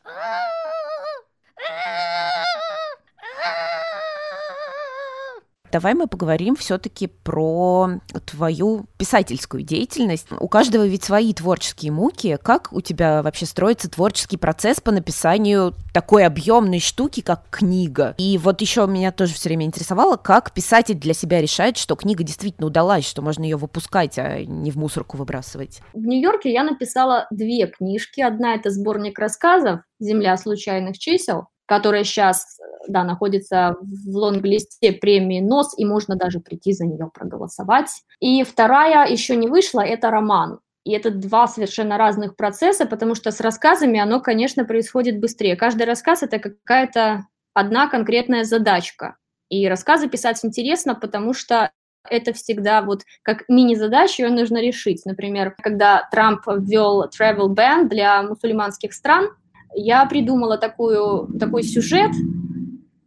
Давай 5.74 5.95
мы 5.95 6.05
поговорим 6.05 6.55
все-таки 6.55 7.07
про 7.07 7.89
твою 8.28 8.86
писательскую 8.97 9.63
деятельность. 9.63 10.28
У 10.39 10.47
каждого 10.47 10.86
ведь 10.86 11.03
свои 11.03 11.34
творческие 11.34 11.91
муки. 11.91 12.38
Как 12.41 12.71
у 12.71 12.80
тебя 12.80 13.24
вообще 13.24 13.47
строится 13.47 13.89
творческий 13.89 14.38
процесс 14.38 14.80
по 14.80 14.91
написанию 14.91 15.74
такой 15.91 16.26
объемной 16.26 16.80
штуки, 16.80 17.21
как 17.21 17.45
книга? 17.49 18.13
И 18.19 18.38
вот 18.38 18.61
еще 18.61 18.86
меня 18.86 19.11
тоже 19.11 19.34
все 19.34 19.49
время 19.49 19.65
интересовало, 19.65 20.15
как 20.15 20.53
писатель 20.53 20.93
для 20.93 21.15
себя 21.15 21.41
решает, 21.41 21.78
что 21.78 21.95
книга 21.95 22.24
действительно 22.24 22.67
удалась, 22.67 23.07
что 23.07 23.24
можно 23.24 23.43
ее 23.43 23.57
выпускать, 23.57 24.19
а 24.19 24.45
не 24.45 24.69
в 24.69 24.76
мусорку 24.76 25.17
выбрасывать. 25.17 25.80
В 25.93 26.05
Нью-Йорке 26.05 26.53
я 26.53 26.63
написала 26.63 27.26
две 27.32 27.65
книжки. 27.65 28.21
Одна 28.21 28.53
это 28.53 28.69
сборник 28.69 29.17
рассказов 29.17 29.80
«Земля 29.99 30.38
случайных 30.38 30.99
чисел», 30.99 31.47
которая 31.65 32.03
сейчас 32.03 32.59
да, 32.88 33.04
находится 33.04 33.78
в 33.82 34.16
лонглисте 34.16 34.92
премии 34.94 35.40
НОС, 35.40 35.74
и 35.78 35.86
можно 35.86 36.16
даже 36.16 36.40
прийти 36.40 36.74
за 36.74 36.86
нее 36.86 37.10
проголосовать. 37.14 37.90
И 38.20 38.44
вторая 38.44 39.08
еще 39.10 39.36
не 39.36 39.48
вышла, 39.48 39.82
это 39.82 40.10
роман. 40.10 40.60
И 40.84 40.92
это 40.92 41.12
два 41.12 41.48
совершенно 41.48 41.98
разных 41.98 42.36
процесса, 42.36 42.86
потому 42.86 43.16
что 43.16 43.32
с 43.32 43.40
рассказами 43.40 44.00
оно, 44.00 44.20
конечно, 44.20 44.66
происходит 44.66 45.20
быстрее. 45.20 45.56
Каждый 45.56 45.84
рассказ– 45.84 46.22
это 46.24 46.40
какая-то 46.40 47.26
одна 47.54 47.88
конкретная 47.88 48.44
задачка. 48.44 49.16
И 49.50 49.68
рассказы 49.68 50.10
писать 50.10 50.44
интересно, 50.44 50.96
потому 50.96 51.34
что 51.34 51.72
это 52.10 52.34
всегда 52.34 52.82
вот 52.82 53.04
как 53.22 53.44
мини-задачу, 53.48 54.24
ее 54.24 54.30
нужно 54.30 54.62
решить. 54.62 55.06
Например, 55.06 55.56
когда 55.62 56.08
Трамп 56.12 56.42
ввел 56.48 57.06
travel 57.06 57.48
ban 57.48 57.88
для 57.88 58.22
мусульманских 58.24 58.94
стран, 58.94 59.30
я 59.76 60.06
придумала 60.06 60.58
такую, 60.58 61.28
такой 61.40 61.64
сюжет, 61.64 62.12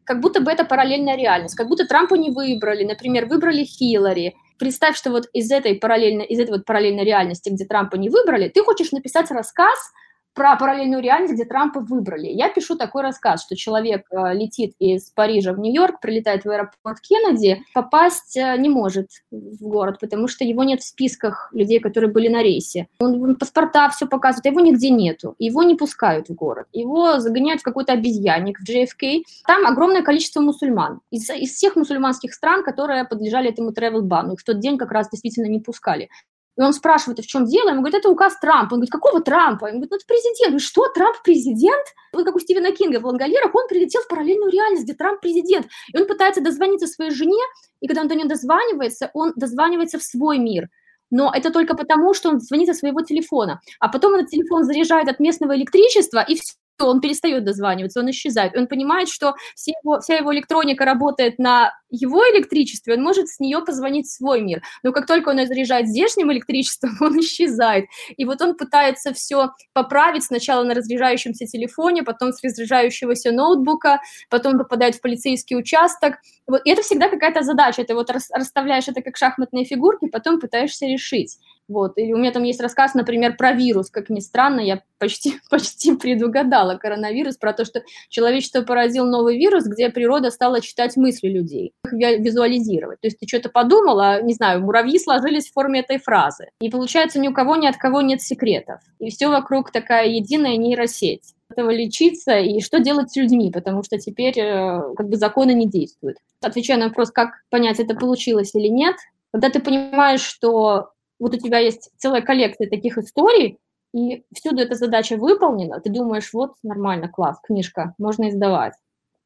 как 0.07 0.21
будто 0.21 0.41
бы 0.41 0.51
это 0.51 0.65
параллельная 0.65 1.17
реальность, 1.17 1.57
как 1.57 1.69
будто 1.69 1.87
Трампа 1.87 2.15
не 2.15 2.31
выбрали, 2.31 2.85
например, 2.85 3.27
выбрали 3.27 3.65
Хиллари. 3.65 4.37
Представь, 4.59 4.97
что 4.97 5.11
вот 5.11 5.29
из 5.35 5.51
этой 5.51 5.75
параллельной, 5.75 6.25
из 6.25 6.39
этой 6.39 6.53
вот 6.53 6.65
параллельной 6.65 7.05
реальности, 7.05 7.51
где 7.51 7.65
Трампа 7.67 7.97
не 7.97 8.09
выбрали, 8.09 8.49
ты 8.49 8.63
хочешь 8.63 8.93
написать 8.93 9.31
рассказ– 9.31 9.79
про 10.37 10.55
параллельную 10.57 11.03
реальность, 11.03 11.33
где 11.35 11.47
Трампа 11.47 11.81
выбрали. 11.81 12.27
Я 12.27 12.51
пишу 12.51 12.77
такой 12.77 13.03
рассказ, 13.03 13.43
что 13.43 13.57
человек 13.57 14.07
э, 14.11 14.35
летит 14.35 14.75
из 14.79 15.11
Парижа 15.11 15.55
в 15.55 15.59
Нью-Йорк, 15.59 16.01
прилетает 16.01 16.45
в 16.45 16.51
аэропорт 16.51 17.01
Кеннеди, 17.01 17.63
попасть 17.73 18.37
э, 18.37 18.57
не 18.59 18.69
может 18.69 19.09
в 19.31 19.67
город, 19.67 19.97
потому 19.99 20.29
что 20.29 20.45
его 20.45 20.63
нет 20.63 20.83
в 20.83 20.87
списках 20.87 21.49
людей, 21.53 21.81
которые 21.81 22.13
были 22.13 22.29
на 22.29 22.43
рейсе. 22.43 22.87
Он 23.01 23.35
паспорта 23.37 23.89
все 23.89 24.07
показывает, 24.07 24.45
а 24.45 24.49
его 24.51 24.61
нигде 24.61 24.91
нету. 24.91 25.35
Его 25.39 25.63
не 25.63 25.75
пускают 25.75 26.29
в 26.29 26.35
город. 26.35 26.67
Его 26.73 27.19
загоняют 27.19 27.63
в 27.63 27.65
какой-то 27.65 27.95
обезьянник 27.95 28.59
в 28.61 28.69
JFK. 28.69 29.23
Там 29.47 29.67
огромное 29.67 30.03
количество 30.03 30.43
мусульман. 30.43 31.01
Из, 31.11 31.31
из 31.31 31.55
всех 31.55 31.77
мусульманских 31.77 32.35
стран, 32.35 32.63
которые 32.63 33.05
подлежали 33.05 33.49
этому 33.49 33.71
travel-бану. 33.71 34.35
Их 34.35 34.41
в 34.41 34.45
тот 34.45 34.61
день 34.61 34.77
как 34.77 34.93
раз 34.93 35.09
действительно 35.11 35.47
не 35.47 35.61
пускали. 35.61 36.11
И 36.59 36.63
он 36.63 36.73
спрашивает, 36.73 37.19
а 37.19 37.23
в 37.23 37.27
чем 37.27 37.45
дело? 37.45 37.69
Ему 37.69 37.81
говорит, 37.81 37.99
это 37.99 38.09
указ 38.09 38.39
Трампа. 38.41 38.75
Он 38.75 38.81
говорит, 38.81 38.93
какого 38.93 39.21
Трампа? 39.21 39.65
Он 39.65 39.73
говорит, 39.73 39.91
ну 39.91 39.97
это 39.97 40.07
президент. 40.07 40.53
говорит, 40.53 40.63
что, 40.63 40.89
Трамп 40.89 41.17
президент? 41.23 41.85
Вот 42.13 42.25
как 42.25 42.35
у 42.35 42.39
Стивена 42.39 42.73
Кинга 42.73 42.99
в 42.99 43.07
Лангалерах, 43.07 43.55
он 43.55 43.69
прилетел 43.69 44.03
в 44.03 44.09
параллельную 44.09 44.51
реальность, 44.51 44.85
где 44.85 44.95
Трамп 44.95 45.21
президент. 45.21 45.67
И 45.93 45.99
он 45.99 46.07
пытается 46.07 46.41
дозвониться 46.41 46.87
своей 46.87 47.11
жене, 47.11 47.43
и 47.81 47.87
когда 47.87 48.03
он 48.03 48.09
до 48.09 48.15
нее 48.15 48.27
дозванивается, 48.27 49.11
он 49.13 49.33
дозванивается 49.37 49.99
в 49.99 50.03
свой 50.03 50.39
мир. 50.39 50.69
Но 51.11 51.31
это 51.33 51.51
только 51.51 51.77
потому, 51.77 52.15
что 52.15 52.31
он 52.31 52.41
звонит 52.41 52.69
со 52.69 52.75
своего 52.75 53.03
телефона. 53.03 53.61
А 53.79 53.89
потом 53.89 54.15
этот 54.15 54.31
телефон 54.31 54.65
заряжает 54.65 55.09
от 55.09 55.21
местного 55.21 55.55
электричества, 55.57 56.25
и 56.27 56.35
все, 56.35 56.55
он 56.85 57.01
перестает 57.01 57.45
дозваниваться, 57.45 58.01
он 58.01 58.11
исчезает. 58.11 58.57
Он 58.57 58.67
понимает, 58.67 59.09
что 59.09 59.35
все 59.55 59.73
его, 59.83 60.01
вся 60.01 60.17
его 60.17 60.35
электроника 60.35 60.85
работает 60.85 61.39
на 61.39 61.73
его 61.91 62.21
электричестве, 62.35 62.95
он 62.95 63.03
может 63.03 63.29
с 63.29 63.39
нее 63.39 63.61
позвонить 63.61 64.07
в 64.07 64.13
свой 64.13 64.41
мир. 64.41 64.63
Но 64.83 64.93
как 64.93 65.07
только 65.07 65.31
он 65.31 65.47
заряжает 65.47 65.89
здешним 65.89 66.33
электричеством, 66.33 66.97
он 67.01 67.19
исчезает. 67.21 67.87
И 68.17 68.25
вот 68.25 68.43
он 68.43 68.57
пытается 68.57 69.13
все 69.15 69.51
поправить 69.73 70.25
сначала 70.25 70.65
на 70.65 70.75
разряжающемся 70.75 71.47
телефоне, 71.47 72.03
потом 72.03 72.33
с 72.33 72.43
разряжающегося 72.43 73.33
ноутбука, 73.33 74.01
потом 74.31 74.59
попадает 74.59 74.97
в 74.97 75.01
полицейский 75.01 75.57
участок. 75.57 76.17
Вот. 76.47 76.63
И 76.65 76.71
это 76.71 76.83
всегда 76.83 77.09
какая-то 77.09 77.43
задача. 77.43 77.85
Ты 77.85 77.95
вот 77.95 78.11
расставляешь 78.11 78.89
это 78.89 79.03
как 79.03 79.17
шахматные 79.17 79.65
фигурки, 79.65 80.09
потом 80.09 80.41
пытаешься 80.41 80.87
решить. 80.87 81.39
Вот. 81.69 81.93
И 81.97 82.13
у 82.15 82.17
меня 82.17 82.31
там 82.31 82.45
есть 82.45 82.61
рассказ, 82.61 82.95
например, 82.95 83.37
про 83.37 83.53
вирус. 83.53 83.91
Как 83.91 84.09
ни 84.09 84.21
странно, 84.21 84.61
я 84.61 84.83
почти, 84.99 85.35
почти 85.51 85.97
предугадала 85.97 86.77
коронавирус, 86.77 87.37
про 87.37 87.53
то, 87.53 87.65
что 87.65 87.83
человечество 88.09 88.63
поразил 88.63 89.07
новый 89.07 89.37
вирус, 89.37 89.65
где 89.65 89.91
природа 89.91 90.31
стала 90.31 90.61
читать 90.61 90.97
мысли 90.97 91.29
людей, 91.29 91.73
их 91.85 91.93
визуализировать. 91.93 93.01
То 93.01 93.09
есть 93.09 93.19
ты 93.19 93.27
что-то 93.27 93.49
подумала, 93.49 94.23
не 94.23 94.35
знаю, 94.35 94.61
муравьи 94.61 94.99
сложились 94.99 95.49
в 95.49 95.53
форме 95.53 95.81
этой 95.81 95.99
фразы. 95.99 96.49
И 96.61 96.71
получается, 96.71 97.19
ни 97.19 97.29
у 97.29 97.33
кого 97.33 97.57
ни 97.57 97.67
от 97.67 97.77
кого 97.77 98.01
нет 98.01 98.23
секретов. 98.23 98.81
И 98.99 99.11
все 99.11 99.29
вокруг 99.29 99.73
такая 99.73 100.07
единая 100.09 100.57
нейросеть 100.57 101.35
этого 101.49 101.71
лечиться 101.71 102.39
и 102.39 102.61
что 102.61 102.81
делать 102.81 103.13
с 103.13 103.17
людьми, 103.17 103.51
потому 103.53 103.83
что 103.83 103.99
теперь 103.99 104.39
э, 104.39 104.83
как 104.97 105.09
бы 105.09 105.17
законы 105.17 105.55
не 105.55 105.69
действуют. 105.69 106.19
Отвечая 106.43 106.77
на 106.77 106.89
вопрос, 106.89 107.11
как 107.11 107.43
понять, 107.51 107.79
это 107.79 107.95
получилось 107.95 108.55
или 108.55 108.67
нет, 108.67 108.97
когда 109.33 109.51
ты 109.51 109.61
понимаешь, 109.61 110.23
что 110.23 110.91
вот 111.19 111.35
у 111.35 111.39
тебя 111.39 111.59
есть 111.59 111.91
целая 111.97 112.23
коллекция 112.23 112.69
таких 112.69 112.99
историй, 112.99 113.59
и 113.95 114.25
всюду 114.35 114.63
эта 114.63 114.75
задача 114.75 115.17
выполнена, 115.17 115.81
ты 115.81 115.91
думаешь, 115.91 116.33
вот 116.33 116.55
нормально, 116.63 117.09
класс, 117.09 117.39
книжка, 117.43 117.95
можно 117.99 118.29
издавать. 118.29 118.75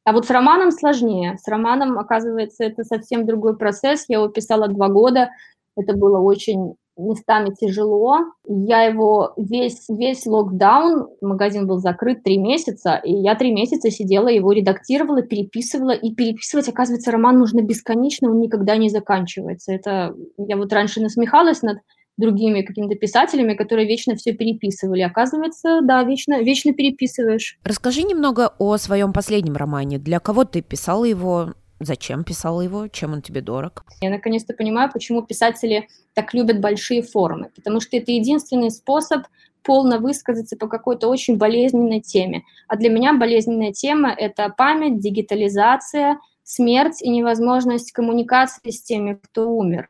А 0.03 0.13
вот 0.13 0.25
с 0.25 0.29
романом 0.29 0.71
сложнее. 0.71 1.37
С 1.37 1.47
романом, 1.47 1.99
оказывается, 1.99 2.63
это 2.63 2.83
совсем 2.83 3.25
другой 3.25 3.55
процесс. 3.55 4.05
Я 4.07 4.17
его 4.17 4.29
писала 4.29 4.67
два 4.67 4.87
года. 4.87 5.29
Это 5.77 5.93
было 5.95 6.19
очень 6.19 6.75
местами 6.97 7.53
тяжело. 7.59 8.19
Я 8.47 8.83
его 8.83 9.33
весь, 9.37 9.87
весь 9.89 10.25
локдаун, 10.25 11.09
магазин 11.21 11.67
был 11.67 11.79
закрыт 11.79 12.23
три 12.23 12.37
месяца, 12.37 12.95
и 13.03 13.13
я 13.13 13.35
три 13.35 13.51
месяца 13.51 13.89
сидела, 13.89 14.27
его 14.27 14.51
редактировала, 14.51 15.21
переписывала, 15.21 15.91
и 15.91 16.13
переписывать, 16.13 16.69
оказывается, 16.69 17.11
роман 17.11 17.39
нужно 17.39 17.61
бесконечно, 17.61 18.29
он 18.29 18.39
никогда 18.39 18.77
не 18.77 18.89
заканчивается. 18.89 19.73
Это 19.73 20.15
я 20.37 20.57
вот 20.57 20.71
раньше 20.73 21.01
насмехалась 21.01 21.61
над 21.61 21.77
другими 22.17 22.61
какими-то 22.61 22.95
писателями, 22.95 23.55
которые 23.55 23.87
вечно 23.87 24.15
все 24.15 24.33
переписывали. 24.33 25.01
Оказывается, 25.01 25.79
да, 25.81 26.03
вечно, 26.03 26.41
вечно 26.41 26.73
переписываешь. 26.73 27.57
Расскажи 27.63 28.03
немного 28.03 28.53
о 28.59 28.77
своем 28.77 29.13
последнем 29.13 29.55
романе. 29.55 29.97
Для 29.97 30.19
кого 30.19 30.43
ты 30.43 30.61
писала 30.61 31.05
его? 31.05 31.53
Зачем 31.81 32.23
писала 32.23 32.61
его? 32.61 32.87
Чем 32.87 33.13
он 33.13 33.21
тебе 33.23 33.41
дорог? 33.41 33.83
Я 34.01 34.11
наконец-то 34.11 34.53
понимаю, 34.53 34.91
почему 34.93 35.23
писатели 35.23 35.87
так 36.13 36.33
любят 36.33 36.59
большие 36.59 37.01
формы. 37.01 37.49
Потому 37.55 37.79
что 37.79 37.97
это 37.97 38.11
единственный 38.11 38.69
способ 38.69 39.23
полно 39.63 39.97
высказаться 39.97 40.55
по 40.57 40.67
какой-то 40.67 41.09
очень 41.09 41.37
болезненной 41.37 42.01
теме. 42.01 42.43
А 42.67 42.75
для 42.75 42.89
меня 42.89 43.13
болезненная 43.13 43.73
тема– 43.73 44.13
это 44.17 44.49
память, 44.55 44.99
дигитализация, 44.99 46.19
смерть 46.43 47.01
и 47.01 47.09
невозможность 47.09 47.91
коммуникации 47.91 48.69
с 48.69 48.81
теми, 48.83 49.19
кто 49.21 49.49
умер. 49.49 49.89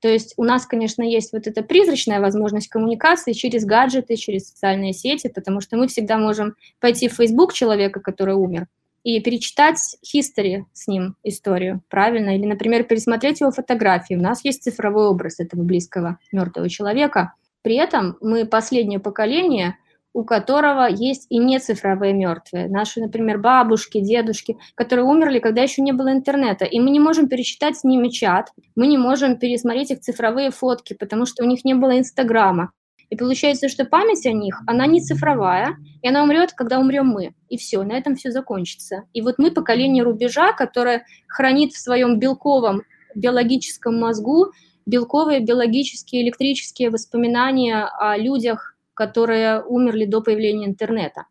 То 0.00 0.08
есть 0.08 0.34
у 0.36 0.44
нас, 0.44 0.66
конечно, 0.66 1.02
есть 1.02 1.32
вот 1.32 1.46
эта 1.46 1.62
призрачная 1.62 2.20
возможность 2.20 2.68
коммуникации 2.68 3.32
через 3.32 3.64
гаджеты, 3.64 4.16
через 4.16 4.48
социальные 4.48 4.94
сети, 4.94 5.28
потому 5.28 5.60
что 5.60 5.76
мы 5.76 5.86
всегда 5.86 6.18
можем 6.18 6.56
пойти 6.80 7.08
в 7.08 7.14
Facebook 7.14 7.52
человека, 7.52 8.00
который 8.00 8.34
умер, 8.34 8.66
и 9.04 9.20
перечитать 9.20 9.96
history 10.02 10.64
с 10.72 10.86
ним 10.86 11.16
историю, 11.22 11.82
правильно? 11.88 12.36
Или, 12.36 12.46
например, 12.46 12.84
пересмотреть 12.84 13.40
его 13.40 13.50
фотографии. 13.50 14.14
У 14.14 14.20
нас 14.20 14.44
есть 14.44 14.62
цифровой 14.62 15.06
образ 15.06 15.40
этого 15.40 15.62
близкого 15.62 16.18
мертвого 16.30 16.68
человека. 16.68 17.34
При 17.62 17.76
этом 17.76 18.16
мы 18.20 18.44
последнее 18.44 18.98
поколение, 18.98 19.76
у 20.14 20.24
которого 20.24 20.86
есть 20.88 21.26
и 21.30 21.38
не 21.38 21.58
цифровые 21.58 22.12
мертвые. 22.12 22.68
Наши, 22.68 23.00
например, 23.00 23.38
бабушки, 23.38 24.00
дедушки, 24.00 24.58
которые 24.74 25.06
умерли, 25.06 25.38
когда 25.38 25.62
еще 25.62 25.80
не 25.82 25.92
было 25.92 26.12
интернета. 26.12 26.64
И 26.64 26.80
мы 26.80 26.90
не 26.90 27.00
можем 27.00 27.28
перечитать 27.28 27.78
с 27.78 27.84
ними 27.84 28.08
чат, 28.08 28.52
мы 28.76 28.86
не 28.86 28.98
можем 28.98 29.36
пересмотреть 29.36 29.90
их 29.90 30.00
цифровые 30.00 30.50
фотки, 30.50 30.94
потому 30.94 31.24
что 31.24 31.44
у 31.44 31.46
них 31.46 31.64
не 31.64 31.74
было 31.74 31.98
Инстаграма. 31.98 32.72
И 33.12 33.16
получается, 33.16 33.68
что 33.68 33.84
память 33.84 34.24
о 34.24 34.32
них, 34.32 34.62
она 34.66 34.86
не 34.86 35.02
цифровая, 35.02 35.76
и 36.00 36.08
она 36.08 36.22
умрет, 36.22 36.54
когда 36.54 36.78
умрем 36.80 37.08
мы. 37.08 37.34
И 37.50 37.58
все, 37.58 37.82
на 37.82 37.92
этом 37.92 38.16
все 38.16 38.30
закончится. 38.30 39.02
И 39.12 39.20
вот 39.20 39.34
мы 39.36 39.50
поколение 39.50 40.02
рубежа, 40.02 40.54
которое 40.54 41.04
хранит 41.28 41.74
в 41.74 41.78
своем 41.78 42.18
белковом 42.18 42.84
биологическом 43.14 44.00
мозгу 44.00 44.52
белковые, 44.86 45.40
биологические, 45.40 46.22
электрические 46.22 46.88
воспоминания 46.88 47.84
о 47.84 48.16
людях, 48.16 48.78
которые 48.94 49.62
умерли 49.62 50.06
до 50.06 50.22
появления 50.22 50.64
интернета. 50.64 51.26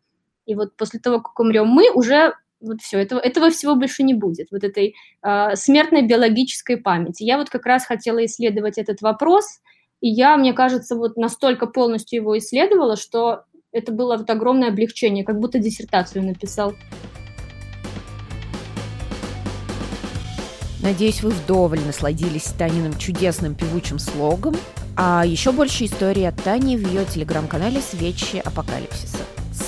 И 0.46 0.54
вот 0.54 0.76
после 0.76 1.00
того, 1.00 1.20
как 1.20 1.40
умрем 1.40 1.66
мы, 1.66 1.90
уже 1.90 2.34
вот 2.60 2.80
все, 2.80 3.00
этого, 3.00 3.18
этого 3.18 3.50
всего 3.50 3.74
больше 3.74 4.04
не 4.04 4.14
будет, 4.14 4.52
вот 4.52 4.62
этой 4.62 4.94
э, 5.20 5.56
смертной 5.56 6.06
биологической 6.06 6.76
памяти. 6.76 7.24
Я 7.24 7.38
вот 7.38 7.50
как 7.50 7.66
раз 7.66 7.86
хотела 7.86 8.24
исследовать 8.24 8.78
этот 8.78 9.02
вопрос– 9.02 9.58
и 10.02 10.08
я, 10.08 10.36
мне 10.36 10.52
кажется, 10.52 10.96
вот 10.96 11.16
настолько 11.16 11.66
полностью 11.66 12.20
его 12.20 12.36
исследовала, 12.36 12.96
что 12.96 13.44
это 13.70 13.92
было 13.92 14.16
вот 14.16 14.28
огромное 14.28 14.68
облегчение, 14.68 15.24
как 15.24 15.38
будто 15.38 15.60
диссертацию 15.60 16.24
написал. 16.24 16.74
Надеюсь, 20.82 21.22
вы 21.22 21.30
вдоволь 21.30 21.80
насладились 21.86 22.52
Таниным 22.58 22.98
чудесным 22.98 23.54
певучим 23.54 24.00
слогом. 24.00 24.56
А 24.96 25.24
еще 25.24 25.52
больше 25.52 25.84
истории 25.84 26.24
от 26.24 26.34
Тани 26.42 26.76
в 26.76 26.86
ее 26.86 27.04
телеграм-канале 27.04 27.80
«Свечи 27.80 28.38
апокалипсиса». 28.44 29.18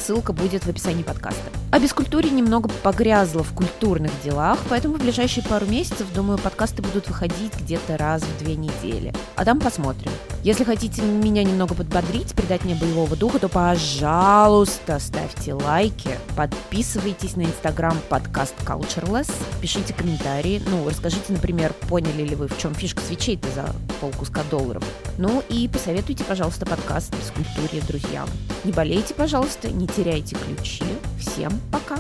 Ссылка 0.05 0.35
будет 0.35 0.65
в 0.65 0.69
описании 0.69 1.03
подкаста. 1.03 1.41
А 1.71 1.79
без 1.79 1.95
культуре 1.95 2.29
немного 2.29 2.69
погрязла 2.83 3.43
в 3.43 3.55
культурных 3.55 4.13
делах, 4.23 4.59
поэтому 4.69 4.97
в 4.97 4.99
ближайшие 4.99 5.43
пару 5.43 5.65
месяцев, 5.65 6.07
думаю, 6.15 6.37
подкасты 6.37 6.83
будут 6.83 7.09
выходить 7.09 7.59
где-то 7.59 7.97
раз 7.97 8.23
в 8.23 8.39
две 8.39 8.55
недели. 8.55 9.15
А 9.35 9.47
там 9.47 9.61
посмотрим. 9.61 10.13
Если 10.43 10.63
хотите 10.65 11.01
меня 11.01 11.43
немного 11.43 11.75
подбодрить, 11.75 12.35
придать 12.35 12.65
мне 12.65 12.75
боевого 12.75 13.17
духа, 13.17 13.39
то, 13.39 13.49
пожалуйста, 13.49 14.99
ставьте 14.99 15.55
лайки, 15.55 16.19
подписывайтесь 16.37 17.37
на 17.37 17.47
инстаграм 17.47 17.97
подкаст 18.11 18.55
Cultureless, 18.61 19.33
пишите 19.63 19.95
комментарии, 19.95 20.61
ну, 20.69 20.87
расскажите, 20.87 21.33
например, 21.33 21.73
поняли 21.89 22.25
ли 22.25 22.37
вы, 22.37 22.49
в 22.49 22.59
чем 22.59 22.75
фишка 22.75 23.01
свечей-то 23.01 23.49
за 23.55 23.65
полкуска 24.03 24.43
долларов. 24.51 24.85
Ну 25.17 25.43
и 25.49 25.67
посоветуйте, 25.67 26.25
пожалуйста, 26.25 26.67
подкаст 26.67 27.15
культуре 27.35 27.83
друзьям. 27.87 28.29
Не 28.65 28.73
болейте, 28.73 29.15
пожалуйста, 29.15 29.69
не 29.69 29.87
теряйте 29.95 30.37
ключи. 30.37 30.85
Всем 31.21 31.53
пока! 31.71 31.97